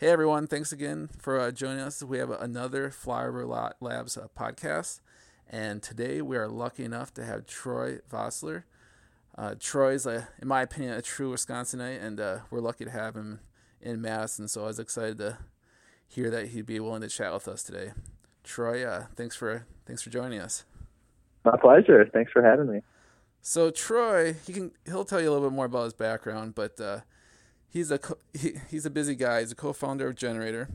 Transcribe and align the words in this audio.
Hey 0.00 0.10
everyone, 0.10 0.46
thanks 0.46 0.70
again 0.70 1.08
for 1.18 1.40
uh, 1.40 1.50
joining 1.50 1.80
us. 1.80 2.04
We 2.04 2.18
have 2.18 2.30
another 2.30 2.88
Flyover 2.88 3.44
Labs 3.80 4.16
uh, 4.16 4.28
podcast, 4.38 5.00
and 5.50 5.82
today 5.82 6.22
we 6.22 6.36
are 6.36 6.46
lucky 6.46 6.84
enough 6.84 7.12
to 7.14 7.24
have 7.24 7.46
Troy 7.46 7.98
Vosseller. 8.08 8.62
Uh, 9.36 9.56
Troy's, 9.58 10.06
in 10.06 10.22
my 10.44 10.62
opinion, 10.62 10.92
a 10.92 11.02
true 11.02 11.32
Wisconsinite, 11.32 12.00
and 12.00 12.20
uh, 12.20 12.38
we're 12.48 12.60
lucky 12.60 12.84
to 12.84 12.92
have 12.92 13.16
him 13.16 13.40
in 13.80 14.00
Madison. 14.00 14.46
So 14.46 14.62
I 14.62 14.66
was 14.66 14.78
excited 14.78 15.18
to 15.18 15.38
hear 16.06 16.30
that 16.30 16.50
he'd 16.50 16.64
be 16.64 16.78
willing 16.78 17.02
to 17.02 17.08
chat 17.08 17.32
with 17.32 17.48
us 17.48 17.64
today. 17.64 17.90
Troy, 18.44 18.86
uh, 18.86 19.06
thanks 19.16 19.34
for 19.34 19.66
thanks 19.84 20.02
for 20.02 20.10
joining 20.10 20.38
us. 20.38 20.64
My 21.44 21.56
pleasure. 21.60 22.08
Thanks 22.12 22.30
for 22.30 22.40
having 22.40 22.70
me. 22.72 22.82
So 23.42 23.72
Troy, 23.72 24.36
he 24.46 24.52
can 24.52 24.70
he'll 24.86 25.04
tell 25.04 25.20
you 25.20 25.28
a 25.28 25.32
little 25.32 25.50
bit 25.50 25.56
more 25.56 25.66
about 25.66 25.82
his 25.86 25.94
background, 25.94 26.54
but 26.54 26.80
uh, 26.80 27.00
he's 27.68 27.90
a 27.90 28.00
he, 28.32 28.54
he's 28.70 28.86
a 28.86 28.90
busy 28.90 29.14
guy. 29.14 29.40
He's 29.40 29.52
a 29.52 29.56
co-founder 29.56 30.08
of 30.08 30.16
Generator, 30.16 30.68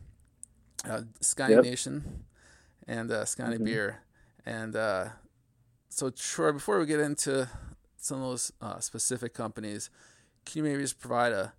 uh, 0.88 1.02
Sconnie 1.22 1.56
yep. 1.56 1.64
Nation, 1.64 2.26
and 2.88 3.12
uh, 3.12 3.26
Sconnie 3.26 3.56
mm-hmm. 3.56 3.66
Beer. 3.66 4.00
And 4.46 4.76
uh, 4.76 5.10
so 5.90 6.10
Troy, 6.10 6.52
before 6.52 6.80
we 6.80 6.86
get 6.86 7.00
into 7.00 7.50
some 7.98 8.22
of 8.22 8.24
those 8.24 8.52
uh, 8.62 8.80
specific 8.80 9.34
companies, 9.34 9.90
can 10.46 10.60
you 10.60 10.70
maybe 10.70 10.82
just 10.82 11.00
provide 11.00 11.32
a 11.32 11.54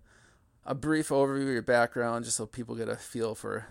a 0.67 0.73
brief 0.73 1.09
overview 1.09 1.43
of 1.43 1.53
your 1.53 1.61
background, 1.61 2.25
just 2.25 2.37
so 2.37 2.45
people 2.45 2.75
get 2.75 2.89
a 2.89 2.95
feel 2.95 3.35
for 3.35 3.67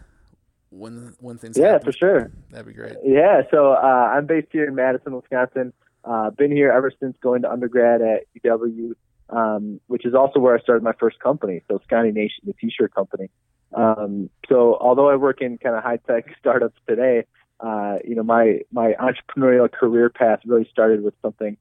when 0.74 1.14
when 1.20 1.38
things 1.38 1.56
yeah 1.56 1.72
happen? 1.72 1.84
for 1.84 1.92
sure 1.92 2.30
that'd 2.50 2.66
be 2.66 2.72
great 2.72 2.96
yeah 3.04 3.42
so 3.50 3.72
uh, 3.72 4.10
i'm 4.12 4.26
based 4.26 4.48
here 4.50 4.66
in 4.66 4.74
madison 4.74 5.14
wisconsin 5.14 5.72
uh, 6.04 6.30
been 6.30 6.50
here 6.50 6.70
ever 6.70 6.92
since 7.00 7.16
going 7.22 7.42
to 7.42 7.50
undergrad 7.50 8.02
at 8.02 8.22
uw 8.44 8.94
um, 9.30 9.80
which 9.86 10.04
is 10.04 10.14
also 10.14 10.38
where 10.38 10.56
i 10.56 10.60
started 10.60 10.82
my 10.82 10.92
first 10.98 11.18
company 11.18 11.62
so 11.68 11.80
sconnie 11.88 12.12
nation 12.12 12.42
the 12.44 12.54
t-shirt 12.54 12.94
company 12.94 13.28
um, 13.74 14.30
so 14.48 14.76
although 14.80 15.08
i 15.08 15.16
work 15.16 15.40
in 15.40 15.58
kind 15.58 15.76
of 15.76 15.82
high-tech 15.82 16.26
startups 16.38 16.78
today 16.88 17.24
uh, 17.60 17.96
you 18.04 18.14
know 18.14 18.22
my 18.22 18.60
my 18.72 18.94
entrepreneurial 19.00 19.70
career 19.70 20.10
path 20.10 20.40
really 20.44 20.68
started 20.70 21.02
with 21.02 21.14
something 21.22 21.56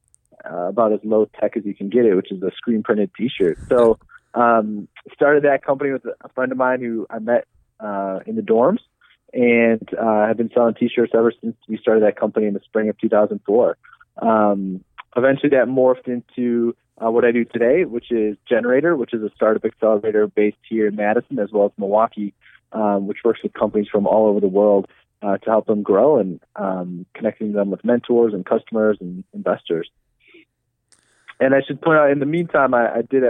uh, 0.50 0.68
about 0.68 0.92
as 0.92 1.00
low 1.04 1.26
tech 1.40 1.56
as 1.56 1.66
you 1.66 1.76
can 1.76 1.90
get 1.90 2.06
it 2.06 2.16
which 2.16 2.32
is 2.32 2.42
a 2.44 2.52
screen 2.56 2.84
printed 2.84 3.10
t-shirt 3.18 3.58
so 3.70 3.98
um, 4.36 4.88
started 5.14 5.44
that 5.44 5.64
company 5.64 5.92
with 5.92 6.04
a 6.06 6.30
friend 6.30 6.52
of 6.52 6.58
mine 6.58 6.82
who 6.82 7.06
i 7.10 7.20
met 7.20 7.46
uh, 7.80 8.20
in 8.26 8.36
the 8.36 8.42
dorms 8.42 8.80
and 9.34 9.90
uh, 10.00 10.06
I've 10.06 10.38
been 10.38 10.52
selling 10.54 10.76
T-shirts 10.76 11.14
ever 11.16 11.34
since 11.42 11.56
we 11.68 11.78
started 11.78 12.04
that 12.04 12.16
company 12.16 12.46
in 12.46 12.54
the 12.54 12.62
spring 12.64 12.90
of 12.90 12.98
2004. 13.00 13.78
Um, 14.22 14.84
eventually, 15.18 15.50
that 15.50 15.68
morphed 15.68 16.08
into 16.08 16.76
uh, 17.02 17.10
what 17.10 17.26
I 17.26 17.32
do 17.32 17.46
today, 17.46 17.86
which 17.86 18.12
is 18.12 18.38
Generator, 18.48 18.96
which 18.96 19.14
is 19.14 19.22
a 19.24 19.30
startup 19.36 19.66
accelerator 19.66 20.28
based 20.28 20.58
here 20.68 20.88
in 20.88 20.96
Madison 20.96 21.40
as 21.40 21.52
well 21.52 21.66
as 21.66 21.72
Milwaukee, 21.78 22.34
um, 22.72 23.08
which 23.08 23.20
works 23.24 23.42
with 23.44 23.54
companies 23.54 23.88
from 23.92 24.08
all 24.08 24.28
over 24.28 24.40
the 24.40 24.48
world 24.48 24.88
uh, 25.22 25.38
to 25.38 25.50
help 25.50 25.66
them 25.66 25.84
grow 25.84 26.20
and 26.20 26.40
um, 26.56 27.06
connecting 27.14 27.54
them 27.54 27.72
with 27.72 27.84
mentors 27.84 28.34
and 28.34 28.46
customers 28.46 28.98
and 29.00 29.24
investors. 29.34 29.90
And 31.40 31.56
I 31.56 31.62
should 31.66 31.82
point 31.82 31.98
out, 31.98 32.12
in 32.12 32.20
the 32.20 32.26
meantime, 32.26 32.74
I, 32.74 32.98
I 32.98 33.02
did 33.02 33.24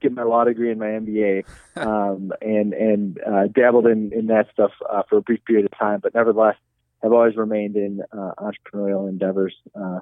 get 0.00 0.12
my 0.12 0.22
law 0.22 0.44
degree 0.44 0.70
and 0.70 0.78
my 0.78 0.86
MBA, 0.86 1.44
um, 1.76 2.32
and 2.40 2.72
and 2.72 3.18
uh, 3.20 3.46
dabbled 3.48 3.86
in 3.86 4.12
in 4.12 4.26
that 4.26 4.48
stuff 4.52 4.72
uh, 4.88 5.02
for 5.08 5.18
a 5.18 5.22
brief 5.22 5.44
period 5.44 5.64
of 5.64 5.78
time. 5.78 6.00
But 6.02 6.14
nevertheless, 6.14 6.56
I've 7.02 7.12
always 7.12 7.36
remained 7.36 7.76
in 7.76 8.02
uh, 8.12 8.32
entrepreneurial 8.38 9.08
endeavors, 9.08 9.54
uh, 9.74 10.00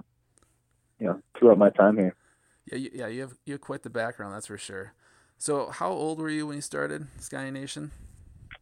you 0.98 1.07
know, 1.07 1.20
throughout 1.39 1.59
my 1.59 1.70
time 1.70 1.97
here. 1.97 2.15
Yeah, 2.70 2.78
you, 2.78 2.91
yeah, 2.92 3.06
you 3.06 3.20
have 3.22 3.34
you 3.45 3.55
have 3.55 3.61
quite 3.61 3.83
the 3.83 3.91
background, 3.91 4.34
that's 4.34 4.47
for 4.47 4.59
sure. 4.59 4.92
So, 5.39 5.70
how 5.70 5.91
old 5.91 6.19
were 6.19 6.31
you 6.31 6.47
when 6.47 6.56
you 6.56 6.62
started 6.62 7.06
Sconnie 7.20 7.53
Nation? 7.53 7.91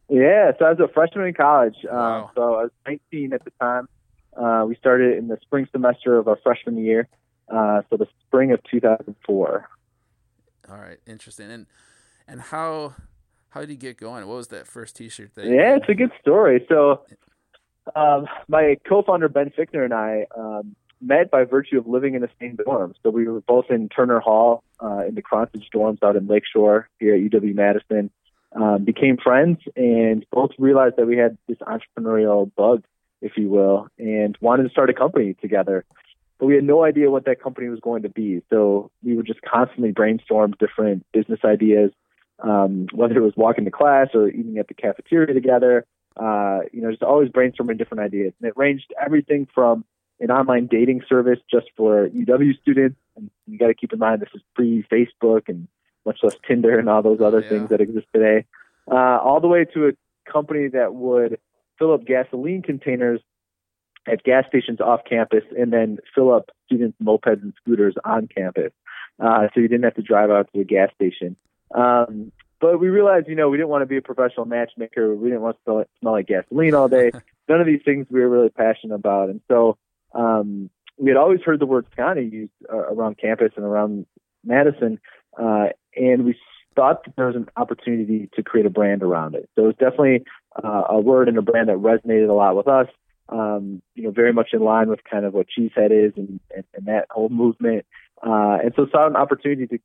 Yeah, 0.09 0.51
so 0.59 0.65
I 0.65 0.71
was 0.71 0.79
a 0.79 0.93
freshman 0.93 1.25
in 1.27 1.33
college. 1.33 1.77
Um, 1.89 1.97
wow. 1.97 2.31
so 2.35 2.41
I 2.41 2.63
was 2.63 2.71
19 2.85 3.33
at 3.33 3.43
the 3.43 3.51
time. 3.59 3.87
Uh, 4.35 4.65
we 4.67 4.75
started 4.75 5.17
in 5.17 5.27
the 5.27 5.37
spring 5.41 5.67
semester 5.71 6.17
of 6.17 6.27
our 6.27 6.37
freshman 6.43 6.77
year, 6.77 7.07
uh, 7.49 7.81
so 7.89 7.97
the 7.97 8.07
spring 8.27 8.51
of 8.51 8.61
2004. 8.69 9.69
All 10.69 10.77
right, 10.77 10.99
interesting. 11.07 11.49
And 11.49 11.65
and 12.27 12.41
how 12.41 12.95
how 13.49 13.61
did 13.61 13.69
you 13.69 13.77
get 13.77 13.97
going? 13.97 14.27
What 14.27 14.35
was 14.35 14.47
that 14.49 14.67
first 14.67 14.97
T-shirt 14.97 15.33
thing? 15.33 15.53
Yeah, 15.53 15.77
it's 15.77 15.87
a 15.87 15.93
good 15.93 16.11
story. 16.21 16.65
So, 16.67 17.05
um, 17.95 18.27
my 18.47 18.77
co-founder 18.87 19.29
Ben 19.29 19.51
Fickner 19.57 19.85
and 19.85 19.93
I 19.93 20.25
um, 20.37 20.75
met 21.01 21.29
by 21.31 21.43
virtue 21.43 21.77
of 21.77 21.87
living 21.87 22.15
in 22.15 22.21
the 22.21 22.29
same 22.39 22.55
dorm. 22.55 22.95
So 23.03 23.09
we 23.09 23.27
were 23.27 23.41
both 23.41 23.65
in 23.69 23.89
Turner 23.89 24.19
Hall 24.19 24.63
uh, 24.81 25.05
in 25.07 25.15
the 25.15 25.21
Kronshage 25.21 25.69
dorms 25.73 26.01
out 26.03 26.15
in 26.15 26.27
Lakeshore 26.27 26.89
here 26.99 27.15
at 27.15 27.21
UW 27.21 27.53
Madison. 27.55 28.09
Um, 28.51 28.85
became 28.85 29.17
friends 29.17 29.59
and 29.75 30.25
both 30.31 30.51
realized 30.57 30.95
that 30.95 31.07
we 31.07 31.17
had 31.17 31.37
this 31.47 31.57
entrepreneurial 31.57 32.49
bug, 32.55 32.85
if 33.21 33.33
you 33.35 33.49
will, 33.49 33.89
and 33.99 34.37
wanted 34.39 34.63
to 34.63 34.69
start 34.69 34.89
a 34.89 34.93
company 34.93 35.33
together 35.33 35.83
but 36.39 36.47
we 36.47 36.55
had 36.55 36.63
no 36.63 36.83
idea 36.83 37.09
what 37.09 37.25
that 37.25 37.41
company 37.41 37.69
was 37.69 37.79
going 37.79 38.03
to 38.03 38.09
be. 38.09 38.41
So 38.49 38.91
we 39.03 39.15
would 39.15 39.25
just 39.25 39.41
constantly 39.41 39.91
brainstorm 39.91 40.53
different 40.59 41.05
business 41.13 41.39
ideas, 41.45 41.91
um, 42.39 42.87
whether 42.93 43.15
it 43.15 43.21
was 43.21 43.33
walking 43.37 43.65
to 43.65 43.71
class 43.71 44.09
or 44.13 44.27
eating 44.27 44.57
at 44.57 44.67
the 44.67 44.73
cafeteria 44.73 45.33
together. 45.33 45.85
Uh, 46.17 46.59
you 46.71 46.81
know, 46.81 46.91
just 46.91 47.03
always 47.03 47.29
brainstorming 47.29 47.77
different 47.77 48.01
ideas, 48.01 48.31
and 48.39 48.47
it 48.47 48.53
ranged 48.55 48.93
everything 49.03 49.47
from 49.53 49.83
an 50.19 50.31
online 50.31 50.67
dating 50.67 51.01
service 51.07 51.39
just 51.51 51.67
for 51.75 52.07
UW 52.09 52.57
students, 52.61 52.97
and 53.15 53.29
you 53.47 53.57
got 53.57 53.67
to 53.67 53.73
keep 53.73 53.93
in 53.93 53.99
mind 53.99 54.21
this 54.21 54.29
is 54.33 54.41
pre-Facebook 54.55 55.49
and 55.49 55.67
much 56.05 56.19
less 56.23 56.35
Tinder 56.47 56.77
and 56.77 56.89
all 56.89 57.01
those 57.01 57.21
other 57.21 57.41
yeah. 57.41 57.49
things 57.49 57.69
that 57.69 57.81
exist 57.81 58.07
today, 58.13 58.45
uh, 58.89 59.19
all 59.23 59.41
the 59.41 59.47
way 59.47 59.65
to 59.73 59.87
a 59.87 60.31
company 60.31 60.67
that 60.69 60.93
would 60.93 61.39
fill 61.77 61.93
up 61.93 62.05
gasoline 62.05 62.61
containers 62.61 63.19
at 64.07 64.23
gas 64.23 64.45
stations 64.47 64.79
off 64.79 65.01
campus 65.09 65.43
and 65.57 65.73
then 65.73 65.97
fill 66.13 66.33
up 66.33 66.51
students' 66.65 66.97
mopeds 67.01 67.41
and 67.41 67.53
scooters 67.61 67.95
on 68.05 68.27
campus. 68.27 68.71
Uh, 69.19 69.47
so 69.53 69.59
you 69.59 69.67
didn't 69.67 69.83
have 69.83 69.95
to 69.95 70.01
drive 70.01 70.29
out 70.29 70.47
to 70.51 70.59
the 70.59 70.63
gas 70.63 70.89
station. 70.95 71.35
Um, 71.73 72.31
but 72.61 72.79
we 72.79 72.89
realized, 72.89 73.27
you 73.27 73.35
know, 73.35 73.49
we 73.49 73.57
didn't 73.57 73.69
want 73.69 73.81
to 73.81 73.87
be 73.87 73.97
a 73.97 74.01
professional 74.01 74.45
matchmaker. 74.45 75.13
We 75.13 75.29
didn't 75.29 75.41
want 75.41 75.57
to 75.57 75.63
smell, 75.63 75.85
smell 75.99 76.13
like 76.13 76.27
gasoline 76.27 76.73
all 76.73 76.87
day. 76.87 77.11
None 77.49 77.61
of 77.61 77.67
these 77.67 77.81
things 77.83 78.07
we 78.09 78.21
were 78.21 78.29
really 78.29 78.49
passionate 78.49 78.95
about. 78.95 79.29
And 79.29 79.41
so 79.47 79.77
um, 80.15 80.69
we 80.97 81.09
had 81.09 81.17
always 81.17 81.41
heard 81.41 81.59
the 81.59 81.65
word 81.65 81.85
Sconnie 81.95 82.31
used 82.31 82.51
uh, 82.71 82.77
around 82.77 83.17
campus 83.17 83.51
and 83.55 83.65
around 83.65 84.05
Madison. 84.43 84.99
Uh, 85.37 85.67
and 85.95 86.25
we 86.25 86.37
thought 86.75 87.03
that 87.05 87.15
there 87.15 87.27
was 87.27 87.35
an 87.35 87.49
opportunity 87.57 88.29
to 88.33 88.43
create 88.43 88.65
a 88.65 88.69
brand 88.69 89.03
around 89.03 89.35
it. 89.35 89.49
So 89.55 89.63
it 89.63 89.67
was 89.67 89.75
definitely 89.75 90.23
uh, 90.61 90.83
a 90.89 90.99
word 90.99 91.27
and 91.27 91.37
a 91.37 91.41
brand 91.41 91.69
that 91.69 91.77
resonated 91.77 92.29
a 92.29 92.33
lot 92.33 92.55
with 92.55 92.67
us 92.67 92.87
um, 93.29 93.81
you 93.95 94.03
know, 94.03 94.11
very 94.11 94.33
much 94.33 94.49
in 94.53 94.61
line 94.61 94.89
with 94.89 94.99
kind 95.03 95.25
of 95.25 95.33
what 95.33 95.47
Cheesehead 95.47 95.91
is 95.91 96.13
and, 96.15 96.39
and, 96.55 96.63
and 96.73 96.85
that 96.85 97.07
whole 97.09 97.29
movement. 97.29 97.85
Uh, 98.25 98.57
and 98.63 98.73
so 98.75 98.87
saw 98.91 99.07
an 99.07 99.15
opportunity 99.15 99.67
to 99.67 99.79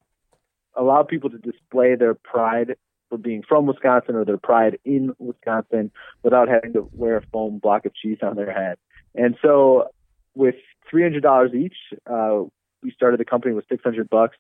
allow 0.75 1.03
people 1.03 1.31
to 1.31 1.39
display 1.39 1.95
their 1.95 2.15
pride 2.15 2.77
for 3.09 3.19
being 3.19 3.43
from 3.47 3.67
Wisconsin 3.67 4.15
or 4.15 4.25
their 4.25 4.39
pride 4.39 4.79
in 4.85 5.15
Wisconsin 5.19 5.91
without 6.23 6.49
having 6.49 6.73
to 6.75 6.89
wear 6.93 7.17
a 7.17 7.23
foam 7.33 7.59
block 7.59 7.87
of 7.87 7.95
cheese 7.95 8.19
on 8.23 8.37
their 8.37 8.53
head. 8.53 8.79
And 9.15 9.37
so 9.43 9.89
with 10.35 10.57
$300 10.93 11.55
each, 11.55 11.77
uh, 12.07 12.43
we 12.83 12.91
started 12.93 13.21
the 13.21 13.25
company 13.25 13.55
with 13.55 13.65
600 13.69 14.09
bucks. 14.09 14.37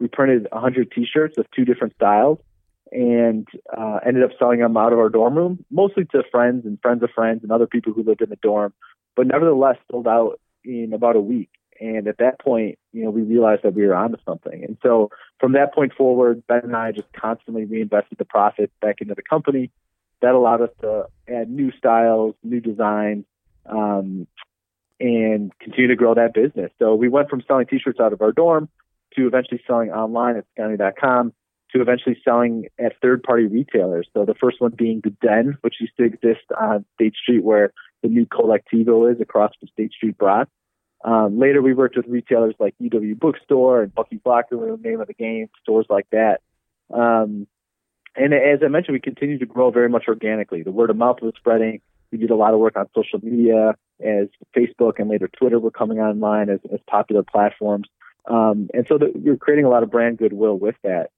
We 0.00 0.08
printed 0.08 0.48
100 0.50 0.90
t-shirts 0.92 1.38
of 1.38 1.46
two 1.54 1.64
different 1.64 1.94
styles 1.94 2.38
and 2.90 3.48
uh, 3.76 4.00
ended 4.04 4.22
up 4.22 4.30
selling 4.38 4.60
them 4.60 4.76
out 4.76 4.92
of 4.92 4.98
our 4.98 5.08
dorm 5.08 5.34
room, 5.34 5.64
mostly 5.70 6.04
to 6.06 6.22
friends 6.30 6.66
and 6.66 6.78
friends 6.82 7.02
of 7.02 7.10
friends 7.10 7.42
and 7.42 7.50
other 7.50 7.66
people 7.66 7.92
who 7.92 8.02
lived 8.02 8.20
in 8.20 8.28
the 8.28 8.36
dorm, 8.36 8.72
but 9.16 9.26
nevertheless 9.26 9.76
sold 9.90 10.06
out 10.06 10.40
in 10.64 10.92
about 10.92 11.16
a 11.16 11.20
week. 11.20 11.50
And 11.80 12.06
at 12.06 12.18
that 12.18 12.38
point, 12.38 12.78
you 12.92 13.02
know, 13.02 13.10
we 13.10 13.22
realized 13.22 13.62
that 13.64 13.74
we 13.74 13.86
were 13.86 13.94
onto 13.94 14.18
something. 14.24 14.62
And 14.62 14.76
so 14.82 15.10
from 15.40 15.52
that 15.52 15.74
point 15.74 15.92
forward, 15.94 16.46
Ben 16.46 16.60
and 16.62 16.76
I 16.76 16.92
just 16.92 17.12
constantly 17.12 17.64
reinvested 17.64 18.18
the 18.18 18.24
profits 18.24 18.72
back 18.80 19.00
into 19.00 19.14
the 19.14 19.22
company. 19.22 19.70
That 20.20 20.34
allowed 20.34 20.60
us 20.60 20.70
to 20.82 21.06
add 21.28 21.50
new 21.50 21.72
styles, 21.72 22.36
new 22.44 22.60
designs, 22.60 23.24
um, 23.66 24.28
and 25.02 25.52
continue 25.58 25.88
to 25.88 25.96
grow 25.96 26.14
that 26.14 26.32
business. 26.32 26.70
So 26.78 26.94
we 26.94 27.08
went 27.08 27.28
from 27.28 27.42
selling 27.48 27.66
t-shirts 27.66 27.98
out 27.98 28.12
of 28.12 28.22
our 28.22 28.30
dorm 28.30 28.68
to 29.16 29.26
eventually 29.26 29.60
selling 29.66 29.90
online 29.90 30.36
at 30.36 30.44
sconnie.com 30.56 31.32
to 31.72 31.80
eventually 31.80 32.16
selling 32.24 32.66
at 32.78 32.92
third 33.02 33.22
party 33.22 33.46
retailers. 33.46 34.06
So 34.14 34.24
the 34.24 34.34
first 34.34 34.60
one 34.60 34.72
being 34.76 35.00
the 35.02 35.10
Den, 35.26 35.58
which 35.62 35.74
used 35.80 35.96
to 35.98 36.04
exist 36.04 36.44
on 36.58 36.84
State 36.94 37.14
Street 37.14 37.42
where 37.42 37.72
the 38.02 38.08
new 38.08 38.26
Colectivo 38.26 39.12
is 39.12 39.20
across 39.20 39.52
from 39.58 39.68
State 39.68 39.92
Street 39.92 40.16
Brats. 40.16 40.50
Um, 41.04 41.38
later, 41.38 41.60
we 41.60 41.74
worked 41.74 41.96
with 41.96 42.06
retailers 42.06 42.54
like 42.60 42.74
UW 42.80 43.18
Bookstore 43.18 43.82
and 43.82 43.92
Bucky's 43.92 44.20
Locker 44.24 44.56
Room, 44.56 44.82
name 44.82 45.00
of 45.00 45.08
the 45.08 45.14
game, 45.14 45.48
stores 45.62 45.86
like 45.88 46.06
that. 46.12 46.40
Um, 46.94 47.48
and 48.14 48.34
as 48.34 48.60
I 48.64 48.68
mentioned, 48.68 48.92
we 48.92 49.00
continued 49.00 49.40
to 49.40 49.46
grow 49.46 49.70
very 49.70 49.88
much 49.88 50.04
organically. 50.06 50.62
The 50.62 50.70
word 50.70 50.90
of 50.90 50.96
mouth 50.96 51.16
was 51.22 51.32
spreading. 51.36 51.80
We 52.12 52.18
did 52.18 52.30
a 52.30 52.36
lot 52.36 52.54
of 52.54 52.60
work 52.60 52.76
on 52.76 52.86
social 52.94 53.18
media 53.20 53.74
as 54.02 54.28
Facebook 54.56 54.98
and 54.98 55.08
later 55.08 55.28
Twitter 55.28 55.58
were 55.58 55.70
coming 55.70 55.98
online 55.98 56.50
as, 56.50 56.60
as 56.72 56.80
popular 56.86 57.22
platforms. 57.22 57.88
Um, 58.26 58.68
and 58.72 58.86
so 58.88 58.98
the, 58.98 59.12
were 59.14 59.36
creating 59.36 59.64
a 59.64 59.68
lot 59.68 59.82
of 59.82 59.90
brand 59.90 60.18
goodwill 60.18 60.58
with 60.58 60.76
that 60.82 61.10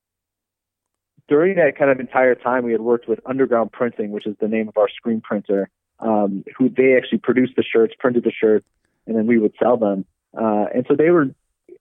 during 1.28 1.56
that 1.56 1.78
kind 1.78 1.90
of 1.90 2.00
entire 2.00 2.34
time, 2.34 2.64
we 2.64 2.72
had 2.72 2.80
worked 2.80 3.08
with 3.08 3.20
Underground 3.26 3.72
Printing, 3.72 4.10
which 4.10 4.26
is 4.26 4.36
the 4.40 4.48
name 4.48 4.68
of 4.68 4.76
our 4.76 4.88
screen 4.88 5.20
printer, 5.20 5.70
um, 6.00 6.44
who 6.56 6.68
they 6.68 6.96
actually 6.96 7.18
produced 7.18 7.54
the 7.56 7.62
shirts, 7.62 7.94
printed 7.98 8.24
the 8.24 8.32
shirts, 8.32 8.66
and 9.06 9.16
then 9.16 9.26
we 9.26 9.38
would 9.38 9.54
sell 9.62 9.76
them. 9.76 10.04
Uh, 10.38 10.66
and 10.74 10.84
so 10.88 10.94
they 10.94 11.10
were 11.10 11.28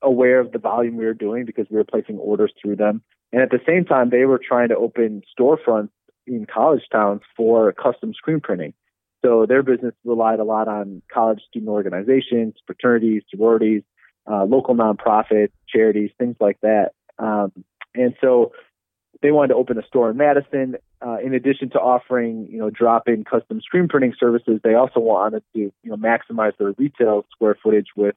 aware 0.01 0.39
of 0.39 0.51
the 0.51 0.59
volume 0.59 0.95
we 0.95 1.05
were 1.05 1.13
doing 1.13 1.45
because 1.45 1.67
we 1.69 1.77
were 1.77 1.83
placing 1.83 2.17
orders 2.17 2.53
through 2.61 2.75
them. 2.75 3.01
And 3.31 3.41
at 3.41 3.49
the 3.49 3.59
same 3.65 3.85
time, 3.85 4.09
they 4.09 4.25
were 4.25 4.39
trying 4.39 4.69
to 4.69 4.77
open 4.77 5.23
storefronts 5.37 5.89
in 6.25 6.45
college 6.45 6.83
towns 6.91 7.21
for 7.35 7.71
custom 7.73 8.13
screen 8.13 8.39
printing. 8.39 8.73
So 9.23 9.45
their 9.45 9.63
business 9.63 9.93
relied 10.03 10.39
a 10.39 10.43
lot 10.43 10.67
on 10.67 11.01
college 11.11 11.41
student 11.49 11.69
organizations, 11.69 12.55
fraternities, 12.65 13.23
sororities, 13.29 13.83
uh, 14.29 14.43
local 14.43 14.75
nonprofits, 14.75 15.51
charities, 15.67 16.11
things 16.17 16.35
like 16.39 16.59
that. 16.61 16.91
Um, 17.17 17.51
and 17.95 18.15
so 18.19 18.51
they 19.21 19.31
wanted 19.31 19.49
to 19.49 19.55
open 19.55 19.77
a 19.77 19.85
store 19.87 20.09
in 20.11 20.17
Madison. 20.17 20.75
Uh, 21.05 21.17
in 21.23 21.33
addition 21.33 21.69
to 21.69 21.79
offering, 21.79 22.47
you 22.49 22.57
know, 22.57 22.69
drop-in 22.69 23.23
custom 23.23 23.61
screen 23.61 23.87
printing 23.87 24.13
services, 24.19 24.59
they 24.63 24.73
also 24.73 24.99
wanted 24.99 25.43
to, 25.53 25.59
you 25.59 25.73
know, 25.85 25.95
maximize 25.95 26.55
their 26.57 26.73
retail 26.77 27.25
square 27.31 27.57
footage 27.61 27.87
with 27.95 28.15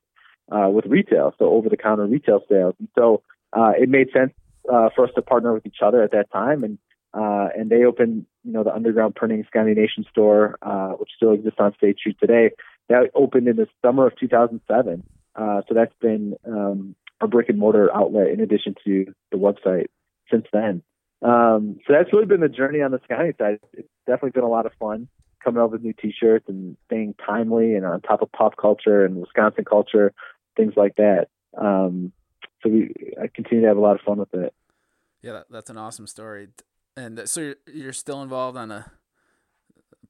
uh, 0.50 0.68
with 0.68 0.86
retail, 0.86 1.34
so 1.38 1.46
over-the-counter 1.46 2.06
retail 2.06 2.40
sales. 2.48 2.74
And 2.78 2.88
so 2.96 3.22
uh, 3.52 3.72
it 3.76 3.88
made 3.88 4.08
sense 4.12 4.32
uh, 4.72 4.90
for 4.94 5.04
us 5.04 5.10
to 5.16 5.22
partner 5.22 5.52
with 5.52 5.66
each 5.66 5.78
other 5.82 6.02
at 6.02 6.12
that 6.12 6.30
time, 6.32 6.62
and 6.62 6.78
uh, 7.14 7.48
and 7.56 7.70
they 7.70 7.84
opened, 7.84 8.26
you 8.46 8.52
know, 8.52 8.62
the 8.62 8.74
Underground 8.74 9.16
Printing 9.16 9.44
Sconnie 9.50 9.74
Nation 9.74 10.04
store, 10.10 10.56
uh, 10.62 10.90
which 10.90 11.10
still 11.16 11.32
exists 11.32 11.58
on 11.58 11.74
State 11.74 11.98
Street 11.98 12.16
today. 12.20 12.50
That 12.88 13.10
opened 13.14 13.48
in 13.48 13.56
the 13.56 13.66
summer 13.84 14.06
of 14.06 14.16
2007. 14.18 15.02
Uh, 15.34 15.62
so 15.68 15.74
that's 15.74 15.92
been 16.00 16.36
um, 16.46 16.94
a 17.20 17.26
brick 17.26 17.48
and 17.48 17.58
mortar 17.58 17.94
outlet 17.94 18.28
in 18.28 18.40
addition 18.40 18.74
to 18.84 19.12
the 19.32 19.36
website 19.36 19.86
since 20.30 20.46
then. 20.52 20.82
Um, 21.22 21.78
so 21.86 21.92
that's 21.92 22.12
really 22.12 22.26
been 22.26 22.40
the 22.40 22.48
journey 22.48 22.82
on 22.82 22.92
the 22.92 23.00
Sconnie 23.00 23.36
side. 23.36 23.58
It's 23.72 23.88
definitely 24.06 24.30
been 24.30 24.44
a 24.44 24.48
lot 24.48 24.66
of 24.66 24.72
fun 24.78 25.08
coming 25.42 25.62
up 25.62 25.70
with 25.70 25.82
new 25.82 25.92
T-shirts 25.92 26.46
and 26.48 26.76
staying 26.86 27.14
timely 27.24 27.74
and 27.74 27.84
on 27.84 28.00
top 28.00 28.22
of 28.22 28.30
pop 28.32 28.56
culture 28.56 29.04
and 29.04 29.16
Wisconsin 29.16 29.64
culture, 29.64 30.12
things 30.56 30.74
like 30.76 30.96
that. 30.96 31.28
Um, 31.56 32.12
so 32.62 32.70
we, 32.70 32.92
I 33.20 33.28
continue 33.32 33.62
to 33.62 33.68
have 33.68 33.76
a 33.76 33.80
lot 33.80 33.96
of 33.96 34.02
fun 34.02 34.18
with 34.18 34.34
it. 34.34 34.54
Yeah, 35.22 35.32
that, 35.32 35.46
that's 35.50 35.70
an 35.70 35.78
awesome 35.78 36.06
story. 36.06 36.48
And 36.96 37.18
uh, 37.18 37.26
so 37.26 37.40
you're, 37.40 37.56
you're 37.66 37.92
still 37.92 38.22
involved 38.22 38.56
on 38.56 38.70
a 38.70 38.90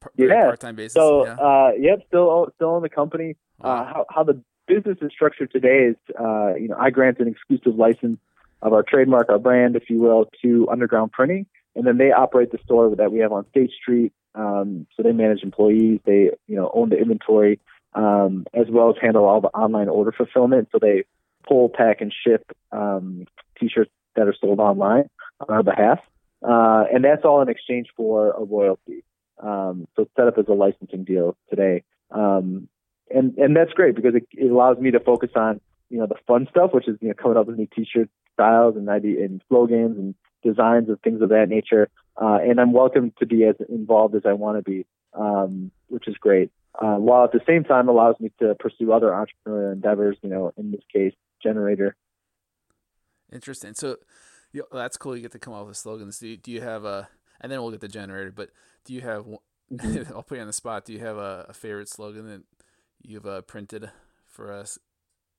par- 0.00 0.12
yeah. 0.16 0.44
part-time 0.44 0.76
basis. 0.76 0.94
So, 0.94 1.26
yeah. 1.26 1.34
uh, 1.34 1.70
yep, 1.78 2.00
still 2.06 2.48
still 2.54 2.76
in 2.76 2.82
the 2.82 2.88
company. 2.88 3.36
Wow. 3.58 3.70
Uh, 3.70 3.84
how 3.84 4.06
how 4.10 4.22
the 4.24 4.42
business 4.68 4.98
is 5.00 5.10
structured 5.12 5.50
today 5.50 5.90
is, 5.90 5.96
uh, 6.18 6.54
you 6.54 6.68
know, 6.68 6.76
I 6.78 6.90
grant 6.90 7.18
an 7.18 7.28
exclusive 7.28 7.76
license 7.76 8.18
of 8.62 8.72
our 8.72 8.82
trademark, 8.82 9.28
our 9.28 9.38
brand, 9.38 9.76
if 9.76 9.88
you 9.88 9.98
will, 10.00 10.30
to 10.42 10.68
Underground 10.70 11.12
Printing, 11.12 11.46
and 11.74 11.86
then 11.86 11.98
they 11.98 12.12
operate 12.12 12.52
the 12.52 12.58
store 12.64 12.94
that 12.94 13.12
we 13.12 13.20
have 13.20 13.32
on 13.32 13.48
State 13.50 13.70
Street. 13.70 14.12
Um, 14.34 14.86
so 14.94 15.02
they 15.02 15.12
manage 15.12 15.42
employees, 15.42 16.00
they 16.04 16.30
you 16.46 16.56
know 16.56 16.70
own 16.74 16.90
the 16.90 16.98
inventory, 16.98 17.58
um, 17.94 18.46
as 18.54 18.66
well 18.68 18.90
as 18.90 18.96
handle 19.00 19.24
all 19.24 19.40
the 19.40 19.48
online 19.48 19.88
order 19.88 20.12
fulfillment. 20.12 20.68
So 20.72 20.78
they 20.80 21.04
pull, 21.48 21.68
pack, 21.68 22.00
and 22.00 22.12
ship 22.24 22.44
um, 22.72 23.26
t-shirts 23.58 23.90
that 24.14 24.28
are 24.28 24.34
sold 24.40 24.60
online 24.60 25.08
on 25.40 25.54
our 25.54 25.62
behalf, 25.62 26.00
uh, 26.46 26.84
and 26.92 27.04
that's 27.04 27.24
all 27.24 27.42
in 27.42 27.48
exchange 27.48 27.88
for 27.96 28.30
a 28.32 28.44
royalty. 28.44 29.02
Um, 29.42 29.86
so 29.96 30.02
it's 30.02 30.12
set 30.16 30.28
up 30.28 30.38
as 30.38 30.46
a 30.48 30.52
licensing 30.52 31.04
deal 31.04 31.36
today. 31.50 31.82
Um, 32.10 32.68
and 33.10 33.36
and 33.36 33.56
that's 33.56 33.72
great 33.72 33.94
because 33.94 34.14
it, 34.14 34.26
it 34.32 34.50
allows 34.50 34.78
me 34.78 34.90
to 34.90 35.00
focus 35.00 35.30
on 35.34 35.60
you 35.90 35.98
know 35.98 36.06
the 36.06 36.16
fun 36.26 36.46
stuff, 36.50 36.70
which 36.72 36.88
is 36.88 36.96
you 37.00 37.08
know 37.08 37.14
coming 37.14 37.36
up 37.36 37.46
with 37.46 37.56
new 37.56 37.68
T-shirt 37.74 38.08
styles 38.32 38.76
and 38.76 38.88
idea 38.88 39.24
and 39.24 39.42
slogans 39.48 39.98
and 39.98 40.14
designs 40.42 40.88
and 40.88 41.00
things 41.02 41.20
of 41.22 41.30
that 41.30 41.48
nature. 41.48 41.88
Uh, 42.20 42.38
and 42.42 42.60
I'm 42.60 42.72
welcome 42.72 43.12
to 43.18 43.26
be 43.26 43.44
as 43.44 43.56
involved 43.68 44.14
as 44.14 44.22
I 44.24 44.32
want 44.32 44.58
to 44.58 44.62
be, 44.62 44.86
um, 45.14 45.70
which 45.88 46.08
is 46.08 46.16
great. 46.16 46.50
Uh, 46.74 46.96
while 46.96 47.24
at 47.24 47.32
the 47.32 47.40
same 47.46 47.64
time 47.64 47.88
allows 47.88 48.16
me 48.20 48.30
to 48.38 48.54
pursue 48.54 48.92
other 48.92 49.08
entrepreneurial 49.08 49.72
endeavors. 49.72 50.16
You 50.22 50.30
know, 50.30 50.52
in 50.56 50.70
this 50.70 50.82
case, 50.92 51.14
generator. 51.42 51.96
Interesting. 53.32 53.74
So 53.74 53.96
you 54.56 54.66
that's 54.72 54.96
cool. 54.96 55.14
You 55.14 55.22
get 55.22 55.32
to 55.32 55.38
come 55.38 55.54
up 55.54 55.66
with 55.66 55.76
slogans. 55.76 56.18
Do 56.18 56.28
you, 56.28 56.36
do 56.36 56.50
you 56.50 56.60
have 56.60 56.84
a? 56.84 57.08
And 57.40 57.52
then 57.52 57.60
we'll 57.60 57.70
get 57.70 57.80
the 57.80 57.88
generator. 57.88 58.32
But 58.32 58.50
do 58.84 58.94
you 58.94 59.02
have? 59.02 59.24
Mm-hmm. 59.72 60.12
I'll 60.14 60.22
put 60.22 60.36
you 60.36 60.40
on 60.40 60.46
the 60.46 60.52
spot. 60.52 60.84
Do 60.84 60.92
you 60.92 61.00
have 61.00 61.16
a, 61.16 61.46
a 61.48 61.52
favorite 61.52 61.88
slogan 61.88 62.26
that 62.26 62.42
you've 63.02 63.26
uh, 63.26 63.42
printed 63.42 63.90
for 64.26 64.52
us? 64.52 64.78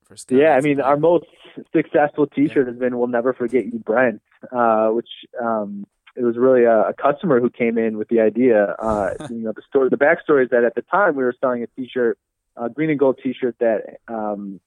For 0.04 0.16
yeah, 0.30 0.52
I 0.52 0.62
mean, 0.62 0.80
our 0.80 0.96
most 0.96 1.26
successful 1.76 2.28
T-shirt 2.28 2.66
yeah. 2.66 2.72
has 2.72 2.80
been 2.80 2.98
"We'll 2.98 3.08
Never 3.08 3.34
Forget 3.34 3.66
You, 3.66 3.80
Brent," 3.80 4.22
uh, 4.56 4.88
which 4.90 5.10
um, 5.42 5.86
it 6.16 6.24
was 6.24 6.38
really 6.38 6.64
a, 6.64 6.90
a, 6.90 6.94
customer 6.94 7.42
who 7.42 7.50
came 7.50 7.78
in 7.78 7.98
with 7.98 8.08
the 8.08 8.22
idea. 8.22 8.76
Uh, 8.80 9.16
you 9.30 9.40
know, 9.40 9.52
the 9.52 9.62
story, 9.68 9.90
the 9.90 9.98
backstory 9.98 10.46
is 10.46 10.50
that 10.52 10.64
at 10.64 10.76
the 10.76 10.82
time 10.82 11.18
we 11.18 11.24
were 11.24 11.36
selling 11.42 11.62
a 11.62 11.68
T-shirt, 11.68 12.18
a 12.56 12.70
green 12.70 12.90
and 12.90 12.98
gold 12.98 13.20
T-shirt 13.22 13.58
that 13.60 13.98
um, 14.08 14.62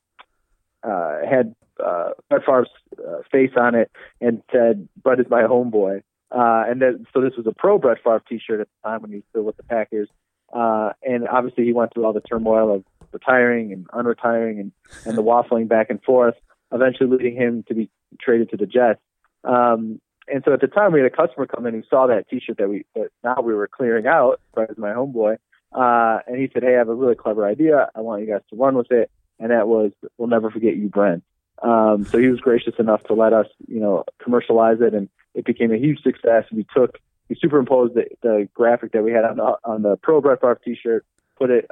uh, 0.82 1.18
had 1.28 1.54
uh, 1.84 2.10
Brett 2.28 2.42
Favre's 2.44 2.68
uh, 2.98 3.22
face 3.30 3.52
on 3.56 3.74
it 3.74 3.90
and 4.20 4.42
said, 4.52 4.88
"Brett 5.02 5.20
is 5.20 5.26
my 5.30 5.42
homeboy." 5.42 6.02
Uh, 6.30 6.64
and 6.68 6.80
then, 6.80 7.06
so 7.12 7.20
this 7.20 7.32
was 7.36 7.46
a 7.46 7.52
pro 7.52 7.78
Brett 7.78 7.98
Favre 8.04 8.22
T-shirt 8.28 8.60
at 8.60 8.68
the 8.68 8.88
time 8.88 9.02
when 9.02 9.10
he 9.10 9.16
was 9.16 9.24
still 9.30 9.42
with 9.42 9.56
the 9.56 9.64
Packers. 9.64 10.08
Uh, 10.52 10.92
and 11.02 11.26
obviously, 11.28 11.64
he 11.64 11.72
went 11.72 11.92
through 11.92 12.04
all 12.04 12.12
the 12.12 12.20
turmoil 12.20 12.74
of 12.74 12.84
retiring 13.12 13.72
and 13.72 13.88
unretiring 13.88 14.60
and, 14.60 14.72
and 15.04 15.18
the 15.18 15.22
waffling 15.22 15.68
back 15.68 15.90
and 15.90 16.02
forth, 16.02 16.34
eventually 16.72 17.10
leading 17.10 17.34
him 17.34 17.64
to 17.68 17.74
be 17.74 17.90
traded 18.20 18.50
to 18.50 18.56
the 18.56 18.66
Jets. 18.66 19.00
Um, 19.44 20.00
and 20.28 20.42
so 20.44 20.52
at 20.52 20.60
the 20.60 20.68
time, 20.68 20.92
we 20.92 21.00
had 21.00 21.10
a 21.12 21.16
customer 21.16 21.46
come 21.46 21.66
in 21.66 21.74
who 21.74 21.82
saw 21.88 22.06
that 22.06 22.28
T-shirt 22.28 22.58
that 22.58 22.68
we 22.68 22.84
that 22.94 23.08
now 23.24 23.36
we 23.42 23.54
were 23.54 23.68
clearing 23.68 24.06
out. 24.06 24.40
Brett 24.54 24.70
is 24.70 24.78
my 24.78 24.90
homeboy, 24.90 25.36
uh, 25.72 26.18
and 26.26 26.36
he 26.36 26.48
said, 26.52 26.62
"Hey, 26.62 26.74
I 26.74 26.78
have 26.78 26.88
a 26.88 26.94
really 26.94 27.16
clever 27.16 27.44
idea. 27.46 27.90
I 27.94 28.00
want 28.00 28.22
you 28.22 28.28
guys 28.28 28.42
to 28.50 28.56
run 28.56 28.76
with 28.76 28.92
it." 28.92 29.10
And 29.40 29.50
that 29.50 29.66
was, 29.66 29.90
"We'll 30.18 30.28
never 30.28 30.50
forget 30.50 30.76
you, 30.76 30.88
Brent." 30.88 31.24
Um, 31.62 32.04
so 32.04 32.18
he 32.18 32.28
was 32.28 32.40
gracious 32.40 32.74
enough 32.78 33.02
to 33.04 33.14
let 33.14 33.32
us, 33.32 33.46
you 33.66 33.80
know, 33.80 34.04
commercialize 34.22 34.80
it, 34.80 34.94
and 34.94 35.08
it 35.34 35.44
became 35.44 35.72
a 35.72 35.78
huge 35.78 36.02
success. 36.02 36.44
We 36.52 36.64
took 36.74 36.98
we 37.28 37.36
superimposed 37.36 37.94
the, 37.94 38.06
the 38.22 38.48
graphic 38.54 38.92
that 38.92 39.04
we 39.04 39.12
had 39.12 39.24
on 39.24 39.36
the, 39.36 39.56
on 39.64 39.82
the 39.82 39.96
Pro 39.96 40.20
Brett 40.20 40.40
Favre 40.40 40.60
T-shirt, 40.64 41.06
put 41.38 41.50
it 41.50 41.70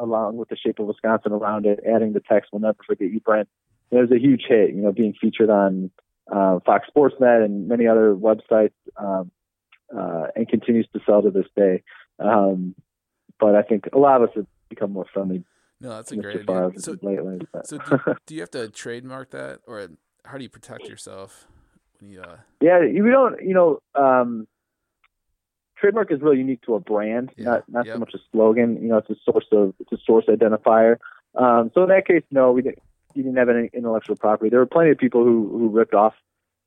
along 0.00 0.36
with 0.36 0.48
the 0.48 0.56
shape 0.56 0.78
of 0.78 0.86
Wisconsin 0.86 1.32
around 1.32 1.64
it, 1.64 1.80
adding 1.86 2.12
the 2.12 2.20
text 2.20 2.50
"We'll 2.52 2.60
never 2.60 2.78
forget 2.86 3.10
you, 3.10 3.20
Brent." 3.20 3.48
And 3.90 3.98
It 3.98 4.02
was 4.02 4.12
a 4.12 4.18
huge 4.18 4.44
hit, 4.48 4.70
you 4.70 4.82
know, 4.82 4.92
being 4.92 5.14
featured 5.18 5.48
on 5.48 5.90
uh, 6.30 6.58
Fox 6.66 6.88
Sports 6.88 7.14
Net 7.20 7.42
and 7.42 7.68
many 7.68 7.86
other 7.86 8.14
websites, 8.14 8.72
um, 8.96 9.30
uh, 9.96 10.26
and 10.34 10.48
continues 10.48 10.88
to 10.92 11.00
sell 11.06 11.22
to 11.22 11.30
this 11.30 11.46
day. 11.56 11.82
Um, 12.18 12.74
but 13.38 13.54
I 13.54 13.62
think 13.62 13.88
a 13.92 13.98
lot 13.98 14.20
of 14.20 14.30
us 14.30 14.34
have 14.34 14.46
become 14.68 14.92
more 14.92 15.06
friendly. 15.12 15.44
No, 15.80 15.90
that's 15.90 16.12
a 16.12 16.16
great 16.16 16.48
idea. 16.48 16.70
So, 16.78 16.96
lately, 17.02 17.40
so 17.64 17.78
do, 17.90 17.98
do, 18.26 18.34
you 18.34 18.40
have 18.40 18.50
to 18.52 18.68
trademark 18.68 19.30
that, 19.30 19.60
or 19.66 19.88
how 20.24 20.38
do 20.38 20.42
you 20.42 20.48
protect 20.48 20.88
yourself? 20.88 21.46
When 22.00 22.10
you, 22.10 22.22
uh... 22.22 22.36
Yeah, 22.60 22.80
we 22.80 23.10
don't. 23.10 23.42
You 23.42 23.54
know, 23.54 23.80
um, 23.94 24.46
trademark 25.76 26.10
is 26.10 26.20
really 26.20 26.38
unique 26.38 26.62
to 26.62 26.74
a 26.74 26.80
brand, 26.80 27.30
yeah. 27.36 27.44
not 27.44 27.68
not 27.68 27.86
yep. 27.86 27.94
so 27.96 27.98
much 28.00 28.14
a 28.14 28.18
slogan. 28.32 28.80
You 28.82 28.88
know, 28.88 28.98
it's 28.98 29.10
a 29.10 29.16
source 29.30 29.46
of 29.52 29.74
it's 29.78 29.92
a 29.92 29.98
source 30.04 30.24
identifier. 30.26 30.96
Um, 31.34 31.70
so 31.74 31.82
in 31.82 31.90
that 31.90 32.06
case, 32.06 32.22
no, 32.30 32.52
we 32.52 32.62
didn't. 32.62 32.78
You 33.14 33.22
didn't 33.22 33.38
have 33.38 33.48
any 33.48 33.70
intellectual 33.72 34.16
property. 34.16 34.50
There 34.50 34.58
were 34.58 34.66
plenty 34.66 34.90
of 34.90 34.98
people 34.98 35.24
who 35.24 35.48
who 35.48 35.68
ripped 35.68 35.94
off 35.94 36.14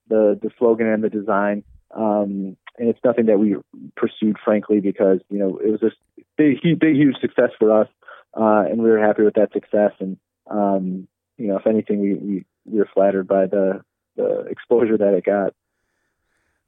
the 0.07 0.37
the 0.41 0.51
slogan 0.57 0.87
and 0.87 1.03
the 1.03 1.09
design, 1.09 1.63
um, 1.95 2.57
and 2.77 2.89
it's 2.89 2.99
nothing 3.03 3.27
that 3.27 3.39
we 3.39 3.55
pursued, 3.95 4.37
frankly, 4.43 4.79
because 4.79 5.19
you 5.29 5.39
know 5.39 5.57
it 5.57 5.71
was 5.71 5.83
a 5.83 5.91
big, 6.37 6.61
big, 6.79 6.95
huge 6.95 7.17
success 7.19 7.51
for 7.59 7.71
us, 7.81 7.87
uh, 8.33 8.63
and 8.69 8.81
we 8.81 8.89
were 8.89 9.00
happy 9.00 9.24
with 9.24 9.36
that 9.36 9.53
success. 9.53 9.91
And 10.00 10.17
um, 10.50 11.07
you 11.38 11.48
know, 11.48 11.57
if 11.57 11.67
anything, 11.67 12.00
we, 12.00 12.13
we 12.15 12.45
we 12.65 12.79
were 12.79 12.89
flattered 12.93 13.27
by 13.27 13.45
the 13.45 13.81
the 14.15 14.41
exposure 14.50 14.98
that 14.98 15.13
it 15.13 15.25
got. 15.25 15.53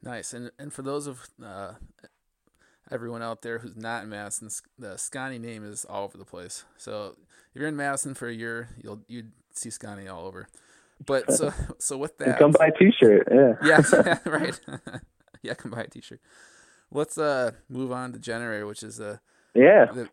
Nice, 0.03 0.33
and 0.33 0.51
and 0.57 0.73
for 0.73 0.81
those 0.81 1.07
of 1.07 1.27
uh, 1.43 1.73
everyone 2.89 3.21
out 3.21 3.41
there 3.41 3.59
who's 3.59 3.75
not 3.75 4.03
in 4.03 4.09
Madison, 4.09 4.49
the 4.79 4.97
Sconnie 4.97 5.39
name 5.39 5.63
is 5.63 5.85
all 5.85 6.05
over 6.05 6.17
the 6.17 6.25
place. 6.25 6.63
So 6.77 7.15
if 7.53 7.59
you're 7.59 7.67
in 7.67 7.75
Madison 7.75 8.13
for 8.13 8.27
a 8.27 8.33
year, 8.33 8.69
you'll 8.81 9.01
you'd 9.07 9.31
see 9.53 9.69
Sconnie 9.69 10.11
all 10.11 10.25
over. 10.25 10.47
But 11.05 11.31
so 11.33 11.53
so 11.77 11.97
with 11.97 12.17
that, 12.17 12.39
come 12.39 12.51
buy 12.51 12.67
a 12.67 12.71
T-shirt. 12.71 13.27
Yeah. 13.31 13.53
yeah. 13.63 14.17
right. 14.25 14.59
yeah, 15.41 15.53
come 15.53 15.71
buy 15.71 15.81
a 15.81 15.87
T-shirt. 15.87 16.21
Let's 16.91 17.17
uh 17.17 17.51
move 17.69 17.91
on 17.91 18.13
to 18.13 18.19
generator, 18.19 18.65
which 18.65 18.83
is 18.83 18.99
a 18.99 19.21
yeah 19.53 19.85
the 19.85 20.09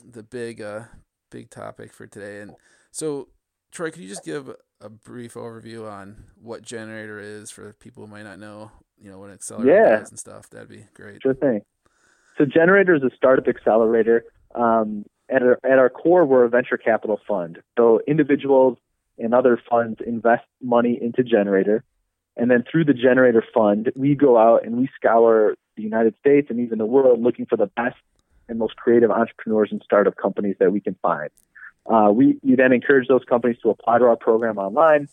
the 0.00 0.22
big 0.22 0.60
uh 0.60 0.84
big 1.30 1.50
topic 1.50 1.92
for 1.92 2.06
today. 2.06 2.40
And 2.40 2.54
so 2.90 3.28
Troy, 3.70 3.90
could 3.90 4.02
you 4.02 4.08
just 4.08 4.24
give 4.24 4.50
a 4.80 4.88
brief 4.88 5.34
overview 5.34 5.90
on 5.90 6.24
what 6.40 6.62
generator 6.62 7.20
is 7.20 7.50
for 7.50 7.74
people 7.74 8.04
who 8.04 8.10
might 8.10 8.22
not 8.22 8.38
know, 8.38 8.70
you 8.96 9.10
know, 9.10 9.18
what 9.18 9.28
an 9.28 9.34
accelerator 9.34 9.72
yeah. 9.72 10.00
is 10.00 10.10
and 10.10 10.18
stuff? 10.18 10.48
That'd 10.50 10.68
be 10.68 10.86
great. 10.94 11.22
Sure 11.22 11.34
thing. 11.34 11.62
So 12.38 12.44
Generator 12.44 12.94
is 12.94 13.02
a 13.02 13.10
startup 13.16 13.48
accelerator. 13.48 14.24
Um, 14.54 15.04
at, 15.28 15.42
our, 15.42 15.58
at 15.64 15.78
our 15.78 15.90
core, 15.90 16.24
we're 16.24 16.44
a 16.44 16.48
venture 16.48 16.78
capital 16.78 17.20
fund. 17.26 17.58
So 17.76 18.00
individuals 18.06 18.78
and 19.18 19.34
other 19.34 19.60
funds 19.68 19.98
invest 20.06 20.44
money 20.62 20.96
into 21.02 21.24
Generator, 21.24 21.82
And 22.38 22.48
then 22.50 22.64
through 22.70 22.84
the 22.84 22.94
Generator 22.94 23.44
Fund, 23.52 23.90
we 23.96 24.14
go 24.14 24.38
out 24.38 24.64
and 24.64 24.78
we 24.78 24.88
scour 24.94 25.56
the 25.76 25.82
United 25.82 26.14
States 26.20 26.46
and 26.50 26.60
even 26.60 26.78
the 26.78 26.86
world 26.86 27.20
looking 27.20 27.46
for 27.46 27.56
the 27.56 27.66
best 27.66 27.96
and 28.48 28.58
most 28.58 28.76
creative 28.76 29.10
entrepreneurs 29.10 29.70
and 29.70 29.82
startup 29.84 30.16
companies 30.16 30.56
that 30.60 30.72
we 30.72 30.80
can 30.80 30.96
find. 31.02 31.30
Uh, 31.86 32.10
we, 32.12 32.38
then 32.42 32.72
encourage 32.72 33.08
those 33.08 33.24
companies 33.24 33.56
to 33.62 33.70
apply 33.70 33.98
to 33.98 34.04
our 34.04 34.16
program 34.16 34.58
online. 34.58 35.08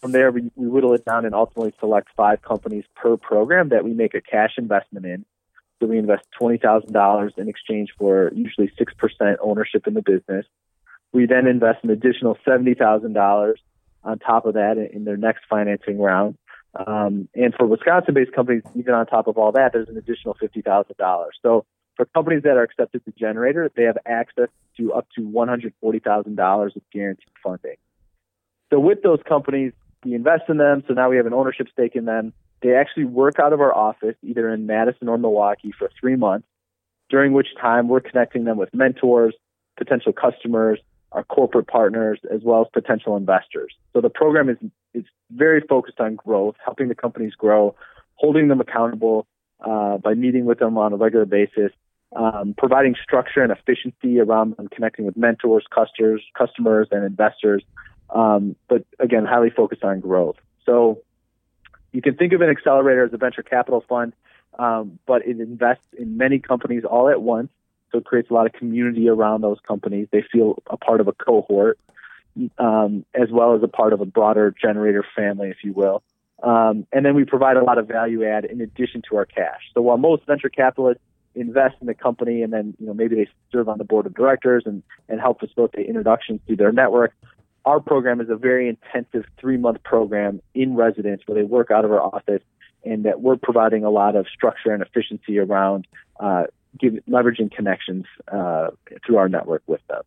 From 0.00 0.12
there, 0.12 0.30
we, 0.30 0.50
we 0.54 0.68
whittle 0.68 0.94
it 0.94 1.04
down 1.04 1.24
and 1.24 1.34
ultimately 1.34 1.72
select 1.80 2.08
five 2.16 2.42
companies 2.42 2.84
per 2.94 3.16
program 3.16 3.70
that 3.70 3.84
we 3.84 3.92
make 3.92 4.14
a 4.14 4.20
cash 4.20 4.52
investment 4.56 5.06
in. 5.06 5.24
So 5.80 5.88
we 5.88 5.98
invest 5.98 6.24
$20,000 6.40 7.38
in 7.38 7.48
exchange 7.48 7.90
for 7.98 8.30
usually 8.34 8.70
6% 8.78 9.36
ownership 9.40 9.86
in 9.86 9.94
the 9.94 10.02
business. 10.02 10.46
We 11.12 11.26
then 11.26 11.46
invest 11.46 11.82
an 11.82 11.90
additional 11.90 12.38
$70,000 12.46 13.54
on 14.04 14.18
top 14.18 14.46
of 14.46 14.54
that 14.54 14.78
in 14.78 15.04
their 15.04 15.16
next 15.16 15.44
financing 15.50 15.98
round. 15.98 16.36
Um, 16.74 17.28
and 17.34 17.54
for 17.54 17.66
Wisconsin-based 17.66 18.32
companies, 18.32 18.62
even 18.74 18.94
on 18.94 19.06
top 19.06 19.26
of 19.26 19.38
all 19.38 19.52
that, 19.52 19.72
there's 19.72 19.88
an 19.88 19.98
additional 19.98 20.34
$50,000. 20.34 21.26
So 21.42 21.66
for 21.96 22.06
companies 22.06 22.42
that 22.44 22.56
are 22.56 22.62
accepted 22.62 23.04
to 23.04 23.12
Generator, 23.12 23.70
they 23.76 23.84
have 23.84 23.98
access 24.06 24.48
to 24.76 24.92
up 24.92 25.06
to 25.16 25.22
$140,000 25.22 26.76
of 26.76 26.82
guaranteed 26.92 27.26
funding. 27.42 27.76
So 28.72 28.80
with 28.80 29.02
those 29.02 29.20
companies, 29.28 29.72
we 30.04 30.14
invest 30.14 30.44
in 30.48 30.56
them. 30.56 30.82
So 30.88 30.94
now 30.94 31.10
we 31.10 31.16
have 31.16 31.26
an 31.26 31.34
ownership 31.34 31.68
stake 31.70 31.94
in 31.94 32.06
them. 32.06 32.32
They 32.62 32.74
actually 32.74 33.04
work 33.04 33.38
out 33.38 33.52
of 33.52 33.60
our 33.60 33.74
office, 33.74 34.14
either 34.22 34.48
in 34.48 34.66
Madison 34.66 35.08
or 35.08 35.18
Milwaukee, 35.18 35.72
for 35.76 35.90
three 36.00 36.16
months, 36.16 36.46
during 37.10 37.32
which 37.32 37.48
time 37.60 37.88
we're 37.88 38.00
connecting 38.00 38.44
them 38.44 38.56
with 38.56 38.72
mentors, 38.72 39.34
potential 39.76 40.12
customers, 40.12 40.78
our 41.10 41.24
corporate 41.24 41.66
partners, 41.66 42.20
as 42.32 42.40
well 42.42 42.62
as 42.62 42.68
potential 42.72 43.16
investors. 43.16 43.74
So 43.92 44.00
the 44.00 44.10
program 44.10 44.48
is 44.48 44.56
is 44.94 45.04
very 45.30 45.60
focused 45.60 46.00
on 46.00 46.14
growth, 46.14 46.54
helping 46.64 46.88
the 46.88 46.94
companies 46.94 47.34
grow, 47.34 47.74
holding 48.14 48.48
them 48.48 48.60
accountable 48.60 49.26
uh, 49.60 49.98
by 49.98 50.14
meeting 50.14 50.44
with 50.44 50.58
them 50.58 50.78
on 50.78 50.92
a 50.92 50.96
regular 50.96 51.26
basis, 51.26 51.72
um, 52.14 52.54
providing 52.56 52.94
structure 53.02 53.42
and 53.42 53.52
efficiency 53.52 54.20
around 54.20 54.56
connecting 54.70 55.06
with 55.06 55.16
mentors, 55.16 55.64
customers, 55.70 56.22
customers, 56.36 56.88
and 56.90 57.04
investors. 57.04 57.62
Um, 58.10 58.56
but 58.68 58.84
again, 58.98 59.24
highly 59.24 59.50
focused 59.50 59.84
on 59.84 60.00
growth. 60.00 60.36
So 60.66 61.00
you 61.92 62.02
can 62.02 62.14
think 62.16 62.32
of 62.32 62.40
an 62.40 62.50
accelerator 62.50 63.04
as 63.04 63.12
a 63.12 63.16
venture 63.16 63.42
capital 63.42 63.84
fund, 63.88 64.12
um, 64.58 64.98
but 65.06 65.26
it 65.26 65.40
invests 65.40 65.86
in 65.98 66.16
many 66.16 66.38
companies 66.38 66.84
all 66.84 67.08
at 67.08 67.22
once. 67.22 67.50
So 67.90 67.98
it 67.98 68.04
creates 68.04 68.30
a 68.30 68.34
lot 68.34 68.46
of 68.46 68.52
community 68.52 69.08
around 69.08 69.42
those 69.42 69.58
companies. 69.66 70.08
They 70.10 70.22
feel 70.22 70.62
a 70.66 70.76
part 70.76 71.00
of 71.00 71.08
a 71.08 71.12
cohort, 71.12 71.78
um, 72.58 73.04
as 73.14 73.30
well 73.30 73.54
as 73.54 73.62
a 73.62 73.68
part 73.68 73.92
of 73.92 74.00
a 74.00 74.06
broader 74.06 74.54
generator 74.58 75.04
family, 75.14 75.50
if 75.50 75.58
you 75.62 75.72
will. 75.72 76.02
Um, 76.42 76.86
and 76.92 77.04
then 77.04 77.14
we 77.14 77.24
provide 77.24 77.56
a 77.56 77.62
lot 77.62 77.78
of 77.78 77.86
value 77.86 78.24
add 78.26 78.46
in 78.46 78.60
addition 78.60 79.02
to 79.10 79.16
our 79.16 79.26
cash. 79.26 79.60
So 79.74 79.82
while 79.82 79.98
most 79.98 80.26
venture 80.26 80.48
capitalists 80.48 81.02
invest 81.34 81.76
in 81.80 81.86
the 81.86 81.94
company 81.94 82.42
and 82.42 82.52
then 82.52 82.74
you 82.78 82.86
know 82.86 82.94
maybe 82.94 83.16
they 83.16 83.28
serve 83.50 83.68
on 83.68 83.78
the 83.78 83.84
board 83.84 84.06
of 84.06 84.14
directors 84.14 84.64
and 84.66 84.82
and 85.08 85.20
help 85.20 85.40
facilitate 85.40 85.86
introductions 85.86 86.40
through 86.46 86.56
their 86.56 86.72
network, 86.72 87.14
our 87.64 87.80
program 87.80 88.20
is 88.20 88.28
a 88.28 88.36
very 88.36 88.68
intensive 88.68 89.24
three 89.38 89.56
month 89.56 89.82
program 89.82 90.40
in 90.54 90.74
residence 90.74 91.22
where 91.26 91.36
they 91.36 91.44
work 91.44 91.70
out 91.70 91.84
of 91.84 91.92
our 91.92 92.02
office 92.02 92.42
and 92.84 93.04
that 93.04 93.20
we're 93.20 93.36
providing 93.36 93.84
a 93.84 93.90
lot 93.90 94.16
of 94.16 94.26
structure 94.28 94.72
and 94.72 94.82
efficiency 94.82 95.38
around 95.38 95.86
uh, 96.18 96.44
give, 96.78 96.94
leveraging 97.08 97.50
connections 97.52 98.04
uh, 98.32 98.68
through 99.06 99.16
our 99.16 99.28
network 99.28 99.62
with 99.66 99.80
them. 99.88 100.02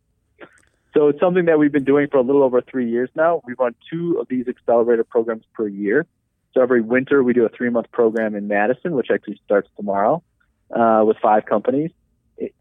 So 0.92 1.08
it's 1.08 1.20
something 1.20 1.46
that 1.46 1.58
we've 1.58 1.72
been 1.72 1.84
doing 1.84 2.08
for 2.10 2.18
a 2.18 2.22
little 2.22 2.42
over 2.42 2.60
three 2.60 2.90
years 2.90 3.10
now. 3.14 3.42
We 3.46 3.54
run 3.58 3.74
two 3.90 4.18
of 4.20 4.28
these 4.28 4.48
accelerator 4.48 5.04
programs 5.04 5.44
per 5.54 5.68
year. 5.68 6.06
So 6.54 6.62
every 6.62 6.80
winter 6.80 7.22
we 7.22 7.34
do 7.34 7.44
a 7.44 7.50
three 7.50 7.70
month 7.70 7.90
program 7.92 8.34
in 8.34 8.48
Madison, 8.48 8.92
which 8.92 9.08
actually 9.10 9.40
starts 9.44 9.68
tomorrow 9.76 10.22
uh, 10.70 11.04
with 11.06 11.16
five 11.18 11.46
companies. 11.46 11.90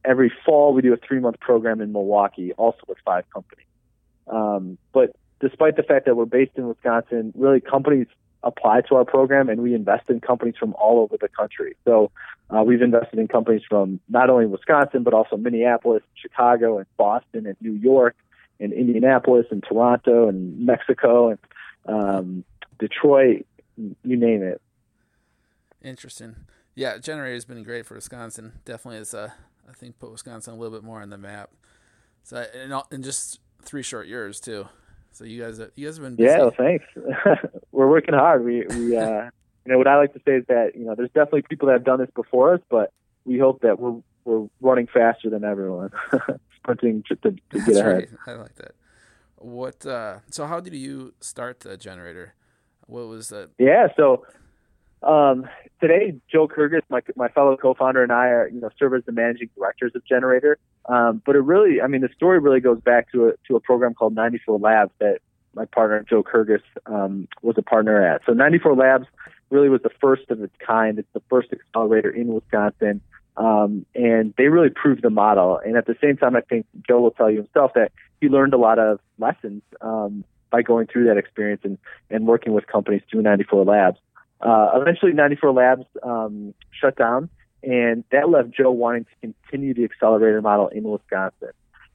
Every 0.03 0.31
fall 0.45 0.73
we 0.73 0.81
do 0.81 0.93
a 0.93 0.97
three 0.97 1.19
month 1.19 1.39
program 1.39 1.81
in 1.81 1.91
Milwaukee, 1.91 2.53
also 2.53 2.79
with 2.87 2.97
five 3.03 3.25
companies. 3.31 3.65
Um, 4.27 4.77
but 4.93 5.15
despite 5.41 5.75
the 5.75 5.83
fact 5.83 6.05
that 6.05 6.15
we're 6.15 6.25
based 6.25 6.53
in 6.55 6.67
Wisconsin, 6.67 7.33
really 7.35 7.61
companies 7.61 8.07
apply 8.43 8.81
to 8.81 8.95
our 8.95 9.05
program 9.05 9.49
and 9.49 9.61
we 9.61 9.73
invest 9.73 10.09
in 10.09 10.21
companies 10.21 10.55
from 10.57 10.73
all 10.75 10.99
over 10.99 11.17
the 11.19 11.27
country. 11.27 11.75
So 11.83 12.11
uh, 12.49 12.63
we've 12.63 12.81
invested 12.81 13.19
in 13.19 13.27
companies 13.27 13.63
from 13.67 13.99
not 14.07 14.29
only 14.29 14.45
Wisconsin, 14.45 15.03
but 15.03 15.13
also 15.13 15.35
Minneapolis, 15.35 16.03
Chicago, 16.13 16.77
and 16.77 16.85
Boston, 16.95 17.47
and 17.47 17.57
New 17.59 17.73
York, 17.73 18.15
and 18.59 18.71
Indianapolis, 18.71 19.47
and 19.49 19.63
Toronto, 19.63 20.29
and 20.29 20.63
Mexico, 20.65 21.29
and 21.29 21.39
um, 21.87 22.43
Detroit, 22.79 23.45
you 23.77 24.15
name 24.15 24.43
it. 24.43 24.61
Interesting. 25.81 26.35
Yeah, 26.75 26.97
generator 26.97 27.33
has 27.33 27.45
been 27.45 27.63
great 27.63 27.85
for 27.85 27.95
Wisconsin. 27.95 28.53
Definitely 28.65 28.97
has, 28.97 29.13
uh, 29.13 29.31
I 29.67 29.73
think, 29.73 29.97
put 29.97 30.11
Wisconsin 30.11 30.53
a 30.53 30.57
little 30.57 30.77
bit 30.77 30.85
more 30.85 31.01
on 31.01 31.09
the 31.09 31.17
map. 31.17 31.49
So, 32.23 32.45
in, 32.53 32.73
in 32.91 33.01
just 33.01 33.39
three 33.63 33.83
short 33.83 34.07
years 34.07 34.39
too. 34.39 34.67
So 35.11 35.23
you 35.23 35.41
guys, 35.41 35.59
you 35.75 35.87
guys 35.87 35.95
have 35.97 36.03
been 36.03 36.15
busy. 36.15 36.29
yeah. 36.29 36.39
Well, 36.39 36.53
thanks. 36.57 36.85
We're 37.71 37.89
working 37.89 38.13
hard. 38.13 38.43
We 38.43 38.65
we 38.67 38.97
uh, 38.97 39.29
you 39.65 39.71
know 39.71 39.77
what 39.77 39.87
I 39.87 39.97
like 39.97 40.13
to 40.13 40.19
say 40.25 40.33
is 40.33 40.45
that 40.47 40.75
you 40.75 40.83
know 40.83 40.93
there's 40.93 41.09
definitely 41.11 41.43
people 41.43 41.67
that 41.67 41.73
have 41.73 41.85
done 41.85 41.99
this 41.99 42.09
before 42.13 42.55
us, 42.55 42.61
but 42.69 42.91
we 43.23 43.39
hope 43.39 43.61
that 43.61 43.79
we're 43.79 44.01
we're 44.25 44.47
running 44.59 44.87
faster 44.87 45.29
than 45.29 45.45
everyone, 45.45 45.91
sprinting 46.57 47.03
to, 47.07 47.15
to, 47.15 47.31
get 47.31 47.41
That's 47.51 47.77
ahead. 47.77 47.95
Right. 47.95 48.09
I 48.27 48.33
like 48.33 48.55
that. 48.55 48.71
What? 49.37 49.85
Uh, 49.85 50.19
so 50.29 50.45
how 50.47 50.59
did 50.59 50.73
you 50.73 51.13
start 51.21 51.61
the 51.61 51.77
generator? 51.77 52.33
What 52.87 53.07
was 53.07 53.29
that? 53.29 53.51
Yeah. 53.57 53.87
So 53.95 54.25
um, 55.03 55.47
today, 55.81 56.15
Joe 56.31 56.47
Kirgues, 56.47 56.81
my 56.89 57.01
my 57.15 57.27
fellow 57.29 57.57
co-founder, 57.57 58.01
and 58.03 58.11
I 58.11 58.27
are 58.27 58.47
you 58.47 58.59
know 58.59 58.69
serve 58.77 58.93
as 58.93 59.03
the 59.05 59.11
managing 59.11 59.49
directors 59.55 59.91
of 59.95 60.05
Generator. 60.05 60.57
Um, 60.87 61.21
but 61.25 61.35
it 61.35 61.39
really, 61.39 61.81
I 61.81 61.87
mean, 61.87 62.01
the 62.01 62.09
story 62.15 62.39
really 62.39 62.59
goes 62.59 62.79
back 62.79 63.11
to 63.11 63.29
a 63.29 63.31
to 63.47 63.55
a 63.55 63.59
program 63.59 63.93
called 63.93 64.15
94 64.15 64.59
Labs 64.59 64.91
that 64.99 65.19
my 65.53 65.65
partner 65.65 66.05
Joe 66.07 66.23
Kirgues 66.23 66.61
um, 66.85 67.27
was 67.41 67.55
a 67.57 67.61
partner 67.61 68.05
at. 68.05 68.21
So 68.25 68.33
94 68.33 68.75
Labs 68.75 69.07
really 69.49 69.69
was 69.69 69.81
the 69.81 69.91
first 70.01 70.29
of 70.29 70.41
its 70.41 70.55
kind. 70.65 70.99
It's 70.99 71.07
the 71.13 71.21
first 71.29 71.53
accelerator 71.53 72.09
in 72.09 72.27
Wisconsin. 72.27 73.01
Um, 73.37 73.85
and 73.95 74.33
they 74.37 74.47
really 74.47 74.69
proved 74.69 75.01
the 75.01 75.09
model. 75.09 75.59
And 75.63 75.75
at 75.75 75.85
the 75.85 75.95
same 76.01 76.17
time, 76.17 76.35
I 76.35 76.41
think 76.41 76.65
Joe 76.87 77.01
will 77.01 77.11
tell 77.11 77.29
you 77.29 77.37
himself 77.37 77.71
that 77.75 77.91
he 78.21 78.29
learned 78.29 78.53
a 78.53 78.57
lot 78.57 78.79
of 78.79 78.99
lessons 79.17 79.61
um, 79.81 80.23
by 80.51 80.61
going 80.61 80.87
through 80.87 81.05
that 81.05 81.17
experience 81.17 81.61
and, 81.63 81.77
and 82.09 82.27
working 82.27 82.53
with 82.53 82.65
companies 82.67 83.01
through 83.09 83.23
94 83.23 83.65
Labs. 83.65 83.97
Uh, 84.41 84.71
eventually, 84.75 85.13
94 85.13 85.51
Labs 85.51 85.85
um, 86.03 86.53
shut 86.71 86.95
down, 86.97 87.29
and 87.63 88.03
that 88.11 88.29
left 88.29 88.51
Joe 88.51 88.71
wanting 88.71 89.05
to 89.05 89.11
continue 89.21 89.73
the 89.73 89.83
accelerator 89.83 90.41
model 90.41 90.67
in 90.67 90.83
Wisconsin. 90.83 91.51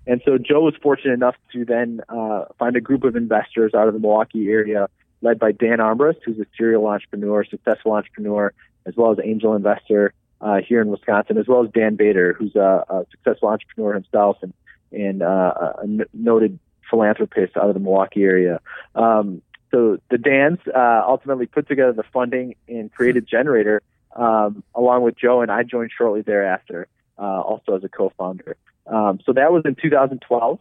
And 0.06 0.22
so 0.24 0.38
Joe 0.38 0.62
was 0.62 0.74
fortunate 0.82 1.12
enough 1.12 1.36
to 1.52 1.64
then 1.64 2.00
uh, 2.08 2.46
find 2.58 2.74
a 2.76 2.80
group 2.80 3.04
of 3.04 3.16
investors 3.16 3.74
out 3.74 3.86
of 3.86 3.94
the 3.94 4.00
Milwaukee 4.00 4.48
area, 4.48 4.88
led 5.20 5.38
by 5.38 5.52
Dan 5.52 5.78
Armbrust, 5.78 6.16
who's 6.24 6.38
a 6.38 6.46
serial 6.56 6.86
entrepreneur, 6.86 7.44
successful 7.44 7.92
entrepreneur, 7.92 8.52
as 8.86 8.96
well 8.96 9.12
as 9.12 9.18
angel 9.22 9.54
investor 9.54 10.14
uh, 10.40 10.60
here 10.66 10.80
in 10.80 10.88
Wisconsin, 10.88 11.36
as 11.36 11.46
well 11.46 11.64
as 11.64 11.70
Dan 11.70 11.96
Bader, 11.96 12.32
who's 12.32 12.56
a, 12.56 12.84
a 12.88 13.06
successful 13.10 13.48
entrepreneur 13.50 13.94
himself 13.94 14.38
and 14.42 14.52
and 14.92 15.22
uh, 15.22 15.74
a 15.78 15.86
noted 16.12 16.58
philanthropist 16.88 17.56
out 17.56 17.68
of 17.68 17.74
the 17.74 17.80
Milwaukee 17.80 18.24
area. 18.24 18.60
Um, 18.96 19.40
so 19.70 19.98
the 20.10 20.18
Dans 20.18 20.58
uh, 20.74 21.02
ultimately 21.06 21.46
put 21.46 21.68
together 21.68 21.92
the 21.92 22.04
funding 22.12 22.54
and 22.68 22.92
created 22.92 23.26
Generator 23.26 23.82
um, 24.16 24.62
along 24.74 25.02
with 25.02 25.16
Joe, 25.16 25.40
and 25.40 25.50
I 25.50 25.62
joined 25.62 25.90
shortly 25.96 26.22
thereafter, 26.22 26.88
uh, 27.18 27.40
also 27.40 27.76
as 27.76 27.84
a 27.84 27.88
co-founder. 27.88 28.56
Um, 28.86 29.20
so 29.24 29.32
that 29.32 29.52
was 29.52 29.62
in 29.64 29.76
2012. 29.76 30.58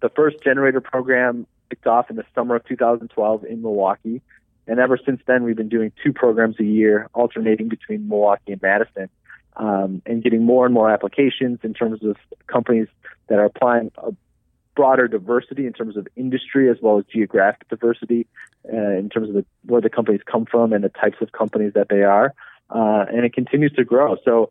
The 0.00 0.08
first 0.10 0.36
Generator 0.44 0.80
program 0.80 1.46
kicked 1.70 1.86
off 1.86 2.10
in 2.10 2.16
the 2.16 2.24
summer 2.34 2.56
of 2.56 2.64
2012 2.66 3.44
in 3.44 3.62
Milwaukee, 3.62 4.22
and 4.66 4.78
ever 4.78 4.98
since 5.04 5.20
then 5.26 5.42
we've 5.42 5.56
been 5.56 5.68
doing 5.68 5.92
two 6.02 6.12
programs 6.12 6.60
a 6.60 6.64
year, 6.64 7.08
alternating 7.14 7.68
between 7.68 8.08
Milwaukee 8.08 8.52
and 8.52 8.62
Madison. 8.62 9.08
Um, 9.56 10.02
and 10.04 10.20
getting 10.20 10.42
more 10.42 10.64
and 10.64 10.74
more 10.74 10.90
applications 10.90 11.60
in 11.62 11.74
terms 11.74 12.02
of 12.02 12.16
companies 12.48 12.88
that 13.28 13.38
are 13.38 13.44
applying 13.44 13.92
a 13.98 14.10
broader 14.74 15.08
diversity 15.08 15.66
in 15.66 15.72
terms 15.72 15.96
of 15.96 16.06
industry 16.16 16.70
as 16.70 16.76
well 16.80 16.98
as 16.98 17.04
geographic 17.12 17.68
diversity 17.68 18.26
uh, 18.72 18.76
in 18.76 19.08
terms 19.08 19.28
of 19.28 19.34
the, 19.34 19.44
where 19.66 19.80
the 19.80 19.90
companies 19.90 20.20
come 20.30 20.46
from 20.46 20.72
and 20.72 20.82
the 20.84 20.88
types 20.88 21.16
of 21.20 21.32
companies 21.32 21.72
that 21.74 21.88
they 21.88 22.02
are. 22.02 22.34
Uh, 22.70 23.04
and 23.08 23.24
it 23.24 23.32
continues 23.32 23.72
to 23.72 23.84
grow. 23.84 24.16
So 24.24 24.50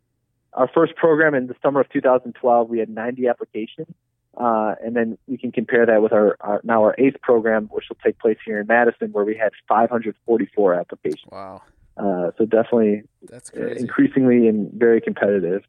our 0.54 0.70
first 0.74 0.96
program 0.96 1.34
in 1.34 1.48
the 1.48 1.56
summer 1.62 1.82
of 1.82 1.90
2012, 1.90 2.70
we 2.70 2.80
had 2.80 2.90
90 2.90 3.28
applications. 3.28 3.88
Uh, 4.36 4.74
and 4.84 4.96
then 4.96 5.18
we 5.28 5.38
can 5.38 5.52
compare 5.52 5.86
that 5.86 6.02
with 6.02 6.12
our, 6.12 6.38
our, 6.40 6.62
now 6.64 6.84
our 6.84 6.96
eighth 6.98 7.22
program, 7.22 7.68
which 7.72 7.86
will 7.90 7.98
take 8.04 8.18
place 8.18 8.38
here 8.44 8.60
in 8.60 8.68
Madison, 8.68 9.12
where 9.12 9.24
we 9.24 9.38
had 9.38 9.52
544 9.68 10.74
applications. 10.74 11.32
Wow! 11.32 11.62
Uh, 11.96 12.32
so 12.38 12.46
definitely, 12.46 13.04
that's 13.30 13.52
crazy. 13.52 13.80
increasingly 13.80 14.48
and 14.48 14.72
very 14.74 15.02
competitive. 15.02 15.64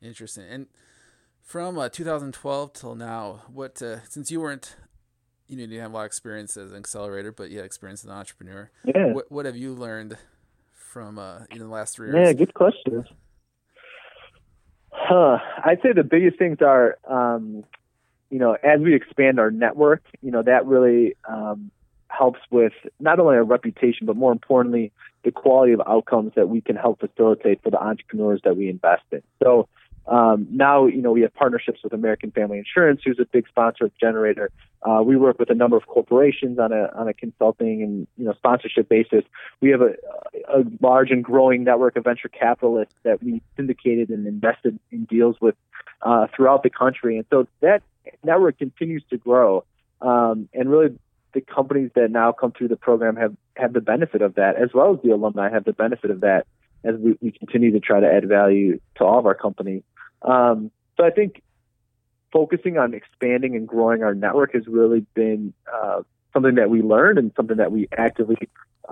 Interesting. 0.00 0.44
And 0.48 0.66
from 1.48 1.78
uh, 1.78 1.88
2012 1.88 2.72
till 2.74 2.94
now, 2.94 3.40
what 3.50 3.80
uh, 3.80 4.04
since 4.04 4.30
you 4.30 4.40
weren't 4.40 4.76
you 5.48 5.56
know, 5.56 5.62
you 5.62 5.68
didn't 5.68 5.80
have 5.80 5.92
a 5.92 5.94
lot 5.94 6.00
of 6.02 6.06
experience 6.06 6.58
as 6.58 6.72
an 6.72 6.76
accelerator, 6.76 7.32
but 7.32 7.50
you 7.50 7.56
had 7.56 7.64
experience 7.64 8.04
as 8.04 8.10
an 8.10 8.16
entrepreneur. 8.16 8.70
Yeah. 8.84 9.06
What 9.14 9.32
What 9.32 9.46
have 9.46 9.56
you 9.56 9.72
learned 9.72 10.18
from 10.74 11.18
uh, 11.18 11.40
in 11.50 11.58
the 11.58 11.66
last 11.66 11.96
three 11.96 12.10
years? 12.10 12.28
Yeah, 12.28 12.32
good 12.34 12.52
question. 12.52 13.06
Huh. 14.90 15.38
I'd 15.64 15.80
say 15.82 15.92
the 15.94 16.04
biggest 16.04 16.38
things 16.38 16.58
are, 16.60 16.98
um, 17.08 17.64
you 18.30 18.38
know, 18.38 18.58
as 18.62 18.80
we 18.80 18.94
expand 18.94 19.40
our 19.40 19.50
network, 19.50 20.02
you 20.20 20.30
know, 20.30 20.42
that 20.42 20.66
really 20.66 21.16
um, 21.26 21.70
helps 22.08 22.40
with 22.50 22.74
not 23.00 23.20
only 23.20 23.36
our 23.36 23.44
reputation, 23.44 24.06
but 24.06 24.16
more 24.16 24.32
importantly, 24.32 24.92
the 25.24 25.30
quality 25.30 25.72
of 25.72 25.80
outcomes 25.86 26.32
that 26.36 26.50
we 26.50 26.60
can 26.60 26.76
help 26.76 27.00
facilitate 27.00 27.62
for 27.62 27.70
the 27.70 27.80
entrepreneurs 27.80 28.40
that 28.44 28.54
we 28.56 28.68
invest 28.68 29.04
in. 29.12 29.22
So 29.42 29.66
um, 30.08 30.46
now, 30.50 30.86
you 30.86 31.02
know, 31.02 31.12
we 31.12 31.20
have 31.20 31.34
partnerships 31.34 31.80
with 31.84 31.92
American 31.92 32.30
Family 32.30 32.58
Insurance, 32.58 33.02
who's 33.04 33.18
a 33.18 33.26
big 33.26 33.46
sponsor 33.46 33.84
of 33.84 33.92
Generator. 33.98 34.50
Uh, 34.82 35.02
we 35.02 35.16
work 35.16 35.38
with 35.38 35.50
a 35.50 35.54
number 35.54 35.76
of 35.76 35.86
corporations 35.86 36.58
on 36.58 36.72
a 36.72 36.90
on 36.94 37.08
a 37.08 37.12
consulting 37.12 37.82
and 37.82 38.06
you 38.16 38.24
know 38.24 38.32
sponsorship 38.32 38.88
basis. 38.88 39.24
We 39.60 39.70
have 39.70 39.82
a, 39.82 39.94
a 40.48 40.64
large 40.80 41.10
and 41.10 41.22
growing 41.22 41.64
network 41.64 41.96
of 41.96 42.04
venture 42.04 42.28
capitalists 42.28 42.94
that 43.02 43.22
we 43.22 43.42
syndicated 43.56 44.08
and 44.08 44.26
invested 44.26 44.78
in 44.90 45.04
deals 45.04 45.36
with 45.40 45.56
uh, 46.02 46.28
throughout 46.34 46.62
the 46.62 46.70
country, 46.70 47.18
and 47.18 47.26
so 47.28 47.46
that 47.60 47.82
network 48.24 48.58
continues 48.58 49.02
to 49.10 49.18
grow. 49.18 49.64
Um, 50.00 50.48
and 50.54 50.70
really, 50.70 50.96
the 51.34 51.42
companies 51.42 51.90
that 51.96 52.10
now 52.10 52.32
come 52.32 52.52
through 52.52 52.68
the 52.68 52.76
program 52.76 53.16
have 53.16 53.36
have 53.56 53.74
the 53.74 53.82
benefit 53.82 54.22
of 54.22 54.36
that, 54.36 54.56
as 54.56 54.70
well 54.72 54.94
as 54.94 55.02
the 55.02 55.10
alumni 55.10 55.50
have 55.50 55.64
the 55.64 55.72
benefit 55.74 56.10
of 56.10 56.20
that 56.20 56.46
as 56.84 56.94
we, 56.96 57.18
we 57.20 57.32
continue 57.32 57.72
to 57.72 57.80
try 57.80 58.00
to 58.00 58.06
add 58.06 58.26
value 58.28 58.80
to 58.96 59.04
all 59.04 59.18
of 59.18 59.26
our 59.26 59.34
companies. 59.34 59.82
Um, 60.22 60.70
so 60.96 61.04
I 61.04 61.10
think 61.10 61.42
focusing 62.32 62.78
on 62.78 62.94
expanding 62.94 63.56
and 63.56 63.66
growing 63.66 64.02
our 64.02 64.14
network 64.14 64.54
has 64.54 64.66
really 64.66 65.06
been 65.14 65.54
uh, 65.72 66.02
something 66.32 66.56
that 66.56 66.70
we 66.70 66.82
learned 66.82 67.18
and 67.18 67.32
something 67.36 67.56
that 67.56 67.72
we 67.72 67.88
actively 67.96 68.36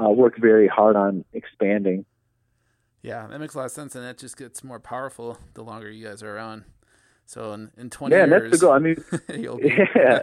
uh, 0.01 0.09
work 0.11 0.37
very 0.39 0.69
hard 0.69 0.97
on 0.97 1.25
expanding. 1.33 2.05
Yeah, 3.03 3.27
that 3.29 3.39
makes 3.39 3.55
a 3.55 3.59
lot 3.59 3.67
of 3.67 3.71
sense, 3.71 3.95
and 3.95 4.05
that 4.05 4.19
just 4.19 4.37
gets 4.37 4.65
more 4.65 4.81
powerful 4.81 5.39
the 5.55 5.63
longer 5.63 5.91
you 5.91 6.07
guys 6.07 6.23
are 6.23 6.35
around. 6.35 6.65
So 7.27 7.53
in, 7.53 7.71
in 7.77 7.91
20 7.91 8.15
yeah, 8.15 8.25
years, 8.25 8.51
that's 8.51 8.61
the 8.61 8.67
goal. 8.67 8.73
I 8.73 8.79
mean, 8.79 8.97
yeah, 9.95 10.23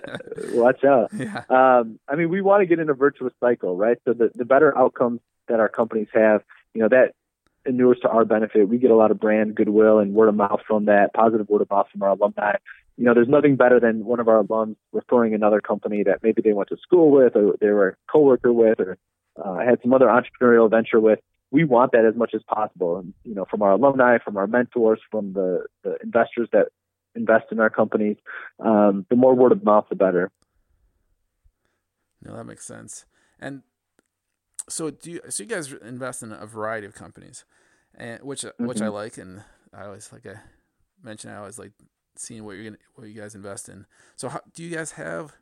watch 0.54 0.84
out. 0.84 1.12
Yeah. 1.14 1.44
Um, 1.50 2.00
I 2.08 2.16
mean, 2.16 2.30
we 2.30 2.42
want 2.42 2.62
to 2.62 2.66
get 2.66 2.80
in 2.80 2.90
a 2.90 2.94
virtuous 2.94 3.34
cycle, 3.40 3.78
right? 3.78 3.98
So 4.06 4.14
the, 4.14 4.32
the 4.36 4.46
better 4.46 4.78
outcomes 4.78 5.20
that 5.48 5.60
our 5.60 5.70
companies 5.70 6.08
have, 6.14 6.44
you 6.74 6.82
know, 6.82 6.90
that 6.90 7.14
inures 7.66 8.00
to 8.02 8.10
our 8.10 8.26
benefit. 8.26 8.68
We 8.68 8.78
get 8.78 8.92
a 8.92 8.96
lot 8.96 9.12
of 9.12 9.20
brand 9.20 9.56
goodwill 9.56 10.00
and 10.00 10.14
word 10.14 10.30
of 10.30 10.36
mouth 10.36 10.62
from 10.68 10.86
that, 10.86 11.14
positive 11.14 11.50
word 11.50 11.62
of 11.62 11.70
mouth 11.70 11.88
from 11.92 12.04
our 12.04 12.10
alumni. 12.10 12.56
You 12.98 13.06
know, 13.06 13.14
there's 13.14 13.28
nothing 13.28 13.56
better 13.56 13.80
than 13.80 14.06
one 14.06 14.20
of 14.20 14.28
our 14.28 14.44
alums 14.44 14.76
referring 14.92 15.34
another 15.34 15.62
company 15.62 16.04
that 16.04 16.22
maybe 16.22 16.42
they 16.42 16.54
went 16.54 16.70
to 16.70 16.78
school 16.78 17.12
with 17.12 17.36
or 17.36 17.56
they 17.60 17.70
were 17.70 17.90
a 17.90 18.12
coworker 18.12 18.54
with 18.54 18.80
or 18.80 18.98
uh, 19.44 19.58
had 19.58 19.80
some 19.82 19.94
other 19.94 20.08
entrepreneurial 20.08 20.70
venture 20.70 21.00
with. 21.00 21.20
We 21.52 21.64
want 21.64 21.92
that 21.92 22.06
as 22.06 22.16
much 22.16 22.34
as 22.34 22.42
possible, 22.44 22.98
and 22.98 23.14
you 23.24 23.36
know, 23.36 23.46
from 23.46 23.62
our 23.62 23.74
alumni, 23.74 24.18
from 24.18 24.38
our 24.38 24.48
mentors, 24.48 25.00
from 25.12 25.34
the, 25.34 25.66
the 25.84 25.98
investors 26.04 26.50
that 26.52 26.70
invest 27.16 27.46
in 27.52 27.60
our 27.60 27.70
companies. 27.70 28.18
Um, 28.60 29.06
the 29.10 29.16
more 29.16 29.36
word 29.36 29.52
of 29.52 29.64
mouth, 29.64 29.86
the 29.90 29.96
better. 29.96 30.32
No, 32.24 32.36
that 32.36 32.46
makes 32.46 32.66
sense. 32.66 33.06
And 33.40 33.62
so 34.70 34.90
do 34.90 35.12
you, 35.12 35.22
so 35.30 35.44
you 35.44 35.50
guys 35.50 35.72
invest 35.72 36.24
in 36.24 36.32
a 36.32 36.46
variety 36.46 36.88
of 36.88 36.94
companies, 36.94 37.46
and 37.96 38.22
which 38.24 38.42
mm-hmm. 38.42 38.66
which 38.66 38.82
I 38.82 38.86
mm-hmm. 38.86 38.94
like, 38.94 39.18
and 39.18 39.44
I 39.74 39.86
always 39.86 40.12
like 40.12 40.26
I 40.26 40.40
mentioned 41.04 41.34
I 41.34 41.38
always 41.38 41.60
like 41.60 41.72
seeing 42.16 42.44
what 42.46 42.56
you're 42.56 42.66
gonna, 42.66 42.78
what 42.96 43.08
you 43.08 43.20
guys 43.20 43.36
invest 43.36 43.70
in. 43.70 43.86
So 44.16 44.30
how, 44.30 44.42
do 44.54 44.64
you 44.64 44.76
guys 44.76 44.92
have 44.92 45.34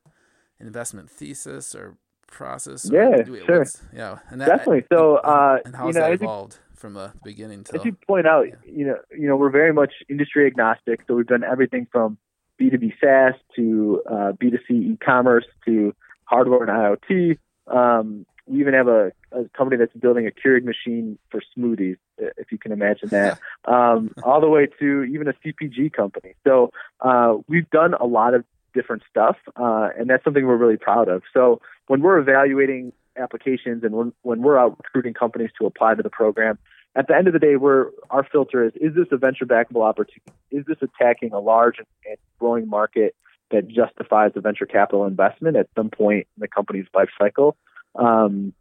an 0.59 0.67
investment 0.67 1.09
thesis 1.09 1.75
or 1.75 1.97
process? 2.27 2.89
Or 2.89 2.95
yeah, 2.95 3.45
sure. 3.45 3.65
Yeah, 3.93 4.19
and 4.29 4.41
that, 4.41 4.47
definitely. 4.47 4.85
So 4.91 5.17
uh, 5.17 5.59
and 5.65 5.75
how's 5.75 5.95
you 5.95 6.01
know, 6.01 6.07
that 6.07 6.13
evolved 6.13 6.53
you, 6.53 6.75
from 6.77 6.93
the 6.93 7.13
beginning 7.23 7.63
to? 7.65 7.75
As 7.75 7.85
you 7.85 7.95
point 8.07 8.27
out, 8.27 8.47
yeah. 8.47 8.55
you 8.65 8.85
know, 8.85 8.97
you 9.11 9.27
know, 9.27 9.35
we're 9.35 9.51
very 9.51 9.73
much 9.73 9.93
industry 10.09 10.47
agnostic. 10.47 11.01
So 11.07 11.15
we've 11.15 11.27
done 11.27 11.43
everything 11.43 11.87
from 11.91 12.17
B2B 12.59 12.93
SaaS 13.01 13.39
to 13.55 14.01
uh, 14.09 14.31
B2C 14.33 14.71
e-commerce 14.71 15.45
to 15.65 15.93
hardware 16.25 16.63
and 16.63 16.69
IoT. 16.69 17.37
Um, 17.67 18.25
we 18.47 18.59
even 18.59 18.73
have 18.73 18.87
a, 18.87 19.11
a 19.31 19.45
company 19.55 19.77
that's 19.77 19.93
building 19.93 20.27
a 20.27 20.31
Keurig 20.31 20.63
machine 20.63 21.17
for 21.29 21.41
smoothies, 21.57 21.97
if 22.17 22.51
you 22.51 22.57
can 22.57 22.71
imagine 22.71 23.09
that, 23.09 23.39
um, 23.65 24.11
all 24.23 24.41
the 24.41 24.49
way 24.49 24.67
to 24.79 25.03
even 25.03 25.27
a 25.27 25.33
CPG 25.33 25.93
company. 25.93 26.35
So 26.45 26.71
uh, 26.99 27.35
we've 27.47 27.69
done 27.69 27.93
a 27.93 28.05
lot 28.05 28.33
of 28.33 28.45
different 28.73 29.03
stuff, 29.09 29.37
uh, 29.55 29.89
and 29.97 30.09
that's 30.09 30.23
something 30.23 30.45
we're 30.45 30.57
really 30.57 30.77
proud 30.77 31.07
of. 31.07 31.23
So 31.33 31.61
when 31.87 32.01
we're 32.01 32.19
evaluating 32.19 32.93
applications 33.17 33.83
and 33.83 33.93
when, 33.93 34.13
when 34.21 34.41
we're 34.41 34.57
out 34.57 34.77
recruiting 34.77 35.13
companies 35.13 35.49
to 35.59 35.65
apply 35.65 35.95
to 35.95 36.03
the 36.03 36.09
program, 36.09 36.57
at 36.95 37.07
the 37.07 37.15
end 37.15 37.27
of 37.27 37.33
the 37.33 37.39
day, 37.39 37.55
we're, 37.55 37.87
our 38.09 38.23
filter 38.29 38.65
is, 38.65 38.73
is 38.75 38.95
this 38.95 39.07
a 39.11 39.17
venture 39.17 39.45
backable 39.45 39.83
opportunity? 39.83 40.31
Is 40.51 40.65
this 40.65 40.77
attacking 40.81 41.31
a 41.31 41.39
large 41.39 41.77
and, 41.79 42.17
growing 42.37 42.67
market 42.67 43.15
that 43.51 43.67
justifies 43.67 44.31
a 44.35 44.41
venture 44.41 44.65
capital 44.65 45.05
investment 45.05 45.55
at 45.55 45.67
some 45.75 45.89
point 45.89 46.27
in 46.35 46.41
the 46.41 46.47
company's 46.47 46.85
life 46.93 47.09
cycle? 47.19 47.55
Um, 47.95 48.53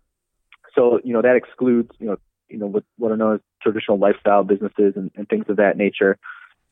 so 0.74 1.00
you 1.04 1.12
know 1.12 1.22
that 1.22 1.36
excludes 1.36 1.90
you 1.98 2.06
know 2.06 2.16
you 2.48 2.58
know 2.58 2.66
what 2.66 2.84
what 2.98 3.12
are 3.12 3.16
known 3.16 3.36
as 3.36 3.40
traditional 3.62 3.98
lifestyle 3.98 4.44
businesses 4.44 4.94
and, 4.96 5.10
and 5.16 5.28
things 5.28 5.46
of 5.48 5.56
that 5.56 5.76
nature. 5.76 6.18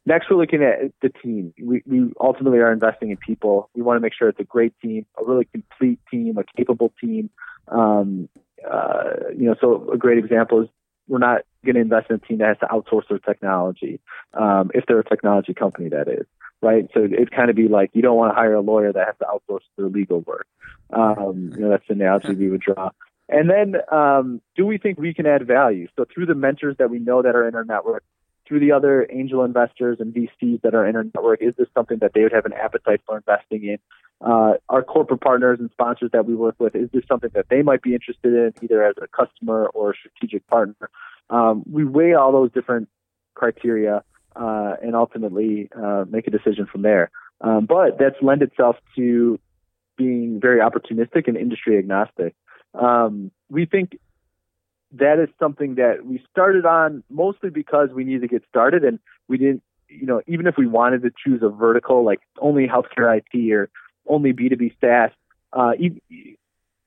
Next, 0.07 0.31
we're 0.31 0.39
looking 0.39 0.63
at 0.63 0.93
the 1.03 1.11
team. 1.11 1.53
We, 1.63 1.83
we 1.85 2.11
ultimately 2.19 2.61
are 2.61 2.73
investing 2.73 3.11
in 3.11 3.19
people. 3.19 3.69
We 3.75 3.83
want 3.83 3.99
to 3.99 4.01
make 4.01 4.15
sure 4.15 4.31
it's 4.31 4.41
a 4.41 4.45
great 4.45 4.73
team, 4.81 5.05
a 5.21 5.25
really 5.25 5.45
complete 5.45 6.01
team, 6.11 6.39
a 6.39 6.45
capable 6.57 6.95
team. 6.99 7.29
Um, 7.67 8.31
uh, 8.67 9.29
you 9.37 9.45
know, 9.45 9.55
so 9.61 9.91
a 9.93 9.99
great 9.99 10.17
example 10.17 10.63
is 10.63 10.69
we're 11.09 11.19
not 11.19 11.43
going 11.65 11.75
to 11.75 11.81
invest 11.81 12.07
in 12.11 12.17
a 12.17 12.19
team 12.19 12.39
that 12.39 12.49
has 12.49 12.59
to 12.59 12.67
outsource 12.67 13.09
their 13.09 13.19
technology, 13.19 14.01
um, 14.35 14.71
if 14.75 14.87
they're 14.87 15.01
a 15.01 15.05
technology 15.05 15.55
company, 15.55 15.89
that 15.89 16.09
is, 16.09 16.27
right? 16.63 16.89
So 16.95 17.05
it'd 17.05 17.31
kind 17.31 17.51
of 17.51 17.57
be 17.57 17.69
like 17.69 17.91
you 17.93 18.03
don't 18.03 18.17
want 18.17 18.33
to 18.33 18.35
hire 18.35 18.55
a 18.55 18.61
lawyer 18.61 18.93
that 18.93 19.07
has 19.07 19.17
to 19.19 19.27
outsource 19.27 19.63
their 19.77 19.89
legal 19.89 20.21
work. 20.21 20.47
Um, 20.91 21.53
you 21.55 21.61
know, 21.61 21.71
that's 21.71 21.87
the 21.87 21.95
analogy 21.95 22.35
we 22.35 22.51
would 22.51 22.61
draw. 22.61 22.91
And 23.29 23.51
then, 23.51 23.77
um, 23.93 24.41
do 24.57 24.65
we 24.65 24.79
think 24.79 24.99
we 24.99 25.13
can 25.13 25.27
add 25.27 25.47
value? 25.47 25.87
So 25.97 26.07
through 26.13 26.27
the 26.27 26.35
mentors 26.35 26.77
that 26.79 26.89
we 26.89 26.99
know 26.99 27.21
that 27.23 27.37
are 27.37 27.47
in 27.47 27.55
our 27.55 27.65
network, 27.65 28.03
through 28.47 28.61
the 28.61 28.73
other 28.73 29.07
angel 29.11 29.45
investors 29.45 29.99
and 30.01 30.15
VCs 30.15 30.63
that 30.63 30.75
are 30.75 30.87
in 30.87 30.97
our 30.97 31.05
network, 31.05 31.43
is 31.43 31.55
this 31.59 31.69
something 31.75 31.99
that 31.99 32.13
they 32.15 32.23
would 32.23 32.33
have 32.33 32.47
an 32.47 32.55
appetite 32.55 33.03
for 33.07 33.17
investing 33.19 33.65
in? 33.65 33.79
Uh, 34.21 34.55
our 34.71 34.83
corporate 34.83 35.21
partners 35.21 35.59
and 35.61 35.71
sponsors 35.71 36.11
that 36.13 36.25
we 36.25 36.35
work 36.35 36.57
with, 36.59 36.75
is 36.75 36.89
this 36.93 37.05
something 37.07 37.31
that 37.35 37.47
they 37.51 37.63
might 37.63 37.83
be 37.83 37.93
interested 37.93 38.33
in, 38.33 38.53
either 38.63 38.83
as 38.83 38.95
a 39.01 39.07
customer 39.09 39.67
or 39.75 39.91
a 39.91 39.95
strategic 39.95 40.45
partner? 40.47 40.91
Um, 41.29 41.63
we 41.71 41.85
weigh 41.85 42.15
all 42.15 42.33
those 42.33 42.51
different 42.51 42.89
criteria 43.35 44.03
uh, 44.39 44.77
and 44.83 44.95
ultimately 44.95 45.69
uh, 45.77 46.05
make 46.09 46.27
a 46.27 46.31
decision 46.31 46.67
from 46.71 46.83
there. 46.83 47.11
Um, 47.41 47.67
but 47.67 47.99
that's 47.99 48.17
lend 48.23 48.43
itself 48.43 48.77
to 48.97 49.39
being 49.97 50.41
very 50.41 50.61
opportunistic 50.61 51.29
and 51.29 51.37
industry 51.37 51.79
agnostic. 51.79 52.35
Um, 52.75 53.31
we 53.51 53.67
think 53.67 53.99
that 54.93 55.19
is 55.19 55.29
something 55.39 55.75
that 55.75 56.07
we 56.07 56.23
started 56.31 56.65
on 56.65 57.03
mostly 57.11 57.51
because 57.51 57.91
we 57.93 58.05
needed 58.05 58.23
to 58.23 58.29
get 58.29 58.43
started 58.49 58.85
and 58.85 58.99
we 59.27 59.39
didn't, 59.39 59.63
you 59.89 60.07
know, 60.07 60.23
even 60.27 60.47
if 60.47 60.57
we 60.57 60.67
wanted 60.67 61.03
to 61.03 61.11
choose 61.25 61.43
a 61.43 61.49
vertical 61.49 62.05
like 62.05 62.21
only 62.39 62.67
healthcare 62.67 63.21
IT 63.21 63.53
or 63.53 63.69
only 64.07 64.33
B2B 64.33 64.75
SaaS, 64.81 65.11
uh, 65.53 65.73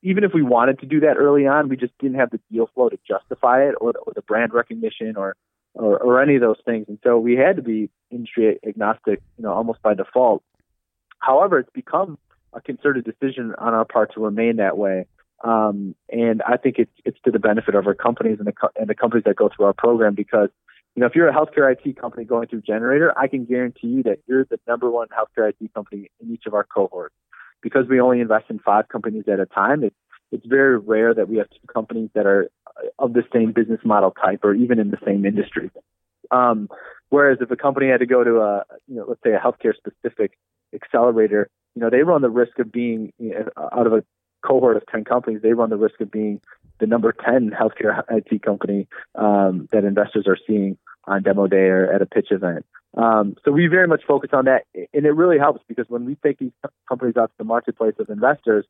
even 0.02 0.24
if 0.24 0.32
we 0.34 0.42
wanted 0.42 0.80
to 0.80 0.86
do 0.86 1.00
that 1.00 1.16
early 1.16 1.46
on, 1.46 1.68
we 1.68 1.76
just 1.76 1.96
didn't 1.98 2.18
have 2.18 2.30
the 2.30 2.40
deal 2.50 2.68
flow 2.74 2.88
to 2.88 2.98
justify 3.06 3.62
it 3.62 3.74
or, 3.80 3.92
or 4.04 4.12
the 4.14 4.22
brand 4.22 4.52
recognition 4.52 5.16
or, 5.16 5.36
or, 5.74 5.98
or 5.98 6.22
any 6.22 6.34
of 6.36 6.40
those 6.40 6.58
things. 6.64 6.86
And 6.88 6.98
so 7.02 7.18
we 7.18 7.36
had 7.36 7.56
to 7.56 7.62
be 7.62 7.90
industry 8.10 8.58
agnostic, 8.66 9.22
you 9.38 9.44
know, 9.44 9.52
almost 9.52 9.82
by 9.82 9.94
default. 9.94 10.42
However, 11.18 11.58
it's 11.58 11.70
become 11.72 12.18
a 12.52 12.60
concerted 12.60 13.04
decision 13.04 13.54
on 13.58 13.74
our 13.74 13.84
part 13.84 14.14
to 14.14 14.20
remain 14.20 14.56
that 14.56 14.76
way. 14.76 15.06
Um, 15.44 15.94
and 16.08 16.42
I 16.42 16.56
think 16.56 16.76
it's 16.78 16.92
it's 17.04 17.18
to 17.24 17.30
the 17.30 17.38
benefit 17.38 17.74
of 17.74 17.86
our 17.86 17.94
companies 17.94 18.38
and 18.38 18.46
the 18.46 18.52
and 18.78 18.88
the 18.88 18.94
companies 18.94 19.24
that 19.24 19.34
go 19.34 19.48
through 19.48 19.66
our 19.66 19.72
program 19.72 20.14
because 20.14 20.50
you 20.94 21.00
know 21.00 21.06
if 21.06 21.16
you're 21.16 21.28
a 21.28 21.32
healthcare 21.32 21.72
IT 21.72 21.96
company 21.96 22.24
going 22.24 22.46
through 22.46 22.62
Generator, 22.62 23.12
I 23.18 23.26
can 23.26 23.44
guarantee 23.44 23.88
you 23.88 24.02
that 24.04 24.20
you're 24.28 24.44
the 24.44 24.60
number 24.68 24.88
one 24.88 25.08
healthcare 25.08 25.48
IT 25.48 25.74
company 25.74 26.10
in 26.20 26.32
each 26.32 26.46
of 26.46 26.54
our 26.54 26.64
cohorts 26.64 27.14
because 27.60 27.88
we 27.88 28.00
only 28.00 28.20
invest 28.20 28.44
in 28.50 28.60
five 28.60 28.88
companies 28.88 29.24
at 29.26 29.40
a 29.40 29.46
time. 29.46 29.82
It's 29.82 30.46
very 30.46 30.78
rare 30.78 31.12
that 31.12 31.28
we 31.28 31.38
have 31.38 31.50
two 31.50 31.66
companies 31.72 32.10
that 32.14 32.26
are 32.26 32.48
of 32.98 33.12
the 33.12 33.22
same 33.32 33.52
business 33.52 33.80
model 33.84 34.10
type 34.10 34.40
or 34.44 34.54
even 34.54 34.78
in 34.78 34.90
the 34.90 34.98
same 35.04 35.24
industry. 35.24 35.70
Um, 36.30 36.68
whereas 37.10 37.38
if 37.40 37.50
a 37.50 37.56
company 37.56 37.88
had 37.88 38.00
to 38.00 38.06
go 38.06 38.24
to 38.24 38.40
a 38.40 38.64
you 38.88 38.96
know 38.96 39.04
let's 39.06 39.22
say 39.22 39.32
a 39.32 39.38
healthcare 39.38 39.74
specific 39.76 40.38
accelerator, 40.74 41.48
you 41.74 41.82
know 41.82 41.90
they 41.90 42.02
run 42.02 42.22
the 42.22 42.30
risk 42.30 42.58
of 42.58 42.72
being 42.72 43.12
you 43.18 43.30
know, 43.30 43.48
out 43.72 43.86
of 43.86 43.92
a 43.92 44.04
cohort 44.42 44.76
of 44.76 44.84
10 44.86 45.04
companies, 45.04 45.40
they 45.42 45.52
run 45.52 45.70
the 45.70 45.76
risk 45.76 46.00
of 46.00 46.10
being 46.10 46.40
the 46.80 46.86
number 46.86 47.12
10 47.12 47.50
healthcare 47.50 48.02
IT 48.10 48.42
company 48.42 48.88
um, 49.14 49.68
that 49.72 49.84
investors 49.84 50.26
are 50.26 50.38
seeing 50.46 50.76
on 51.04 51.22
demo 51.22 51.46
day 51.46 51.68
or 51.68 51.92
at 51.92 52.02
a 52.02 52.06
pitch 52.06 52.28
event. 52.30 52.66
Um, 52.96 53.36
so 53.44 53.52
we 53.52 53.66
very 53.68 53.88
much 53.88 54.02
focus 54.06 54.30
on 54.32 54.44
that, 54.44 54.64
and 54.74 55.06
it 55.06 55.12
really 55.12 55.38
helps 55.38 55.62
because 55.66 55.86
when 55.88 56.04
we 56.04 56.16
take 56.16 56.38
these 56.38 56.52
companies 56.88 57.16
out 57.16 57.30
to 57.30 57.34
the 57.38 57.44
marketplace 57.44 57.94
of 57.98 58.10
investors, 58.10 58.66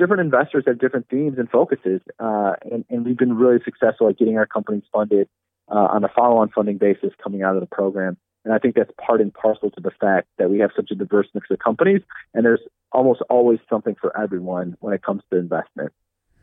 different 0.00 0.22
investors 0.22 0.64
have 0.66 0.78
different 0.78 1.08
themes 1.08 1.38
and 1.38 1.48
focuses, 1.48 2.00
uh, 2.18 2.54
and, 2.70 2.84
and, 2.88 3.04
we've 3.04 3.16
been 3.16 3.36
really 3.36 3.58
successful 3.64 4.08
at 4.08 4.18
getting 4.18 4.38
our 4.38 4.46
companies 4.46 4.82
funded 4.92 5.28
uh, 5.70 5.88
on 5.92 6.02
a 6.02 6.08
follow-on 6.08 6.48
funding 6.48 6.78
basis 6.78 7.10
coming 7.22 7.42
out 7.42 7.54
of 7.54 7.60
the 7.60 7.66
program. 7.66 8.16
And 8.44 8.54
I 8.54 8.58
think 8.58 8.74
that's 8.74 8.90
part 8.98 9.20
and 9.20 9.32
parcel 9.32 9.70
to 9.70 9.80
the 9.80 9.90
fact 10.00 10.28
that 10.38 10.50
we 10.50 10.58
have 10.60 10.70
such 10.74 10.90
a 10.90 10.94
diverse 10.94 11.28
mix 11.34 11.50
of 11.50 11.58
companies, 11.58 12.00
and 12.32 12.44
there's 12.44 12.62
almost 12.90 13.20
always 13.28 13.58
something 13.68 13.94
for 14.00 14.18
everyone 14.18 14.76
when 14.80 14.94
it 14.94 15.02
comes 15.02 15.22
to 15.30 15.38
investment. 15.38 15.92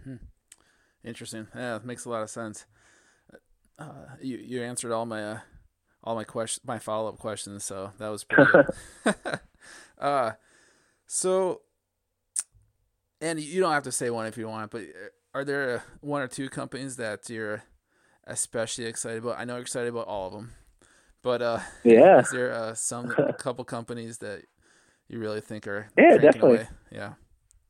Hmm. 0.04 0.16
Interesting. 1.04 1.48
Yeah, 1.56 1.78
it 1.78 1.86
makes 1.86 2.06
a 2.06 2.10
lot 2.10 2.22
of 2.22 2.30
sense. 2.30 2.66
Uh, 3.80 4.06
you 4.22 4.38
you 4.38 4.62
answered 4.62 4.92
all 4.92 5.06
my 5.06 5.24
uh, 5.24 5.40
all 6.04 6.16
my 6.16 6.24
question 6.24 6.62
my 6.66 6.78
follow 6.80 7.10
up 7.10 7.18
questions, 7.18 7.64
so 7.64 7.92
that 7.98 8.10
was 8.10 8.24
pretty 8.24 8.52
good. 8.52 8.66
uh, 10.00 10.32
so, 11.08 11.62
and 13.22 13.40
you 13.40 13.62
don't 13.62 13.74
have 13.74 13.84
to 13.84 13.92
say 13.92 14.10
one 14.10 14.26
if 14.26 14.38
you 14.38 14.48
want, 14.48 14.72
but 14.72 14.82
uh, 14.82 15.10
are 15.34 15.44
there 15.44 15.84
one 16.02 16.22
or 16.22 16.28
two 16.28 16.50
companies 16.50 16.96
that 16.98 17.30
you're 17.30 17.64
especially 18.26 18.86
excited 18.86 19.24
about? 19.24 19.40
I 19.40 19.46
know 19.46 19.54
you're 19.54 19.62
excited 19.62 19.90
about 19.90 20.08
all 20.08 20.28
of 20.28 20.34
them, 20.34 20.54
but 21.22 21.42
uh, 21.42 21.60
yeah, 21.84 22.20
is 22.20 22.32
there 22.32 22.54
uh, 22.54 22.74
some 22.74 23.14
a 23.18 23.34
couple 23.40 23.64
companies 23.66 24.20
that 24.20 24.44
you 25.08 25.20
really 25.20 25.42
think 25.42 25.68
are 25.68 25.90
yeah 25.98 26.18
definitely 26.18 26.56
away? 26.58 26.68
yeah 26.92 27.14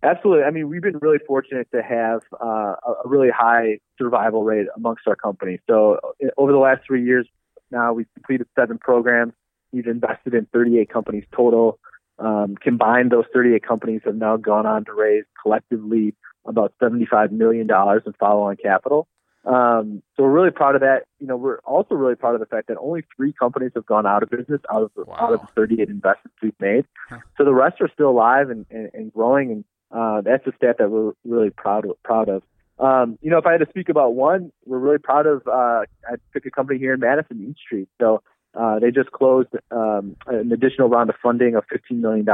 Absolutely. 0.04 0.44
I 0.44 0.52
mean, 0.52 0.70
we've 0.70 0.82
been 0.82 1.00
really 1.02 1.18
fortunate 1.26 1.68
to 1.74 1.82
have 1.82 2.22
uh, 2.40 2.76
a 3.04 3.08
really 3.08 3.30
high 3.30 3.80
survival 3.98 4.44
rate 4.44 4.68
amongst 4.76 5.08
our 5.08 5.16
company. 5.16 5.60
So 5.68 6.00
uh, 6.24 6.28
over 6.38 6.52
the 6.52 6.60
last 6.60 6.82
three 6.86 7.04
years 7.04 7.28
now, 7.72 7.94
we've 7.94 8.08
completed 8.14 8.48
seven 8.58 8.78
programs. 8.78 9.34
We've 9.72 9.88
invested 9.88 10.34
in 10.36 10.46
38 10.54 10.90
companies 10.90 11.26
total. 11.36 11.80
Um, 12.20 12.56
combined, 12.60 13.12
those 13.12 13.26
38 13.34 13.64
companies 13.64 14.02
have 14.06 14.16
now 14.16 14.38
gone 14.38 14.66
on 14.66 14.86
to 14.86 14.94
raise 14.94 15.26
collectively 15.42 16.16
about 16.46 16.74
$75 16.82 17.32
million 17.32 17.68
in 17.70 18.14
follow-on 18.14 18.58
capital. 18.58 19.08
Um, 19.46 20.04
so 20.16 20.24
we're 20.24 20.32
really 20.32 20.52
proud 20.52 20.76
of 20.76 20.82
that. 20.82 21.04
You 21.20 21.28
know, 21.28 21.38
we're 21.38 21.60
also 21.60 21.96
really 21.96 22.16
proud 22.16 22.34
of 22.34 22.42
the 22.42 22.46
fact 22.46 22.68
that 22.68 22.78
only 22.80 23.04
three 23.16 23.32
companies 23.32 23.72
have 23.76 23.86
gone 23.86 24.06
out 24.06 24.22
of 24.22 24.30
business 24.30 24.60
out 24.72 24.84
of 24.84 24.92
wow. 24.96 25.16
out 25.18 25.34
of 25.34 25.42
the 25.42 25.48
38 25.56 25.90
investments 25.90 26.38
we've 26.42 26.60
made. 26.60 26.86
Huh. 27.10 27.20
So 27.38 27.46
the 27.46 27.54
rest 27.54 27.80
are 27.80 27.90
still 27.94 28.10
alive 28.10 28.50
and, 28.50 28.66
and, 28.70 28.90
and 28.94 29.14
growing. 29.14 29.52
And 29.52 29.66
uh, 29.90 30.22
that's 30.22 30.46
a 30.48 30.52
stat 30.58 30.78
that 30.80 30.90
we're 30.90 31.14
really 31.24 31.50
proud 31.50 31.86
of, 31.86 32.02
proud 32.04 32.28
of. 32.28 32.44
Um, 32.80 33.18
you 33.22 33.32
know, 33.32 33.38
if 33.38 33.46
I 33.46 33.54
had 33.54 33.62
to 33.62 33.70
speak 33.70 33.90
about 33.90 34.16
one, 34.16 34.52
we're 34.66 34.80
really 34.80 35.00
proud 35.00 35.26
of. 35.26 35.48
Uh, 35.48 35.84
I 36.06 36.16
pick 36.34 36.46
a 36.46 36.52
company 36.52 36.78
here 36.78 36.94
in 36.94 37.00
Madison, 37.00 37.46
Eat 37.50 37.58
Street. 37.58 37.88
So 38.00 38.22
uh, 38.58 38.80
they 38.80 38.92
just 38.92 39.12
closed 39.12 39.50
um, 39.72 40.16
an 40.26 40.52
additional 40.52 40.90
round 40.90 41.10
of 41.10 41.16
funding 41.22 41.56
of 41.56 41.64
$15 41.68 42.00
million 42.00 42.26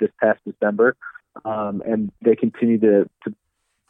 this 0.00 0.10
past 0.22 0.40
December, 0.46 0.96
um, 1.44 1.82
and 1.86 2.10
they 2.22 2.34
continue 2.34 2.78
to, 2.78 3.08
to 3.24 3.34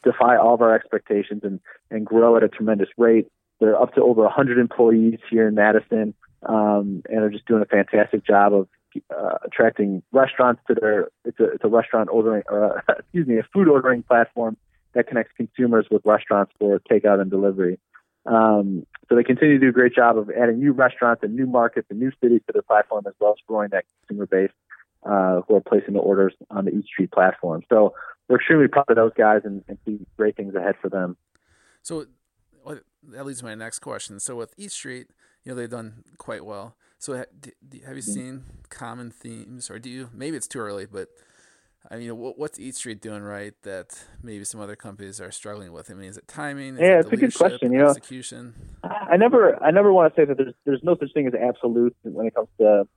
defy 0.03 0.37
all 0.37 0.53
of 0.53 0.61
our 0.61 0.75
expectations 0.75 1.41
and, 1.43 1.59
and 1.89 2.05
grow 2.05 2.35
at 2.35 2.43
a 2.43 2.49
tremendous 2.49 2.89
rate. 2.97 3.27
They're 3.59 3.79
up 3.81 3.93
to 3.95 4.01
over 4.01 4.23
100 4.23 4.57
employees 4.57 5.19
here 5.29 5.47
in 5.47 5.55
Madison, 5.55 6.13
um, 6.43 7.01
and 7.09 7.19
are 7.19 7.29
just 7.29 7.45
doing 7.45 7.61
a 7.61 7.65
fantastic 7.65 8.25
job 8.25 8.53
of 8.53 8.67
uh, 9.15 9.37
attracting 9.45 10.03
restaurants 10.11 10.61
to 10.67 10.75
their. 10.75 11.09
It's 11.25 11.39
a 11.39 11.45
it's 11.45 11.63
a 11.63 11.67
restaurant 11.67 12.09
ordering, 12.11 12.43
or 12.49 12.77
uh, 12.77 12.93
excuse 12.99 13.27
me, 13.27 13.37
a 13.37 13.43
food 13.53 13.67
ordering 13.67 14.03
platform 14.03 14.57
that 14.93 15.07
connects 15.07 15.33
consumers 15.35 15.87
with 15.89 16.01
restaurants 16.05 16.51
for 16.59 16.79
takeout 16.79 17.21
and 17.21 17.29
delivery. 17.29 17.79
Um, 18.27 18.85
so 19.07 19.15
they 19.15 19.23
continue 19.23 19.57
to 19.57 19.65
do 19.65 19.69
a 19.69 19.71
great 19.71 19.95
job 19.95 20.17
of 20.17 20.29
adding 20.29 20.59
new 20.59 20.73
restaurants 20.73 21.23
and 21.23 21.35
new 21.35 21.47
markets 21.47 21.87
and 21.89 21.99
new 21.99 22.11
cities 22.21 22.41
to 22.47 22.53
their 22.53 22.61
platform, 22.61 23.05
as 23.07 23.13
well 23.19 23.31
as 23.31 23.37
growing 23.47 23.69
that 23.71 23.85
consumer 24.01 24.25
base 24.25 24.51
uh, 25.03 25.41
who 25.47 25.55
are 25.55 25.61
placing 25.61 25.93
the 25.93 25.99
orders 25.99 26.33
on 26.51 26.65
the 26.65 26.71
Eat 26.71 26.85
Street 26.85 27.11
platform. 27.11 27.63
So 27.69 27.93
we're 28.27 28.37
extremely 28.37 28.67
proud 28.67 28.89
of 28.89 28.97
those 28.97 29.13
guys 29.17 29.41
and, 29.45 29.63
and 29.69 29.77
see 29.85 29.99
great 30.17 30.35
things 30.35 30.53
ahead 30.55 30.75
for 30.81 30.89
them. 30.89 31.15
So 31.81 32.05
that 33.09 33.25
leads 33.25 33.39
to 33.39 33.45
my 33.45 33.55
next 33.55 33.79
question. 33.79 34.19
So 34.19 34.35
with 34.35 34.53
Eat 34.57 34.71
Street, 34.73 35.07
you 35.43 35.51
know 35.51 35.55
they've 35.55 35.69
done 35.69 36.03
quite 36.17 36.43
well. 36.45 36.75
So 36.99 37.13
have 37.13 37.27
you 37.41 37.53
mm-hmm. 37.79 37.99
seen 38.01 38.43
common 38.69 39.11
themes, 39.11 39.71
or 39.71 39.79
do 39.79 39.89
you? 39.89 40.09
Maybe 40.13 40.35
it's 40.35 40.47
too 40.47 40.59
early, 40.59 40.85
but 40.85 41.07
I 41.89 41.97
mean, 41.97 42.11
what's 42.11 42.59
Eat 42.59 42.75
Street 42.75 43.01
doing 43.01 43.21
right 43.21 43.53
that 43.63 43.97
maybe 44.21 44.43
some 44.43 44.59
other 44.59 44.75
companies 44.75 45.21
are 45.21 45.31
struggling 45.31 45.71
with? 45.71 45.89
I 45.89 45.93
mean, 45.93 46.09
is 46.09 46.17
it 46.17 46.27
timing? 46.27 46.75
Is 46.75 46.81
yeah, 46.81 46.95
it 46.95 46.99
it's 46.99 47.13
a 47.13 47.17
good 47.17 47.33
question. 47.33 47.71
You 47.71 47.79
know, 47.79 47.89
execution. 47.89 48.55
I 48.83 49.15
never, 49.15 49.61
I 49.63 49.71
never 49.71 49.93
want 49.93 50.13
to 50.13 50.21
say 50.21 50.25
that 50.25 50.37
there's 50.37 50.53
there's 50.65 50.83
no 50.83 50.97
such 50.99 51.13
thing 51.13 51.27
as 51.27 51.33
absolute 51.33 51.95
when 52.03 52.27
it 52.27 52.35
comes 52.35 52.49
to 52.59 52.87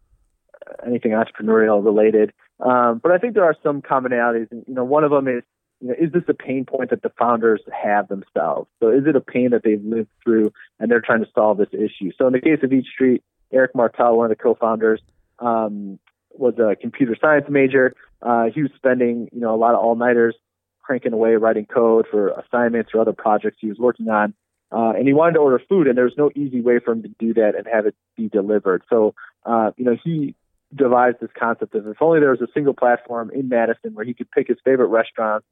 anything 0.84 1.12
entrepreneurial 1.12 1.84
related. 1.84 2.32
Um, 2.58 3.00
but 3.02 3.12
I 3.12 3.18
think 3.18 3.34
there 3.34 3.44
are 3.44 3.56
some 3.62 3.80
commonalities, 3.80 4.50
and 4.50 4.64
you 4.66 4.74
know, 4.74 4.84
one 4.84 5.04
of 5.04 5.12
them 5.12 5.28
is 5.28 5.44
you 5.80 5.88
know, 5.88 5.94
is 5.98 6.12
this 6.12 6.24
a 6.28 6.34
pain 6.34 6.64
point 6.64 6.90
that 6.90 7.02
the 7.02 7.12
founders 7.18 7.62
have 7.72 8.08
themselves? 8.08 8.68
So 8.80 8.90
is 8.90 9.06
it 9.06 9.16
a 9.16 9.20
pain 9.20 9.50
that 9.50 9.62
they've 9.62 9.82
lived 9.82 10.10
through 10.22 10.52
and 10.78 10.90
they're 10.90 11.00
trying 11.00 11.24
to 11.24 11.30
solve 11.34 11.58
this 11.58 11.72
issue? 11.72 12.10
So 12.18 12.26
in 12.26 12.32
the 12.32 12.40
case 12.40 12.58
of 12.62 12.72
Eat 12.72 12.86
Street, 12.92 13.22
Eric 13.52 13.74
Martel, 13.74 14.16
one 14.16 14.30
of 14.30 14.36
the 14.36 14.42
co-founders, 14.42 15.00
um, 15.38 15.98
was 16.32 16.54
a 16.58 16.76
computer 16.76 17.16
science 17.20 17.46
major. 17.48 17.94
Uh, 18.22 18.46
he 18.54 18.62
was 18.62 18.70
spending, 18.76 19.28
you 19.32 19.40
know, 19.40 19.54
a 19.54 19.56
lot 19.56 19.74
of 19.74 19.80
all-nighters 19.80 20.34
cranking 20.82 21.12
away 21.12 21.34
writing 21.36 21.66
code 21.66 22.06
for 22.10 22.28
assignments 22.28 22.90
or 22.94 23.00
other 23.00 23.12
projects 23.12 23.58
he 23.60 23.68
was 23.68 23.78
working 23.78 24.08
on. 24.08 24.34
Uh, 24.72 24.92
and 24.96 25.06
he 25.06 25.12
wanted 25.12 25.34
to 25.34 25.40
order 25.40 25.60
food, 25.68 25.88
and 25.88 25.96
there 25.96 26.04
was 26.04 26.14
no 26.16 26.30
easy 26.36 26.60
way 26.60 26.78
for 26.78 26.92
him 26.92 27.02
to 27.02 27.08
do 27.18 27.34
that 27.34 27.54
and 27.56 27.66
have 27.66 27.86
it 27.86 27.94
be 28.16 28.28
delivered. 28.28 28.82
So, 28.88 29.14
uh, 29.44 29.72
you 29.76 29.84
know, 29.84 29.96
he 30.02 30.34
devised 30.74 31.16
this 31.20 31.30
concept 31.36 31.74
of 31.74 31.88
if 31.88 32.00
only 32.00 32.20
there 32.20 32.30
was 32.30 32.40
a 32.40 32.46
single 32.54 32.74
platform 32.74 33.30
in 33.34 33.48
Madison 33.48 33.94
where 33.94 34.04
he 34.04 34.14
could 34.14 34.30
pick 34.30 34.46
his 34.46 34.58
favorite 34.64 34.86
restaurants, 34.86 35.46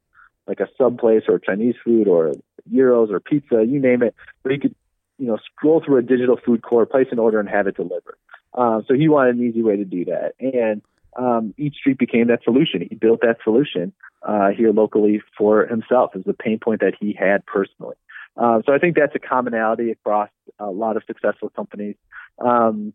like 0.47 0.61
a 0.61 0.69
sub 0.79 1.01
place 1.01 1.25
or 1.29 1.41
Chinese 1.41 1.75
food 1.85 2.07
or 2.07 2.33
gyros 2.73 3.11
or 3.11 3.19
pizza, 3.19 3.65
you 3.67 3.81
name 3.81 4.03
it, 4.03 4.15
where 4.43 4.55
he 4.55 4.61
could 4.61 4.75
you 5.19 5.27
know, 5.27 5.39
scroll 5.45 5.83
through 5.85 5.99
a 5.99 6.03
digital 6.03 6.39
food 6.45 6.63
court, 6.63 6.91
place 6.91 7.09
an 7.11 7.19
order, 7.19 7.41
and 7.41 7.49
have 7.49 7.67
it 7.67 7.77
delivered. 7.77 8.17
Um, 8.59 8.85
so 8.89 8.95
he 8.95 9.09
wanted 9.09 9.37
an 9.37 9.49
easy 9.49 9.63
way 9.63 9.77
to 9.77 9.85
do 9.85 10.05
that, 10.07 10.35
and 10.41 10.83
um, 11.17 11.55
Eat 11.57 11.75
Street 11.75 11.99
became 11.99 12.27
that 12.29 12.43
solution. 12.45 12.87
He 12.89 12.95
built 12.95 13.21
that 13.23 13.39
solution 13.45 13.93
uh, 14.23 14.49
here 14.49 14.73
locally 14.73 15.23
for 15.37 15.67
himself 15.67 16.13
as 16.15 16.23
the 16.25 16.33
pain 16.33 16.59
point 16.59 16.81
that 16.81 16.95
he 16.99 17.13
had 17.13 17.45
personally. 17.47 17.97
Um, 18.37 18.63
so 18.65 18.73
I 18.73 18.79
think 18.79 18.97
that's 18.97 19.15
a 19.15 19.19
commonality 19.19 19.91
across 19.91 20.31
a 20.59 20.71
lot 20.71 20.97
of 20.97 21.03
successful 21.07 21.51
companies. 21.51 21.97
Um, 22.39 22.93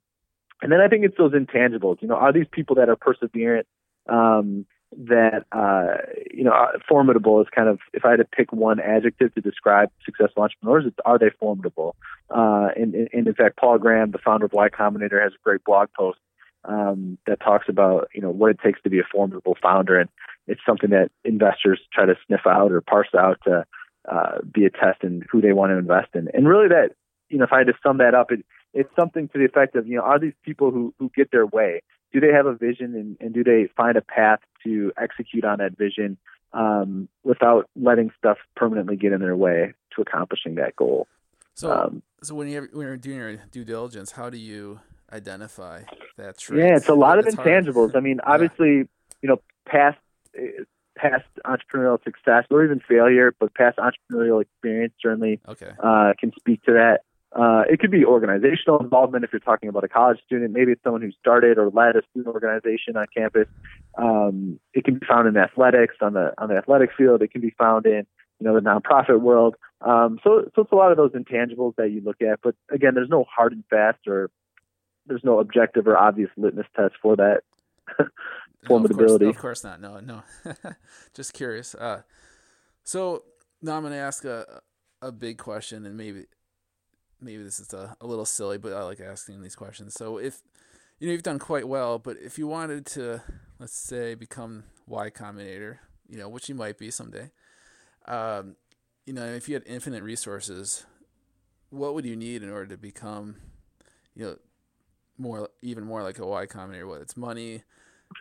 and 0.62 0.72
then 0.72 0.80
I 0.80 0.88
think 0.88 1.04
it's 1.04 1.18
those 1.18 1.34
intangibles. 1.34 2.02
You 2.02 2.08
know, 2.08 2.16
are 2.16 2.32
these 2.32 2.48
people 2.50 2.78
that 2.78 2.90
are 2.90 2.96
perseverant? 2.96 3.66
Um, 4.08 4.66
that 4.98 5.46
uh, 5.52 5.98
you 6.32 6.44
know 6.44 6.52
uh, 6.52 6.78
formidable 6.88 7.42
is 7.42 7.48
kind 7.54 7.70
of 7.70 7.80
if 7.94 8.06
I 8.06 8.12
had 8.12 8.18
to 8.18 8.26
pick 8.26 8.52
one 8.52 8.80
adjective 8.80 9.34
to 9.36 9.42
describe 9.42 9.90
successful 10.06 10.44
entrepreneurs, 10.44 10.86
it's 10.88 10.98
are 11.06 11.18
they 11.18 11.30
formidable? 11.40 11.96
Uh, 12.30 12.70
and, 12.76 12.94
and 12.94 13.28
in 13.28 13.34
fact, 13.34 13.58
Paul 13.58 13.78
Graham, 13.78 14.12
the 14.12 14.18
founder 14.18 14.46
of 14.46 14.54
Y 14.54 14.70
Combinator, 14.70 15.22
has 15.22 15.34
a 15.34 15.44
great 15.44 15.64
blog 15.64 15.90
post 15.98 16.20
um, 16.66 17.18
that 17.28 17.40
talks 17.40 17.68
about 17.70 18.10
you 18.14 18.22
know 18.22 18.30
what 18.30 18.52
it 18.52 18.60
takes 18.64 18.82
to 18.84 18.90
be 18.90 19.00
a 19.00 19.04
formidable 19.12 19.58
founder, 19.62 20.00
and 20.00 20.10
it's 20.48 20.62
something 20.66 20.90
that 20.92 21.12
investors 21.24 21.80
try 21.94 22.06
to 22.06 22.16
sniff 22.28 22.42
out 22.48 22.72
or 22.72 22.82
parse 22.82 23.14
out 23.18 23.40
to 23.46 23.66
uh, 24.10 24.40
be 24.54 24.66
a 24.66 24.70
test 24.70 25.04
in 25.04 25.24
who 25.32 25.42
they 25.42 25.54
want 25.54 25.72
to 25.72 25.78
invest 25.78 26.10
in. 26.14 26.28
And 26.34 26.48
really, 26.48 26.70
that 26.70 26.92
you 27.30 27.38
know 27.38 27.46
if 27.46 27.54
I 27.54 27.60
had 27.60 27.68
to 27.68 27.74
sum 27.84 27.98
that 27.98 28.16
up, 28.16 28.32
it 28.32 28.46
it's 28.74 28.90
something 29.00 29.30
to 29.30 29.38
the 29.38 29.46
effect 29.46 29.76
of 29.76 29.88
you 29.88 29.98
know 29.98 30.04
are 30.04 30.20
these 30.20 30.34
people 30.44 30.72
who 30.72 30.94
who 31.00 31.12
get 31.16 31.32
their 31.32 31.46
way 31.46 31.82
do 32.14 32.20
they 32.20 32.32
have 32.32 32.46
a 32.46 32.54
vision 32.54 32.96
and, 32.96 33.18
and 33.20 33.34
do 33.34 33.44
they 33.44 33.68
find 33.76 33.98
a 33.98 34.02
path 34.02 34.40
to 34.64 34.94
execute 35.02 35.44
on 35.44 35.58
that 35.58 35.76
vision 35.78 36.18
um, 36.54 37.10
without 37.24 37.68
letting 37.76 38.12
stuff 38.18 38.38
permanently 38.56 38.96
get 38.96 39.12
in 39.12 39.20
their 39.20 39.36
way 39.36 39.74
to 39.96 40.02
accomplishing 40.02 40.56
that 40.56 40.76
goal? 40.76 41.08
So, 41.56 41.72
um, 41.72 42.04
so 42.22 42.36
when 42.36 42.48
you 42.48 42.68
when 42.72 42.88
you're 42.88 42.98
doing 42.98 43.18
your 43.18 43.36
due 43.52 43.66
diligence, 43.66 44.12
how 44.12 44.30
do 44.30 44.38
you 44.38 44.80
identify 45.12 45.84
that 46.18 46.38
trait? 46.38 46.60
Yeah, 46.60 46.76
it's 46.76 46.90
a 46.90 46.94
lot 46.94 47.20
of 47.20 47.26
intangibles. 47.26 47.92
Hard. 47.92 47.96
I 47.98 48.00
mean, 48.00 48.20
obviously, 48.26 48.78
yeah. 48.78 48.84
you 49.22 49.30
know, 49.30 49.42
past 49.66 49.98
past 50.96 51.26
entrepreneurial 51.46 52.04
success 52.04 52.46
or 52.50 52.64
even 52.64 52.80
failure, 52.80 53.34
but 53.40 53.54
past 53.54 53.78
entrepreneurial 53.78 54.42
experience 54.42 54.94
certainly 55.02 55.40
okay. 55.48 55.72
uh, 55.80 56.14
can 56.20 56.32
speak 56.40 56.64
to 56.64 56.74
that. 56.74 57.02
Uh, 57.36 57.64
it 57.68 57.80
could 57.80 57.90
be 57.90 58.06
organizational 58.06 58.80
involvement 58.80 59.24
if 59.24 59.34
you're 59.34 59.40
talking 59.40 59.68
about 59.68 59.84
a 59.84 59.90
college 59.90 60.20
student. 60.26 60.54
Maybe 60.54 60.72
it's 60.74 60.84
someone 60.84 61.02
who 61.02 61.12
started 61.20 61.58
or 61.58 61.70
led 61.72 61.96
a 61.96 62.04
student 62.12 62.34
organization 62.34 62.96
on 62.96 63.06
campus. 63.16 63.48
Um, 63.98 64.60
it 64.74 64.84
can 64.84 65.00
be 65.00 65.06
found 65.06 65.28
in 65.28 65.36
athletics 65.36 65.96
on 66.02 66.14
the 66.14 66.34
on 66.38 66.50
the 66.50 66.58
athletic 66.58 66.92
field. 66.96 67.22
It 67.24 67.32
can 67.32 67.42
be 67.42 67.54
found 67.58 67.88
in 67.88 68.06
you 68.40 68.48
know 68.48 68.54
the 68.54 68.62
nonprofit 68.62 69.20
world. 69.20 69.56
Um, 69.82 70.20
so 70.24 70.50
so 70.56 70.62
it's 70.62 70.72
a 70.72 70.76
lot 70.76 70.92
of 70.92 70.98
those 70.98 71.14
intangibles 71.14 71.76
that 71.78 71.90
you 71.92 72.02
look 72.06 72.22
at. 72.22 72.40
But 72.44 72.56
again, 72.72 72.94
there's 72.94 73.10
no 73.10 73.26
hard 73.36 73.54
and 73.54 73.64
fast 73.68 74.08
or 74.08 74.30
there's 75.08 75.24
no 75.24 75.40
objective 75.40 75.88
or 75.88 75.98
obvious 75.98 76.30
litmus 76.38 76.68
test 76.76 76.94
for 77.02 77.16
that 77.16 77.42
formidability. 78.00 78.04
No, 78.70 78.78
of, 78.78 78.96
course, 78.96 79.22
of, 79.22 79.38
course, 79.38 79.64
not. 79.64 79.82
No, 79.82 80.00
no. 80.00 80.24
Just 81.14 81.34
curious. 81.34 81.74
Uh, 81.74 82.04
so 82.84 83.24
now 83.62 83.76
I'm 83.76 83.82
going 83.82 83.94
to 83.94 84.00
ask 84.00 84.24
a 84.24 84.62
a 85.02 85.12
big 85.12 85.38
question, 85.38 85.86
and 85.86 85.98
maybe 85.98 86.26
maybe 87.24 87.44
this 87.44 87.60
is 87.60 87.74
a, 87.74 87.96
a 88.02 88.06
little 88.08 88.26
silly, 88.26 88.58
but 88.58 88.74
I 88.74 88.84
like 88.84 89.00
asking 89.00 89.42
these 89.42 89.56
questions. 89.56 89.94
So 89.94 90.18
if 90.18 90.42
you 91.00 91.08
know 91.08 91.14
you've 91.14 91.24
done 91.24 91.40
quite 91.40 91.68
well, 91.68 92.00
but 92.00 92.18
if 92.18 92.38
you 92.38 92.48
wanted 92.48 92.86
to, 92.88 93.22
let's 93.60 93.76
say, 93.76 94.16
become 94.16 94.66
Y 94.88 95.10
Combinator, 95.10 95.80
you 96.08 96.18
know, 96.18 96.30
which 96.30 96.50
you 96.50 96.56
might 96.56 96.78
be 96.78 96.92
someday, 96.92 97.32
um, 98.08 98.56
you 99.06 99.14
know, 99.14 99.26
if 99.26 99.48
you 99.48 99.56
had 99.56 99.64
infinite 99.66 100.04
resources, 100.04 100.86
what 101.70 101.94
would 101.94 102.06
you 102.06 102.16
need 102.16 102.44
in 102.44 102.50
order 102.50 102.68
to 102.68 102.78
become, 102.78 103.38
you 104.16 104.26
know, 104.26 104.38
more 105.18 105.50
even 105.62 105.84
more 105.84 106.04
like 106.04 106.20
a 106.20 106.26
Y 106.26 106.46
Combinator? 106.46 106.88
What 106.88 107.02
it's 107.02 107.18
money, 107.18 107.64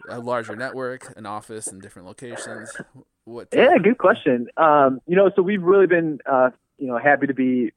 a 0.08 0.20
larger 0.20 0.56
network, 0.56 1.12
an 1.16 1.26
office 1.26 1.66
in 1.66 1.80
different 1.80 2.08
locations. 2.08 2.76
What? 3.24 3.48
Yeah, 3.52 3.78
good 3.78 3.98
question. 3.98 4.48
Um, 4.56 5.00
you 5.06 5.14
know, 5.14 5.30
so 5.36 5.42
we've 5.42 5.62
really 5.62 5.86
been, 5.86 6.18
uh, 6.26 6.50
you 6.78 6.88
know, 6.88 6.98
happy 6.98 7.28
to 7.28 7.34
be 7.34 7.72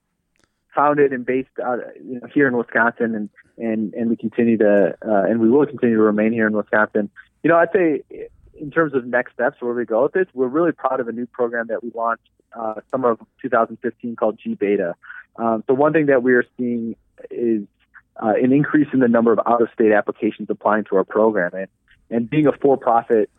founded 0.75 1.13
and 1.13 1.25
based 1.25 1.49
out, 1.63 1.79
you 2.03 2.19
know, 2.19 2.27
here 2.33 2.47
in 2.47 2.55
Wisconsin, 2.55 3.15
and 3.15 3.29
and 3.57 3.93
and 3.93 4.09
we 4.09 4.15
continue 4.15 4.57
to, 4.57 4.95
uh, 5.07 5.23
and 5.23 5.39
we 5.39 5.49
will 5.49 5.65
continue 5.65 5.95
to 5.95 6.01
remain 6.01 6.33
here 6.33 6.47
in 6.47 6.53
Wisconsin. 6.53 7.09
You 7.43 7.49
know, 7.49 7.57
I'd 7.57 7.71
say 7.73 8.03
in 8.53 8.71
terms 8.71 8.93
of 8.93 9.05
next 9.05 9.33
steps, 9.33 9.57
where 9.59 9.73
we 9.73 9.85
go 9.85 10.03
with 10.03 10.13
this, 10.13 10.27
we're 10.33 10.47
really 10.47 10.71
proud 10.71 10.99
of 10.99 11.07
a 11.07 11.11
new 11.11 11.25
program 11.25 11.67
that 11.67 11.83
we 11.83 11.91
launched 11.93 12.29
uh, 12.53 12.75
summer 12.91 13.11
of 13.11 13.19
2015 13.41 14.15
called 14.15 14.39
G 14.41 14.55
Beta. 14.55 14.95
Um, 15.37 15.63
so 15.67 15.73
one 15.73 15.93
thing 15.93 16.07
that 16.07 16.23
we 16.23 16.33
are 16.33 16.45
seeing 16.57 16.95
is 17.29 17.63
uh, 18.21 18.33
an 18.41 18.53
increase 18.53 18.87
in 18.93 18.99
the 18.99 19.07
number 19.07 19.33
of 19.33 19.39
out-of-state 19.45 19.91
applications 19.91 20.49
applying 20.49 20.85
to 20.85 20.97
our 20.97 21.03
program, 21.03 21.53
and 21.53 21.67
and 22.09 22.29
being 22.29 22.47
a 22.47 22.51
for-profit 22.51 23.29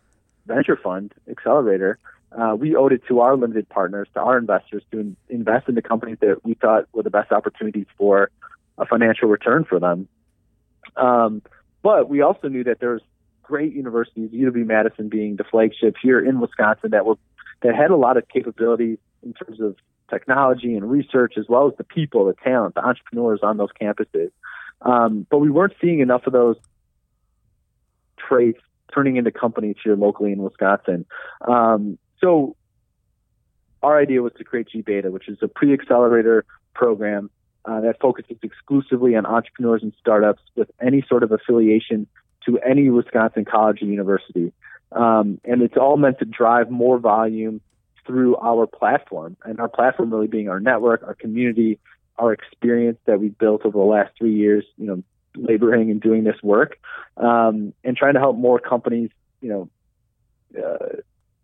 venture 0.45 0.77
fund 0.77 1.13
accelerator, 1.29 1.99
uh, 2.37 2.55
we 2.55 2.75
owed 2.75 2.93
it 2.93 3.01
to 3.07 3.19
our 3.19 3.35
limited 3.35 3.67
partners, 3.67 4.07
to 4.13 4.21
our 4.21 4.37
investors, 4.37 4.83
to 4.91 4.99
in- 4.99 5.17
invest 5.27 5.67
in 5.67 5.75
the 5.75 5.81
companies 5.81 6.17
that 6.21 6.45
we 6.45 6.53
thought 6.53 6.85
were 6.93 7.03
the 7.03 7.09
best 7.09 7.31
opportunities 7.31 7.87
for 7.97 8.29
a 8.77 8.85
financial 8.85 9.27
return 9.27 9.65
for 9.65 9.79
them. 9.79 10.07
Um, 10.95 11.41
but 11.81 12.09
we 12.09 12.21
also 12.21 12.47
knew 12.47 12.63
that 12.63 12.79
there 12.79 12.93
was 12.93 13.01
great 13.41 13.73
universities, 13.73 14.29
UW 14.31 14.65
Madison 14.65 15.09
being 15.09 15.37
the 15.37 15.43
flagship 15.43 15.95
here 16.01 16.19
in 16.19 16.39
Wisconsin, 16.39 16.91
that 16.91 17.05
were 17.05 17.15
that 17.61 17.75
had 17.75 17.89
a 17.89 17.95
lot 17.95 18.17
of 18.17 18.27
capabilities 18.27 18.99
in 19.23 19.33
terms 19.33 19.59
of 19.59 19.75
technology 20.11 20.75
and 20.75 20.89
research, 20.89 21.33
as 21.37 21.45
well 21.49 21.67
as 21.67 21.73
the 21.77 21.83
people, 21.83 22.25
the 22.25 22.35
talent, 22.43 22.75
the 22.75 22.85
entrepreneurs 22.85 23.39
on 23.41 23.57
those 23.57 23.69
campuses. 23.81 24.29
Um, 24.83 25.25
but 25.31 25.39
we 25.39 25.49
weren't 25.49 25.73
seeing 25.81 26.01
enough 26.01 26.27
of 26.27 26.33
those 26.33 26.57
traits 28.17 28.59
turning 28.93 29.15
into 29.17 29.31
companies 29.31 29.75
here 29.83 29.95
locally 29.95 30.31
in 30.31 30.39
Wisconsin. 30.39 31.05
Um, 31.47 31.97
so 32.21 32.55
our 33.83 33.99
idea 33.99 34.21
was 34.21 34.33
to 34.37 34.43
create 34.43 34.67
G 34.69 34.81
Beta, 34.81 35.11
which 35.11 35.27
is 35.27 35.37
a 35.41 35.47
pre-accelerator 35.47 36.45
program 36.73 37.29
uh, 37.65 37.81
that 37.81 37.99
focuses 37.99 38.37
exclusively 38.41 39.15
on 39.15 39.25
entrepreneurs 39.25 39.83
and 39.83 39.93
startups 39.99 40.41
with 40.55 40.69
any 40.81 41.03
sort 41.07 41.23
of 41.23 41.31
affiliation 41.31 42.07
to 42.45 42.59
any 42.59 42.89
Wisconsin 42.89 43.45
college 43.45 43.81
or 43.81 43.85
university. 43.85 44.53
Um, 44.91 45.39
and 45.43 45.61
it's 45.61 45.75
all 45.75 45.97
meant 45.97 46.19
to 46.19 46.25
drive 46.25 46.71
more 46.71 46.97
volume 46.97 47.61
through 48.05 48.37
our 48.37 48.65
platform, 48.65 49.35
and 49.43 49.59
our 49.59 49.67
platform 49.67 50.13
really 50.13 50.27
being 50.27 50.47
our 50.47 50.61
network, 50.61 51.03
our 51.03 51.13
community, 51.13 51.77
our 52.17 52.31
experience 52.31 52.97
that 53.05 53.19
we've 53.19 53.37
built 53.37 53.65
over 53.65 53.77
the 53.77 53.83
last 53.83 54.11
three 54.17 54.33
years. 54.33 54.63
You 54.77 54.87
know, 54.87 55.03
laboring 55.35 55.91
and 55.91 56.01
doing 56.01 56.23
this 56.23 56.41
work, 56.41 56.79
um, 57.17 57.73
and 57.83 57.97
trying 57.97 58.13
to 58.13 58.19
help 58.19 58.37
more 58.37 58.59
companies, 58.59 59.11
you 59.41 59.49
know, 59.49 59.69
uh, 60.57 61.01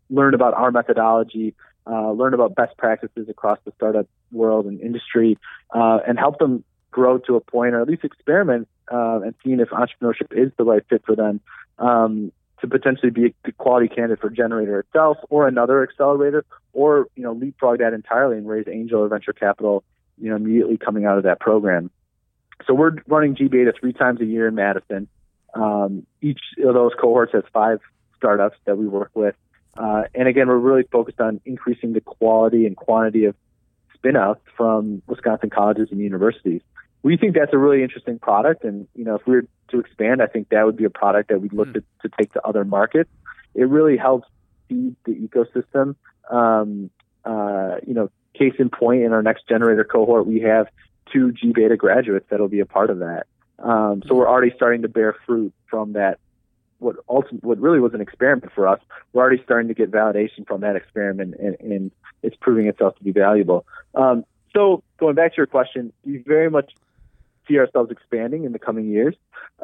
learn 0.09 0.33
about 0.33 0.53
our 0.53 0.71
methodology, 0.71 1.53
uh, 1.87 2.11
learn 2.11 2.33
about 2.33 2.55
best 2.55 2.77
practices 2.77 3.27
across 3.29 3.59
the 3.65 3.71
startup 3.75 4.07
world 4.31 4.65
and 4.65 4.79
industry, 4.81 5.37
uh, 5.73 5.99
and 6.07 6.17
help 6.17 6.39
them 6.39 6.63
grow 6.91 7.17
to 7.17 7.35
a 7.35 7.41
point, 7.41 7.73
or 7.73 7.81
at 7.81 7.87
least 7.87 8.03
experiment 8.03 8.67
uh, 8.91 9.21
and 9.21 9.33
seeing 9.43 9.59
if 9.59 9.69
entrepreneurship 9.69 10.31
is 10.31 10.51
the 10.57 10.63
right 10.63 10.83
fit 10.89 11.03
for 11.05 11.15
them. 11.15 11.39
Um, 11.79 12.31
to 12.61 12.67
potentially 12.69 13.09
be 13.09 13.35
a 13.43 13.51
quality 13.51 13.89
candidate 13.89 14.21
for 14.21 14.29
generator 14.29 14.79
itself 14.79 15.17
or 15.29 15.49
another 15.49 15.83
accelerator 15.83 16.45
or 16.71 17.07
you 17.13 17.21
know 17.21 17.33
leapfrog 17.33 17.79
that 17.79 17.91
entirely 17.91 18.37
and 18.37 18.47
raise 18.47 18.69
angel 18.69 19.01
or 19.01 19.09
venture 19.09 19.33
capital 19.33 19.83
you 20.17 20.29
know 20.29 20.37
immediately 20.37 20.77
coming 20.77 21.03
out 21.03 21.17
of 21.17 21.25
that 21.25 21.41
program 21.41 21.91
so 22.65 22.73
we're 22.73 22.95
running 23.07 23.35
G 23.35 23.47
Beta 23.47 23.73
three 23.77 23.93
times 23.93 24.21
a 24.21 24.25
year 24.25 24.47
in 24.47 24.55
Madison. 24.55 25.07
Um, 25.53 26.05
each 26.21 26.39
of 26.63 26.73
those 26.73 26.91
cohorts 26.99 27.33
has 27.33 27.43
five 27.51 27.79
startups 28.17 28.57
that 28.65 28.77
we 28.77 28.87
work 28.87 29.11
with. 29.13 29.35
Uh, 29.77 30.03
and 30.13 30.27
again, 30.27 30.47
we're 30.47 30.57
really 30.57 30.83
focused 30.91 31.19
on 31.19 31.41
increasing 31.45 31.93
the 31.93 32.01
quality 32.01 32.65
and 32.65 32.75
quantity 32.75 33.25
of 33.25 33.36
spinouts 33.97 34.39
from 34.55 35.01
Wisconsin 35.07 35.49
colleges 35.49 35.89
and 35.91 35.99
universities. 35.99 36.62
We 37.01 37.17
think 37.17 37.36
that's 37.36 37.53
a 37.53 37.57
really 37.57 37.83
interesting 37.83 38.19
product, 38.19 38.63
and 38.63 38.88
you 38.95 39.03
know, 39.03 39.15
if 39.15 39.27
we 39.27 39.36
were 39.36 39.45
to 39.69 39.79
expand, 39.79 40.21
I 40.21 40.27
think 40.27 40.49
that 40.49 40.65
would 40.65 40.77
be 40.77 40.86
a 40.86 40.89
product 40.89 41.29
that 41.29 41.41
we'd 41.41 41.53
look 41.53 41.69
mm. 41.69 41.73
to, 41.73 41.83
to 42.03 42.09
take 42.17 42.31
to 42.33 42.47
other 42.47 42.63
markets. 42.63 43.09
It 43.55 43.67
really 43.67 43.97
helps 43.97 44.27
feed 44.69 44.95
the 45.05 45.12
ecosystem. 45.12 45.95
Um, 46.29 46.89
uh, 47.25 47.75
you 47.86 47.93
know, 47.93 48.09
case 48.33 48.53
in 48.57 48.69
point, 48.69 49.03
in 49.03 49.12
our 49.12 49.21
next 49.21 49.47
generator 49.47 49.83
cohort, 49.83 50.25
we 50.25 50.41
have 50.41 50.67
two 51.12 51.31
G 51.31 51.51
Beta 51.53 51.75
graduates 51.75 52.25
that'll 52.29 52.47
be 52.47 52.62
a 52.62 52.65
part 52.65 52.89
of 52.89 52.99
that. 52.99 53.25
Um, 53.59 54.01
so 54.07 54.15
we're 54.15 54.27
already 54.27 54.53
starting 54.55 54.81
to 54.83 54.88
bear 54.89 55.15
fruit 55.25 55.53
from 55.67 55.93
that. 55.93 56.19
What 56.83 56.97
ultimately, 57.09 57.47
what 57.47 57.59
really 57.59 57.79
was 57.79 57.93
an 57.93 58.01
experiment 58.01 58.51
for 58.53 58.67
us, 58.67 58.79
we're 59.11 59.21
already 59.21 59.41
starting 59.43 59.67
to 59.69 59.73
get 59.73 59.91
validation 59.91 60.45
from 60.47 60.61
that 60.61 60.75
experiment, 60.75 61.35
and, 61.39 61.55
and 61.59 61.91
it's 62.21 62.35
proving 62.39 62.67
itself 62.67 62.95
to 62.97 63.03
be 63.03 63.11
valuable. 63.11 63.65
Um, 63.95 64.25
so 64.53 64.83
going 64.99 65.15
back 65.15 65.31
to 65.33 65.37
your 65.37 65.47
question, 65.47 65.91
we 66.05 66.17
very 66.17 66.49
much 66.49 66.71
see 67.47 67.57
ourselves 67.57 67.91
expanding 67.91 68.45
in 68.45 68.51
the 68.51 68.59
coming 68.59 68.85
years, 68.85 69.15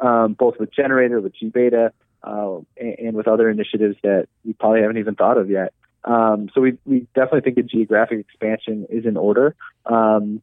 um, 0.02 0.34
both 0.34 0.58
with 0.58 0.72
Generator, 0.72 1.20
with 1.20 1.34
G 1.34 1.48
Beta, 1.48 1.92
uh, 2.22 2.56
and, 2.76 2.98
and, 2.98 3.12
with 3.14 3.28
other 3.28 3.48
initiatives 3.48 3.96
that 4.02 4.28
we 4.44 4.52
probably 4.52 4.82
haven't 4.82 4.98
even 4.98 5.14
thought 5.14 5.38
of 5.38 5.48
yet. 5.48 5.72
Um, 6.04 6.50
so 6.54 6.60
we, 6.60 6.76
we 6.84 7.06
definitely 7.14 7.40
think 7.40 7.58
a 7.58 7.62
geographic 7.62 8.18
expansion 8.18 8.86
is 8.90 9.06
in 9.06 9.16
order. 9.16 9.54
Um, 9.86 10.42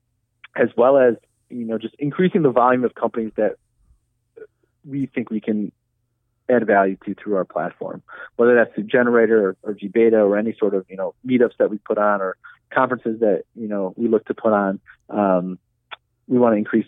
as 0.57 0.69
well 0.75 0.97
as 0.97 1.15
you 1.49 1.65
know 1.65 1.77
just 1.77 1.95
increasing 1.99 2.41
the 2.41 2.49
volume 2.49 2.83
of 2.83 2.95
companies 2.95 3.31
that 3.37 3.55
we 4.85 5.05
think 5.05 5.29
we 5.29 5.39
can 5.39 5.71
add 6.49 6.65
value 6.65 6.97
to 7.05 7.15
through 7.15 7.35
our 7.35 7.45
platform, 7.45 8.01
whether 8.35 8.55
that's 8.55 8.73
through 8.73 8.85
Generator 8.85 9.49
or, 9.49 9.57
or 9.63 9.73
GBeta 9.73 10.13
or 10.13 10.37
any 10.37 10.55
sort 10.57 10.73
of 10.73 10.85
you 10.89 10.97
know 10.97 11.13
meetups 11.25 11.57
that 11.59 11.69
we 11.69 11.77
put 11.77 11.97
on 11.97 12.21
or 12.21 12.37
conferences 12.69 13.19
that 13.19 13.43
you 13.55 13.67
know 13.67 13.93
we 13.97 14.07
look 14.07 14.25
to 14.25 14.33
put 14.33 14.53
on. 14.53 14.79
Um, 15.09 15.59
we 16.27 16.37
want 16.37 16.53
to 16.53 16.57
increase 16.57 16.87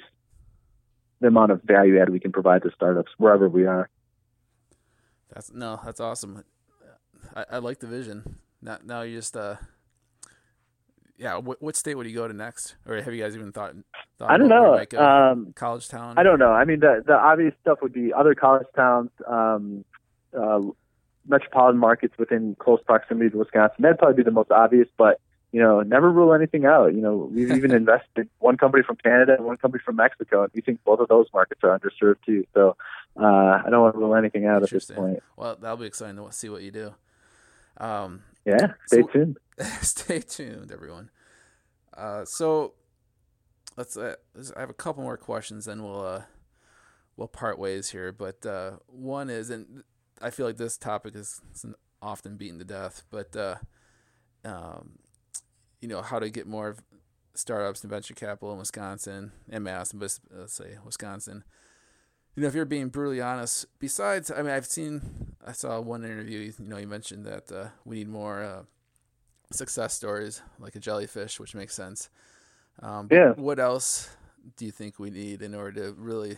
the 1.21 1.27
amount 1.27 1.51
of 1.51 1.61
value 1.63 1.99
add 1.99 2.09
we 2.09 2.19
can 2.19 2.31
provide 2.31 2.63
to 2.63 2.71
startups 2.75 3.11
wherever 3.17 3.47
we 3.49 3.65
are. 3.65 3.89
That's 5.33 5.51
no, 5.51 5.79
that's 5.83 5.99
awesome. 5.99 6.43
I, 7.35 7.45
I 7.51 7.57
like 7.57 7.79
the 7.79 7.87
vision. 7.87 8.35
Now, 8.61 8.79
now 8.83 9.01
you 9.01 9.17
just 9.17 9.37
uh, 9.37 9.55
yeah, 11.19 11.35
what, 11.35 11.61
what 11.61 11.75
state 11.75 11.95
would 11.95 12.07
you 12.07 12.15
go 12.15 12.27
to 12.27 12.33
next, 12.33 12.75
or 12.87 12.95
have 12.95 13.13
you 13.13 13.21
guys 13.21 13.35
even 13.35 13.51
thought? 13.51 13.75
thought 14.17 14.31
I 14.31 14.37
don't 14.37 14.47
know. 14.47 14.71
Like 14.71 14.93
um, 14.93 15.51
college 15.53 15.89
town. 15.89 16.17
I 16.17 16.23
don't 16.23 16.39
know. 16.39 16.51
I 16.51 16.63
mean, 16.63 16.79
the 16.79 17.03
the 17.05 17.13
obvious 17.13 17.53
stuff 17.61 17.79
would 17.81 17.91
be 17.91 18.13
other 18.13 18.33
college 18.35 18.67
towns, 18.73 19.09
um, 19.27 19.83
uh, 20.37 20.61
metropolitan 21.27 21.77
markets 21.77 22.17
within 22.17 22.55
close 22.57 22.79
proximity 22.85 23.29
to 23.31 23.37
Wisconsin. 23.37 23.75
That'd 23.79 23.99
probably 23.99 24.15
be 24.15 24.23
the 24.23 24.31
most 24.31 24.49
obvious, 24.49 24.87
but 24.97 25.19
you 25.51 25.61
know, 25.61 25.81
never 25.81 26.09
rule 26.09 26.33
anything 26.33 26.65
out. 26.65 26.93
You 26.93 27.01
know, 27.01 27.29
we've 27.31 27.51
even 27.51 27.71
invested 27.75 28.29
one 28.39 28.55
company 28.55 28.83
from 28.83 28.95
Canada 28.95 29.35
and 29.35 29.45
one 29.45 29.57
company 29.57 29.81
from 29.83 29.97
Mexico, 29.97 30.43
and 30.43 30.51
we 30.53 30.61
think 30.61 30.81
both 30.85 31.01
of 31.01 31.09
those 31.09 31.27
markets 31.33 31.59
are 31.63 31.77
underserved 31.77 32.23
too. 32.25 32.45
So 32.53 32.77
uh, 33.19 33.25
I 33.65 33.69
don't 33.69 33.81
want 33.81 33.95
to 33.95 33.99
rule 33.99 34.15
anything 34.15 34.45
out 34.45 34.63
at 34.63 34.69
this 34.69 34.85
point. 34.85 35.21
Well, 35.35 35.57
that'll 35.59 35.75
be 35.75 35.85
exciting 35.85 36.15
to 36.15 36.31
see 36.31 36.47
what 36.47 36.61
you 36.61 36.71
do. 36.71 36.93
Um, 37.77 38.23
yeah, 38.45 38.73
stay 38.87 39.01
so, 39.01 39.07
tuned. 39.07 39.37
stay 39.81 40.19
tuned, 40.19 40.71
everyone. 40.71 41.09
Uh, 41.95 42.25
so 42.25 42.73
let's. 43.77 43.97
Uh, 43.97 44.15
I 44.55 44.59
have 44.59 44.69
a 44.69 44.73
couple 44.73 45.03
more 45.03 45.17
questions, 45.17 45.65
then 45.65 45.83
we'll 45.83 46.05
uh, 46.05 46.21
we'll 47.17 47.27
part 47.27 47.59
ways 47.59 47.89
here. 47.89 48.11
But 48.11 48.45
uh, 48.45 48.71
one 48.87 49.29
is, 49.29 49.49
and 49.49 49.83
I 50.21 50.29
feel 50.29 50.45
like 50.45 50.57
this 50.57 50.77
topic 50.77 51.15
is, 51.15 51.41
often 52.01 52.37
beaten 52.37 52.59
to 52.59 52.65
death, 52.65 53.03
but 53.09 53.35
uh, 53.35 53.55
um, 54.45 54.99
you 55.81 55.87
know 55.87 56.01
how 56.01 56.19
to 56.19 56.29
get 56.29 56.47
more 56.47 56.77
startups 57.33 57.81
and 57.83 57.89
venture 57.89 58.13
capital 58.13 58.53
in 58.53 58.59
Wisconsin 58.59 59.31
and 59.49 59.63
Madison, 59.63 59.99
but 59.99 60.17
let's 60.31 60.53
say 60.53 60.77
Wisconsin. 60.83 61.43
You 62.35 62.43
know, 62.43 62.47
if 62.47 62.55
you're 62.55 62.65
being 62.65 62.89
brutally 62.89 63.21
honest, 63.21 63.65
besides, 63.79 64.31
I 64.31 64.41
mean, 64.41 64.51
I've 64.51 64.65
seen, 64.65 65.01
I 65.45 65.51
saw 65.51 65.79
one 65.81 66.05
interview, 66.05 66.39
you 66.39 66.53
know, 66.59 66.77
you 66.77 66.87
mentioned 66.87 67.25
that 67.25 67.51
uh, 67.51 67.67
we 67.83 67.97
need 67.97 68.07
more 68.07 68.41
uh, 68.41 68.63
success 69.51 69.93
stories 69.93 70.41
like 70.59 70.75
a 70.75 70.79
jellyfish, 70.79 71.39
which 71.39 71.55
makes 71.55 71.73
sense. 71.73 72.09
Um, 72.81 73.07
yeah. 73.11 73.33
What 73.33 73.59
else 73.59 74.09
do 74.57 74.65
you 74.65 74.71
think 74.71 74.99
we 74.99 75.09
need 75.09 75.41
in 75.41 75.53
order 75.53 75.83
to 75.83 75.93
really 75.97 76.37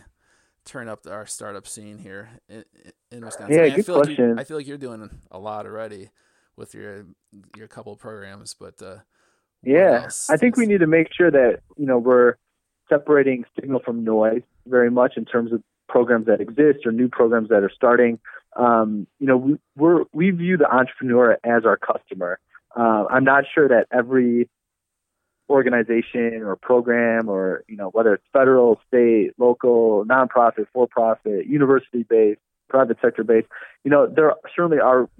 turn 0.64 0.88
up 0.88 1.06
our 1.08 1.26
startup 1.26 1.66
scene 1.66 1.98
here 1.98 2.30
in, 2.48 2.64
in 3.10 3.24
Wisconsin? 3.24 3.54
Yeah, 3.54 3.62
I, 3.62 3.64
mean, 3.66 3.74
good 3.76 3.80
I 3.80 3.86
feel 3.86 4.02
question. 4.02 4.30
Like 4.30 4.40
I 4.40 4.44
feel 4.44 4.56
like 4.56 4.66
you're 4.66 4.78
doing 4.78 5.10
a 5.30 5.38
lot 5.38 5.66
already 5.66 6.10
with 6.56 6.74
your 6.74 7.06
your 7.56 7.68
couple 7.68 7.94
programs, 7.96 8.54
but 8.54 8.82
uh, 8.82 8.98
yeah, 9.62 10.08
I 10.28 10.36
think 10.36 10.56
we 10.56 10.66
need 10.66 10.80
to 10.80 10.86
make 10.86 11.08
sure 11.16 11.30
that 11.30 11.60
you 11.76 11.86
know 11.86 11.98
we're 11.98 12.36
separating 12.88 13.44
signal 13.58 13.80
from 13.84 14.04
noise 14.04 14.42
very 14.66 14.90
much 14.90 15.14
in 15.16 15.24
terms 15.24 15.52
of 15.52 15.62
programs 15.92 16.26
that 16.26 16.40
exist 16.40 16.86
or 16.86 16.90
new 16.90 17.08
programs 17.08 17.50
that 17.50 17.62
are 17.62 17.70
starting. 17.74 18.18
Um, 18.56 19.06
you 19.20 19.26
know, 19.26 19.36
we, 19.36 19.58
we're, 19.76 20.04
we 20.14 20.30
view 20.30 20.56
the 20.56 20.68
entrepreneur 20.74 21.38
as 21.44 21.66
our 21.66 21.76
customer. 21.76 22.38
Uh, 22.74 23.04
I'm 23.10 23.24
not 23.24 23.44
sure 23.54 23.68
that 23.68 23.86
every 23.92 24.48
organization 25.50 26.42
or 26.42 26.56
program 26.56 27.28
or 27.28 27.62
you 27.68 27.76
know 27.76 27.90
whether 27.90 28.14
it's 28.14 28.24
federal, 28.32 28.80
state, 28.88 29.32
local, 29.36 30.06
nonprofit, 30.06 30.66
for-profit, 30.72 31.46
university-based, 31.46 32.40
private 32.70 32.96
sector-based, 33.02 33.48
you 33.84 33.90
know 33.90 34.06
there 34.06 34.32
certainly 34.56 34.78
are 34.78 35.10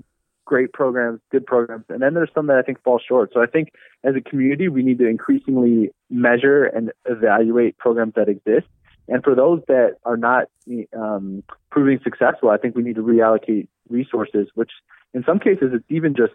great 0.46 0.72
programs, 0.72 1.20
good 1.30 1.44
programs, 1.44 1.84
and 1.90 2.00
then 2.00 2.14
there's 2.14 2.30
some 2.34 2.46
that 2.46 2.56
I 2.56 2.62
think 2.62 2.82
fall 2.82 2.98
short. 3.06 3.32
So 3.34 3.42
I 3.42 3.46
think 3.46 3.72
as 4.04 4.14
a 4.16 4.22
community 4.22 4.68
we 4.68 4.82
need 4.82 4.98
to 4.98 5.06
increasingly 5.06 5.90
measure 6.08 6.64
and 6.64 6.92
evaluate 7.04 7.76
programs 7.76 8.14
that 8.14 8.30
exist. 8.30 8.68
And 9.12 9.22
for 9.22 9.34
those 9.34 9.60
that 9.68 9.96
are 10.06 10.16
not 10.16 10.48
um, 10.96 11.44
proving 11.70 12.00
successful, 12.02 12.48
I 12.48 12.56
think 12.56 12.74
we 12.74 12.82
need 12.82 12.94
to 12.96 13.02
reallocate 13.02 13.68
resources, 13.90 14.48
which 14.54 14.70
in 15.12 15.22
some 15.24 15.38
cases 15.38 15.72
it's 15.74 15.84
even 15.90 16.14
just 16.14 16.32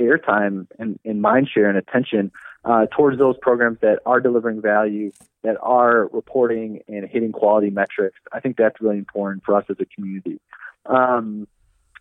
airtime 0.00 0.66
and, 0.78 0.98
and 1.04 1.20
mind 1.20 1.50
share 1.52 1.68
and 1.68 1.76
attention 1.76 2.32
uh, 2.64 2.86
towards 2.96 3.18
those 3.18 3.36
programs 3.42 3.78
that 3.82 3.98
are 4.06 4.20
delivering 4.20 4.62
value, 4.62 5.12
that 5.42 5.58
are 5.60 6.08
reporting 6.14 6.80
and 6.88 7.06
hitting 7.06 7.30
quality 7.30 7.68
metrics. 7.68 8.18
I 8.32 8.40
think 8.40 8.56
that's 8.56 8.80
really 8.80 8.96
important 8.96 9.44
for 9.44 9.54
us 9.54 9.66
as 9.68 9.76
a 9.78 9.84
community. 9.84 10.40
Um, 10.86 11.46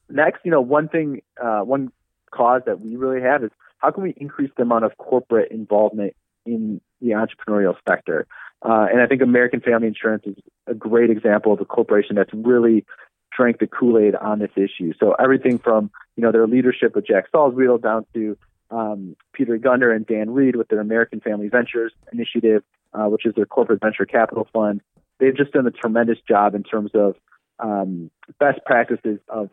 next, 0.10 0.40
you 0.46 0.52
know, 0.52 0.62
one 0.62 0.88
thing, 0.88 1.22
uh, 1.44 1.60
one 1.60 1.92
cause 2.32 2.62
that 2.66 2.80
we 2.80 2.96
really 2.96 3.22
have 3.22 3.44
is 3.44 3.52
how 3.80 3.92
can 3.92 4.04
we 4.04 4.14
increase 4.16 4.52
the 4.56 4.64
amount 4.64 4.86
of 4.86 4.98
corporate 4.98 5.52
involvement 5.52 6.16
in 6.46 6.80
the 7.02 7.10
entrepreneurial 7.10 7.76
sector? 7.86 8.26
Uh, 8.63 8.88
and 8.91 9.02
I 9.02 9.08
think 9.08 9.21
American 9.21 9.60
Family 9.60 9.88
Insurance 9.88 10.23
is 10.26 10.36
a 10.67 10.73
great 10.73 11.10
example 11.10 11.54
of 11.54 11.60
a 11.60 11.65
corporation 11.65 12.15
that's 12.15 12.34
really 12.34 12.86
drank 13.36 13.60
the 13.60 13.67
Kool-Aid 13.67 14.15
on 14.15 14.39
this 14.39 14.52
issue. 14.56 14.93
So 14.99 15.13
everything 15.13 15.60
from 15.60 15.91
you 16.15 16.23
know 16.23 16.32
their 16.32 16.47
leadership 16.47 16.95
with 16.95 17.08
Jack 17.08 17.26
Salzwedel 17.34 17.82
down 17.82 18.06
to 18.13 18.38
um, 18.71 19.15
Peter 19.34 19.58
Gunder 19.58 19.91
and 19.91 20.06
Dan 20.06 20.30
Reed 20.30 20.56
with 20.56 20.67
their 20.69 20.80
American 20.80 21.19
Family 21.19 21.49
Ventures 21.49 21.91
initiative, 22.12 22.63
uh, 22.93 23.06
which 23.06 23.26
is 23.26 23.34
their 23.36 23.45
corporate 23.45 23.82
venture 23.82 24.06
capital 24.06 24.47
fund. 24.54 24.82
They've 25.19 25.36
just 25.36 25.52
done 25.52 25.67
a 25.67 25.71
tremendous 25.71 26.17
job 26.28 26.56
in 26.56 26.63
terms 26.63 26.91
of 26.93 27.15
um, 27.60 28.10
best 28.39 28.60
practices 28.65 29.19
of 29.30 29.49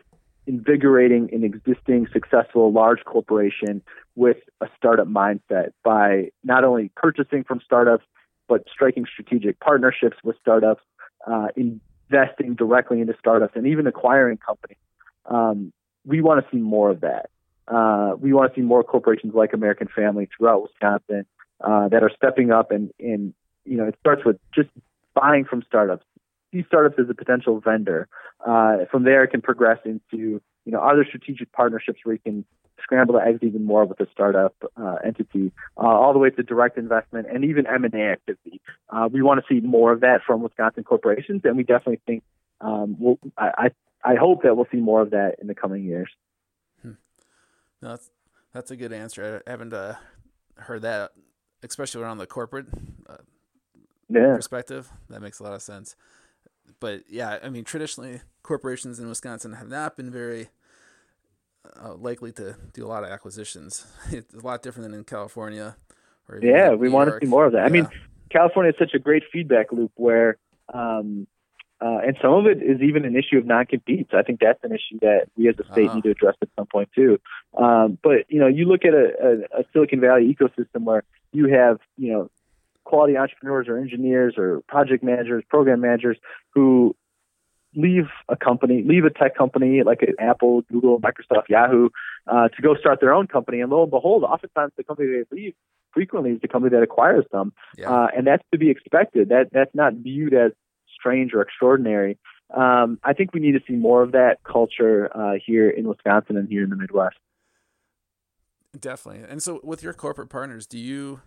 invigorating 0.46 1.28
an 1.32 1.44
existing 1.44 2.08
successful 2.12 2.72
large 2.72 3.04
corporation 3.04 3.82
with 4.16 4.38
a 4.60 4.66
startup 4.76 5.06
mindset 5.06 5.72
by 5.84 6.30
not 6.42 6.64
only 6.64 6.90
purchasing 6.96 7.44
from 7.44 7.60
startups 7.64 8.04
but 8.50 8.64
striking 8.70 9.06
strategic 9.10 9.60
partnerships 9.60 10.16
with 10.24 10.36
startups, 10.42 10.82
uh, 11.26 11.46
investing 11.56 12.54
directly 12.54 13.00
into 13.00 13.14
startups, 13.18 13.54
and 13.54 13.66
even 13.66 13.86
acquiring 13.86 14.36
companies. 14.36 14.76
Um, 15.24 15.72
we 16.04 16.20
want 16.20 16.44
to 16.44 16.50
see 16.50 16.60
more 16.60 16.90
of 16.90 17.00
that. 17.00 17.30
Uh, 17.68 18.14
we 18.18 18.32
want 18.32 18.52
to 18.52 18.60
see 18.60 18.64
more 18.64 18.82
corporations 18.82 19.32
like 19.32 19.52
American 19.52 19.86
Family 19.94 20.28
throughout 20.36 20.62
Wisconsin 20.62 21.24
uh, 21.60 21.88
that 21.88 22.02
are 22.02 22.10
stepping 22.14 22.50
up 22.50 22.72
and, 22.72 22.90
and 22.98 23.32
you 23.64 23.76
know 23.76 23.84
it 23.84 23.94
starts 24.00 24.24
with 24.24 24.38
just 24.52 24.68
buying 25.14 25.44
from 25.44 25.62
startups. 25.62 26.04
See 26.52 26.64
startups 26.66 26.98
as 26.98 27.08
a 27.08 27.14
potential 27.14 27.60
vendor. 27.60 28.08
Uh, 28.44 28.86
from 28.90 29.04
there, 29.04 29.22
it 29.22 29.28
can 29.28 29.40
progress 29.40 29.78
into 29.84 30.42
you 30.64 30.72
know 30.72 30.80
other 30.80 31.04
strategic 31.04 31.52
partnerships 31.52 32.00
where 32.02 32.14
you 32.14 32.20
can 32.20 32.44
scramble 32.82 33.14
the 33.14 33.20
eggs 33.20 33.40
even 33.42 33.64
more 33.64 33.84
with 33.84 34.00
a 34.00 34.06
startup 34.12 34.54
uh, 34.76 34.96
entity, 35.04 35.52
uh, 35.76 35.86
all 35.86 36.12
the 36.12 36.18
way 36.18 36.30
to 36.30 36.42
direct 36.42 36.78
investment 36.78 37.26
and 37.32 37.44
even 37.44 37.66
M&A 37.66 38.12
activity. 38.12 38.60
Uh, 38.88 39.08
we 39.10 39.22
want 39.22 39.40
to 39.40 39.54
see 39.54 39.60
more 39.60 39.92
of 39.92 40.00
that 40.00 40.20
from 40.26 40.42
Wisconsin 40.42 40.84
corporations, 40.84 41.42
and 41.44 41.56
we 41.56 41.62
definitely 41.62 42.00
think 42.06 42.22
um, 42.60 42.96
we'll, 42.98 43.18
I, 43.38 43.70
I 44.04 44.14
hope 44.16 44.42
that 44.42 44.56
we'll 44.56 44.68
see 44.70 44.78
more 44.78 45.00
of 45.00 45.10
that 45.10 45.36
in 45.40 45.46
the 45.46 45.54
coming 45.54 45.84
years. 45.84 46.10
Hmm. 46.82 46.92
No, 47.82 47.90
that's 47.90 48.10
that's 48.52 48.70
a 48.70 48.76
good 48.76 48.92
answer. 48.92 49.42
I 49.46 49.50
haven't 49.50 49.72
uh, 49.72 49.94
heard 50.56 50.82
that, 50.82 51.12
especially 51.62 52.02
around 52.02 52.18
the 52.18 52.26
corporate 52.26 52.66
uh, 53.08 53.18
yeah. 54.08 54.34
perspective. 54.34 54.90
That 55.08 55.22
makes 55.22 55.40
a 55.40 55.42
lot 55.42 55.52
of 55.52 55.62
sense. 55.62 55.96
But 56.80 57.04
yeah, 57.08 57.38
I 57.42 57.50
mean, 57.50 57.64
traditionally, 57.64 58.20
corporations 58.42 58.98
in 58.98 59.08
Wisconsin 59.08 59.54
have 59.54 59.68
not 59.68 59.96
been 59.96 60.10
very 60.10 60.48
uh, 61.82 61.94
likely 61.94 62.32
to 62.32 62.56
do 62.72 62.84
a 62.84 62.88
lot 62.88 63.04
of 63.04 63.10
acquisitions. 63.10 63.86
It's 64.10 64.34
a 64.34 64.40
lot 64.40 64.62
different 64.62 64.90
than 64.90 64.98
in 64.98 65.04
California. 65.04 65.76
yeah, 66.40 66.70
we 66.70 66.88
New 66.88 66.94
want 66.94 67.08
York. 67.08 67.20
to 67.20 67.26
see 67.26 67.30
more 67.30 67.46
of 67.46 67.52
that. 67.52 67.60
Yeah. 67.60 67.66
I 67.66 67.68
mean, 67.68 67.88
California 68.30 68.70
is 68.70 68.78
such 68.78 68.94
a 68.94 68.98
great 68.98 69.24
feedback 69.32 69.72
loop 69.72 69.92
where 69.96 70.38
um, 70.72 71.26
uh, 71.82 71.98
and 72.06 72.16
some 72.20 72.34
of 72.34 72.46
it 72.46 72.62
is 72.62 72.80
even 72.82 73.06
an 73.06 73.16
issue 73.16 73.38
of 73.38 73.46
non-competes. 73.46 74.10
I 74.12 74.22
think 74.22 74.40
that's 74.40 74.62
an 74.62 74.70
issue 74.70 74.98
that 75.00 75.28
we 75.36 75.48
as 75.48 75.54
a 75.58 75.64
state 75.72 75.86
uh-huh. 75.86 75.94
need 75.96 76.04
to 76.04 76.10
address 76.10 76.34
at 76.42 76.48
some 76.56 76.66
point 76.66 76.90
too. 76.94 77.18
Um, 77.56 77.98
but 78.02 78.26
you 78.28 78.38
know, 78.38 78.48
you 78.48 78.66
look 78.66 78.84
at 78.84 78.92
a, 78.92 79.46
a, 79.54 79.60
a 79.60 79.64
Silicon 79.72 80.00
Valley 80.00 80.34
ecosystem 80.34 80.84
where 80.84 81.04
you 81.32 81.48
have 81.48 81.78
you 81.96 82.12
know 82.12 82.30
quality 82.84 83.16
entrepreneurs 83.16 83.66
or 83.68 83.78
engineers 83.78 84.34
or 84.36 84.60
project 84.68 85.02
managers, 85.02 85.42
program 85.48 85.80
managers 85.80 86.18
who 86.50 86.94
leave 87.74 88.06
a 88.28 88.36
company, 88.36 88.82
leave 88.86 89.04
a 89.04 89.10
tech 89.10 89.36
company 89.36 89.82
like 89.84 90.00
Apple, 90.18 90.62
Google, 90.62 91.00
Microsoft, 91.00 91.48
Yahoo, 91.48 91.88
uh, 92.26 92.48
to 92.48 92.62
go 92.62 92.74
start 92.74 93.00
their 93.00 93.12
own 93.12 93.26
company. 93.26 93.60
And 93.60 93.70
lo 93.70 93.82
and 93.82 93.90
behold, 93.90 94.24
oftentimes 94.24 94.72
the 94.76 94.84
company 94.84 95.08
they 95.08 95.36
leave 95.36 95.54
frequently 95.92 96.32
is 96.32 96.40
the 96.40 96.48
company 96.48 96.74
that 96.76 96.82
acquires 96.82 97.24
them, 97.32 97.52
yeah. 97.76 97.90
uh, 97.90 98.08
and 98.16 98.26
that's 98.26 98.42
to 98.52 98.58
be 98.58 98.70
expected. 98.70 99.28
That 99.28 99.48
that's 99.52 99.74
not 99.74 99.94
viewed 99.94 100.34
as 100.34 100.52
strange 100.94 101.32
or 101.34 101.42
extraordinary. 101.42 102.18
Um, 102.54 102.98
I 103.04 103.12
think 103.12 103.32
we 103.32 103.40
need 103.40 103.52
to 103.52 103.60
see 103.66 103.74
more 103.74 104.02
of 104.02 104.12
that 104.12 104.38
culture 104.44 105.10
uh, 105.16 105.34
here 105.44 105.70
in 105.70 105.86
Wisconsin 105.88 106.36
and 106.36 106.48
here 106.48 106.64
in 106.64 106.70
the 106.70 106.76
Midwest. 106.76 107.16
Definitely. 108.78 109.24
And 109.28 109.42
so, 109.42 109.60
with 109.62 109.82
your 109.82 109.92
corporate 109.92 110.28
partners, 110.28 110.66
do 110.66 110.78
you 110.78 111.20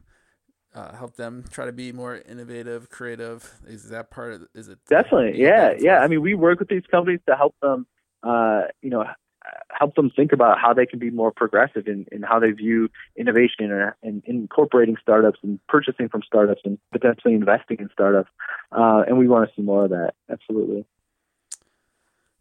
uh, 0.76 0.96
help 0.96 1.16
them 1.16 1.46
try 1.52 1.66
to 1.66 1.72
be 1.72 1.92
more 1.92 2.18
innovative, 2.18 2.90
creative? 2.90 3.54
Is 3.68 3.90
that 3.90 4.12
part 4.12 4.34
of? 4.34 4.48
Is 4.54 4.70
it 4.70 4.80
definitely? 4.88 5.42
Yeah, 5.42 5.74
yeah. 5.78 6.00
I 6.00 6.08
mean, 6.08 6.22
we 6.22 6.34
work 6.34 6.60
with 6.60 6.70
these 6.70 6.86
companies 6.90 7.20
to 7.28 7.36
help 7.36 7.56
them. 7.62 7.86
Uh, 8.24 8.64
you 8.82 8.90
know, 8.90 9.06
help 9.70 9.96
them 9.96 10.10
think 10.10 10.32
about 10.32 10.60
how 10.60 10.74
they 10.74 10.86
can 10.86 11.00
be 11.00 11.10
more 11.10 11.32
progressive 11.32 11.88
in, 11.88 12.06
in 12.12 12.22
how 12.22 12.40
they 12.40 12.52
view 12.52 12.90
innovation 13.18 13.72
and, 13.72 13.94
and 14.02 14.24
incorporating 14.26 14.96
startups 15.02 15.40
and 15.44 15.60
purchasing 15.68 16.10
from 16.10 16.22
startups 16.24 16.62
and 16.64 16.78
potentially 16.92 17.34
investing 17.34 17.78
in 17.80 17.90
startups. 17.92 18.30
Uh, 18.72 19.04
and 19.08 19.18
we 19.18 19.28
want 19.28 19.50
to 19.50 19.56
see 19.56 19.62
more 19.62 19.86
of 19.86 19.90
that. 19.92 20.14
Absolutely. 20.30 20.86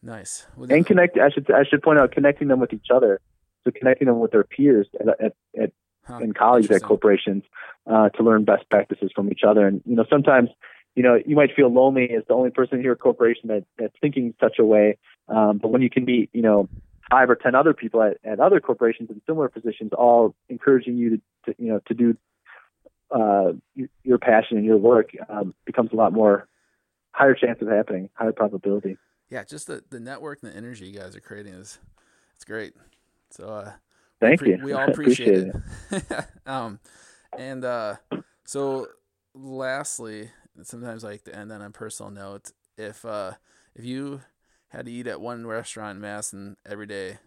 Nice. 0.02 0.46
Well, 0.56 0.70
and 0.70 0.84
connect. 0.84 1.16
I 1.16 1.30
should 1.30 1.48
I 1.50 1.64
should 1.64 1.82
point 1.82 1.98
out 1.98 2.10
connecting 2.10 2.48
them 2.48 2.58
with 2.58 2.72
each 2.72 2.88
other. 2.92 3.20
So 3.64 3.70
connecting 3.70 4.08
them 4.08 4.18
with 4.18 4.32
their 4.32 4.42
peers 4.42 4.88
at, 4.98 5.08
at, 5.24 5.34
at 5.60 5.72
huh, 6.06 6.18
and 6.20 6.34
colleagues 6.34 6.70
at 6.70 6.82
corporations 6.82 7.44
uh, 7.86 8.08
to 8.10 8.22
learn 8.22 8.44
best 8.44 8.68
practices 8.70 9.10
from 9.14 9.30
each 9.30 9.42
other. 9.46 9.66
And 9.66 9.82
you 9.84 9.96
know 9.96 10.04
sometimes 10.08 10.50
you 10.94 11.02
know, 11.02 11.18
you 11.24 11.36
might 11.36 11.54
feel 11.54 11.72
lonely 11.72 12.10
as 12.10 12.22
the 12.28 12.34
only 12.34 12.50
person 12.50 12.80
here 12.80 12.92
at 12.92 12.98
corporation 12.98 13.48
that, 13.48 13.64
that's 13.78 13.94
thinking 14.00 14.34
such 14.40 14.58
a 14.58 14.64
way. 14.64 14.98
Um, 15.28 15.58
but 15.58 15.68
when 15.68 15.80
you 15.82 15.88
can 15.88 16.04
meet, 16.04 16.28
you 16.32 16.42
know, 16.42 16.68
five 17.10 17.30
or 17.30 17.34
ten 17.34 17.54
other 17.54 17.72
people 17.72 18.02
at, 18.02 18.18
at 18.24 18.40
other 18.40 18.60
corporations 18.60 19.10
in 19.10 19.20
similar 19.26 19.48
positions, 19.48 19.92
all 19.96 20.34
encouraging 20.48 20.96
you 20.96 21.10
to, 21.10 21.22
to 21.46 21.62
you 21.62 21.68
know 21.72 21.80
to 21.86 21.94
do 21.94 22.16
uh, 23.10 23.52
your 24.02 24.18
passion 24.18 24.56
and 24.56 24.66
your 24.66 24.76
work 24.76 25.10
um, 25.28 25.54
becomes 25.64 25.90
a 25.92 25.96
lot 25.96 26.12
more 26.12 26.46
higher 27.12 27.34
chance 27.34 27.60
of 27.62 27.68
happening, 27.68 28.10
higher 28.14 28.32
probability. 28.32 28.96
Yeah, 29.30 29.44
just 29.44 29.66
the, 29.66 29.82
the 29.88 30.00
network 30.00 30.40
and 30.42 30.52
the 30.52 30.56
energy 30.56 30.86
you 30.86 30.98
guys 30.98 31.16
are 31.16 31.20
creating 31.20 31.54
is 31.54 31.78
it's 32.34 32.44
great. 32.44 32.74
So 33.30 33.48
uh, 33.48 33.72
thank 34.22 34.40
we, 34.40 34.50
you. 34.50 34.58
We 34.62 34.72
all 34.72 34.88
appreciate, 34.88 35.48
appreciate 35.48 36.18
it. 36.18 36.26
um, 36.46 36.80
and 37.36 37.64
uh, 37.64 37.96
so 38.44 38.88
lastly, 39.34 40.30
sometimes 40.62 41.04
I 41.04 41.10
like 41.10 41.24
to 41.24 41.36
end 41.36 41.52
on 41.52 41.62
a 41.62 41.70
personal 41.70 42.10
note. 42.10 42.50
If 42.76 43.04
uh, 43.04 43.32
if 43.74 43.84
you 43.84 44.22
had 44.68 44.86
to 44.86 44.92
eat 44.92 45.06
at 45.06 45.20
one 45.20 45.46
restaurant 45.46 45.96
in 45.96 46.00
Madison 46.00 46.56
every 46.66 46.86
day, 46.86 47.18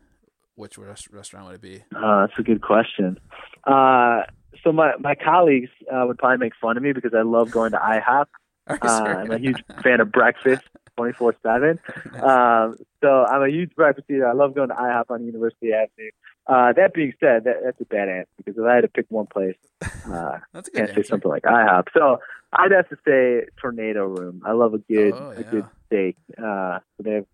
which 0.55 0.77
restaurant 0.77 1.45
would 1.45 1.55
it 1.55 1.61
be? 1.61 1.83
Uh, 1.95 2.25
that's 2.25 2.39
a 2.39 2.43
good 2.43 2.61
question. 2.61 3.19
Uh, 3.63 4.23
so 4.63 4.71
my 4.71 4.93
my 4.99 5.15
colleagues 5.15 5.69
uh, 5.91 6.05
would 6.07 6.17
probably 6.17 6.37
make 6.37 6.53
fun 6.55 6.77
of 6.77 6.83
me 6.83 6.93
because 6.93 7.13
I 7.13 7.21
love 7.21 7.51
going 7.51 7.71
to 7.71 7.77
IHOP. 7.77 8.25
Uh, 8.67 8.77
I'm 9.19 9.29
a 9.29 9.37
huge 9.37 9.63
fan 9.83 10.01
of 10.01 10.11
breakfast, 10.11 10.63
24 10.97 11.35
seven. 11.43 11.79
Um, 12.15 12.77
so 12.99 13.23
I'm 13.23 13.43
a 13.43 13.47
huge 13.47 13.75
breakfast 13.75 14.09
eater. 14.09 14.27
I 14.27 14.33
love 14.33 14.55
going 14.55 14.69
to 14.69 14.73
IHOP 14.73 15.11
on 15.11 15.23
University 15.23 15.71
Avenue. 15.71 16.09
Uh, 16.47 16.73
that 16.73 16.93
being 16.93 17.13
said, 17.19 17.45
that, 17.45 17.61
that's 17.63 17.81
a 17.81 17.85
bad 17.85 18.07
answer 18.07 18.29
because 18.37 18.57
if 18.57 18.63
I 18.63 18.75
had 18.75 18.81
to 18.81 18.87
pick 18.87 19.05
one 19.09 19.25
place, 19.25 19.55
uh, 19.81 20.39
that's 20.53 20.67
a 20.67 20.71
good 20.71 20.81
answer. 20.81 21.03
say 21.03 21.03
something 21.03 21.29
like 21.29 21.43
IHOP. 21.43 21.87
So 21.93 22.19
I'd 22.53 22.71
have 22.71 22.87
to 22.89 22.97
say 23.05 23.47
Tornado 23.59 24.05
Room. 24.05 24.41
I 24.45 24.51
love 24.51 24.73
a 24.73 24.77
good 24.77 25.13
oh, 25.13 25.31
yeah. 25.31 25.39
a 25.39 25.43
good 25.43 25.65
steak. 25.87 26.17
Uh, 26.37 26.79
they 27.01 27.13
have 27.13 27.25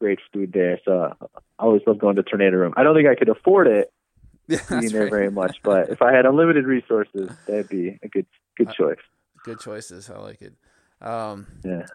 great 0.00 0.18
food 0.32 0.52
there. 0.52 0.80
So 0.84 1.12
I 1.20 1.62
always 1.62 1.82
love 1.86 1.98
going 1.98 2.16
to 2.16 2.22
Tornado 2.22 2.56
Room. 2.56 2.74
I 2.76 2.82
don't 2.82 2.94
think 2.94 3.08
I 3.08 3.14
could 3.14 3.28
afford 3.28 3.66
it 3.66 3.92
yeah, 4.48 4.58
eating 4.78 4.90
there 4.90 5.02
right. 5.02 5.10
very 5.10 5.30
much, 5.30 5.60
but 5.64 5.90
if 5.90 6.02
I 6.02 6.12
had 6.12 6.26
unlimited 6.26 6.64
resources, 6.64 7.30
that'd 7.46 7.68
be 7.68 7.98
a 8.02 8.08
good 8.08 8.26
good 8.56 8.70
choice. 8.72 8.98
good 9.44 9.60
choices. 9.60 10.10
I 10.10 10.18
like 10.18 10.42
it. 10.42 10.54
Um, 11.00 11.46
yeah. 11.64 11.86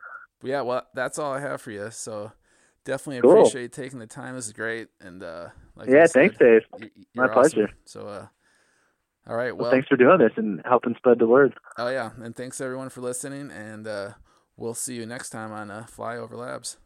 Yeah. 0.44 0.62
Well, 0.62 0.86
that's 0.94 1.20
all 1.20 1.34
I 1.34 1.40
have 1.40 1.62
for 1.62 1.72
you. 1.72 1.90
So 1.92 2.32
definitely 2.86 3.22
Cool. 3.22 3.40
appreciate 3.42 3.62
you 3.64 3.68
taking 3.68 4.00
the 4.00 4.08
time. 4.08 4.36
This 4.36 4.48
is 4.48 4.54
great. 4.54 4.88
And 5.02 5.22
uh, 5.22 5.50
like 5.76 5.90
yeah, 5.90 6.06
said, 6.06 6.14
thanks, 6.14 6.38
Dave. 6.38 6.62
My 7.14 7.26
awesome. 7.26 7.34
pleasure. 7.34 7.70
So, 7.86 8.08
uh, 8.08 8.28
all 9.28 9.36
right. 9.36 9.52
Well, 9.56 9.64
Well, 9.64 9.72
thanks 9.72 9.88
for 9.90 9.98
doing 9.98 10.20
this 10.20 10.32
and 10.38 10.62
helping 10.66 10.96
spread 10.96 11.20
the 11.20 11.28
word. 11.28 11.54
oh 11.78 11.90
yeah, 11.90 12.12
and 12.22 12.36
thanks 12.36 12.62
everyone 12.62 12.90
for 12.90 13.02
listening. 13.02 13.52
And 13.52 13.86
uh, 13.88 14.12
we'll 14.56 14.74
see 14.76 14.96
you 14.96 15.06
next 15.06 15.32
time 15.32 15.52
on 15.52 15.70
uh, 15.70 15.86
Flyover 15.94 16.34
Labs. 16.38 16.78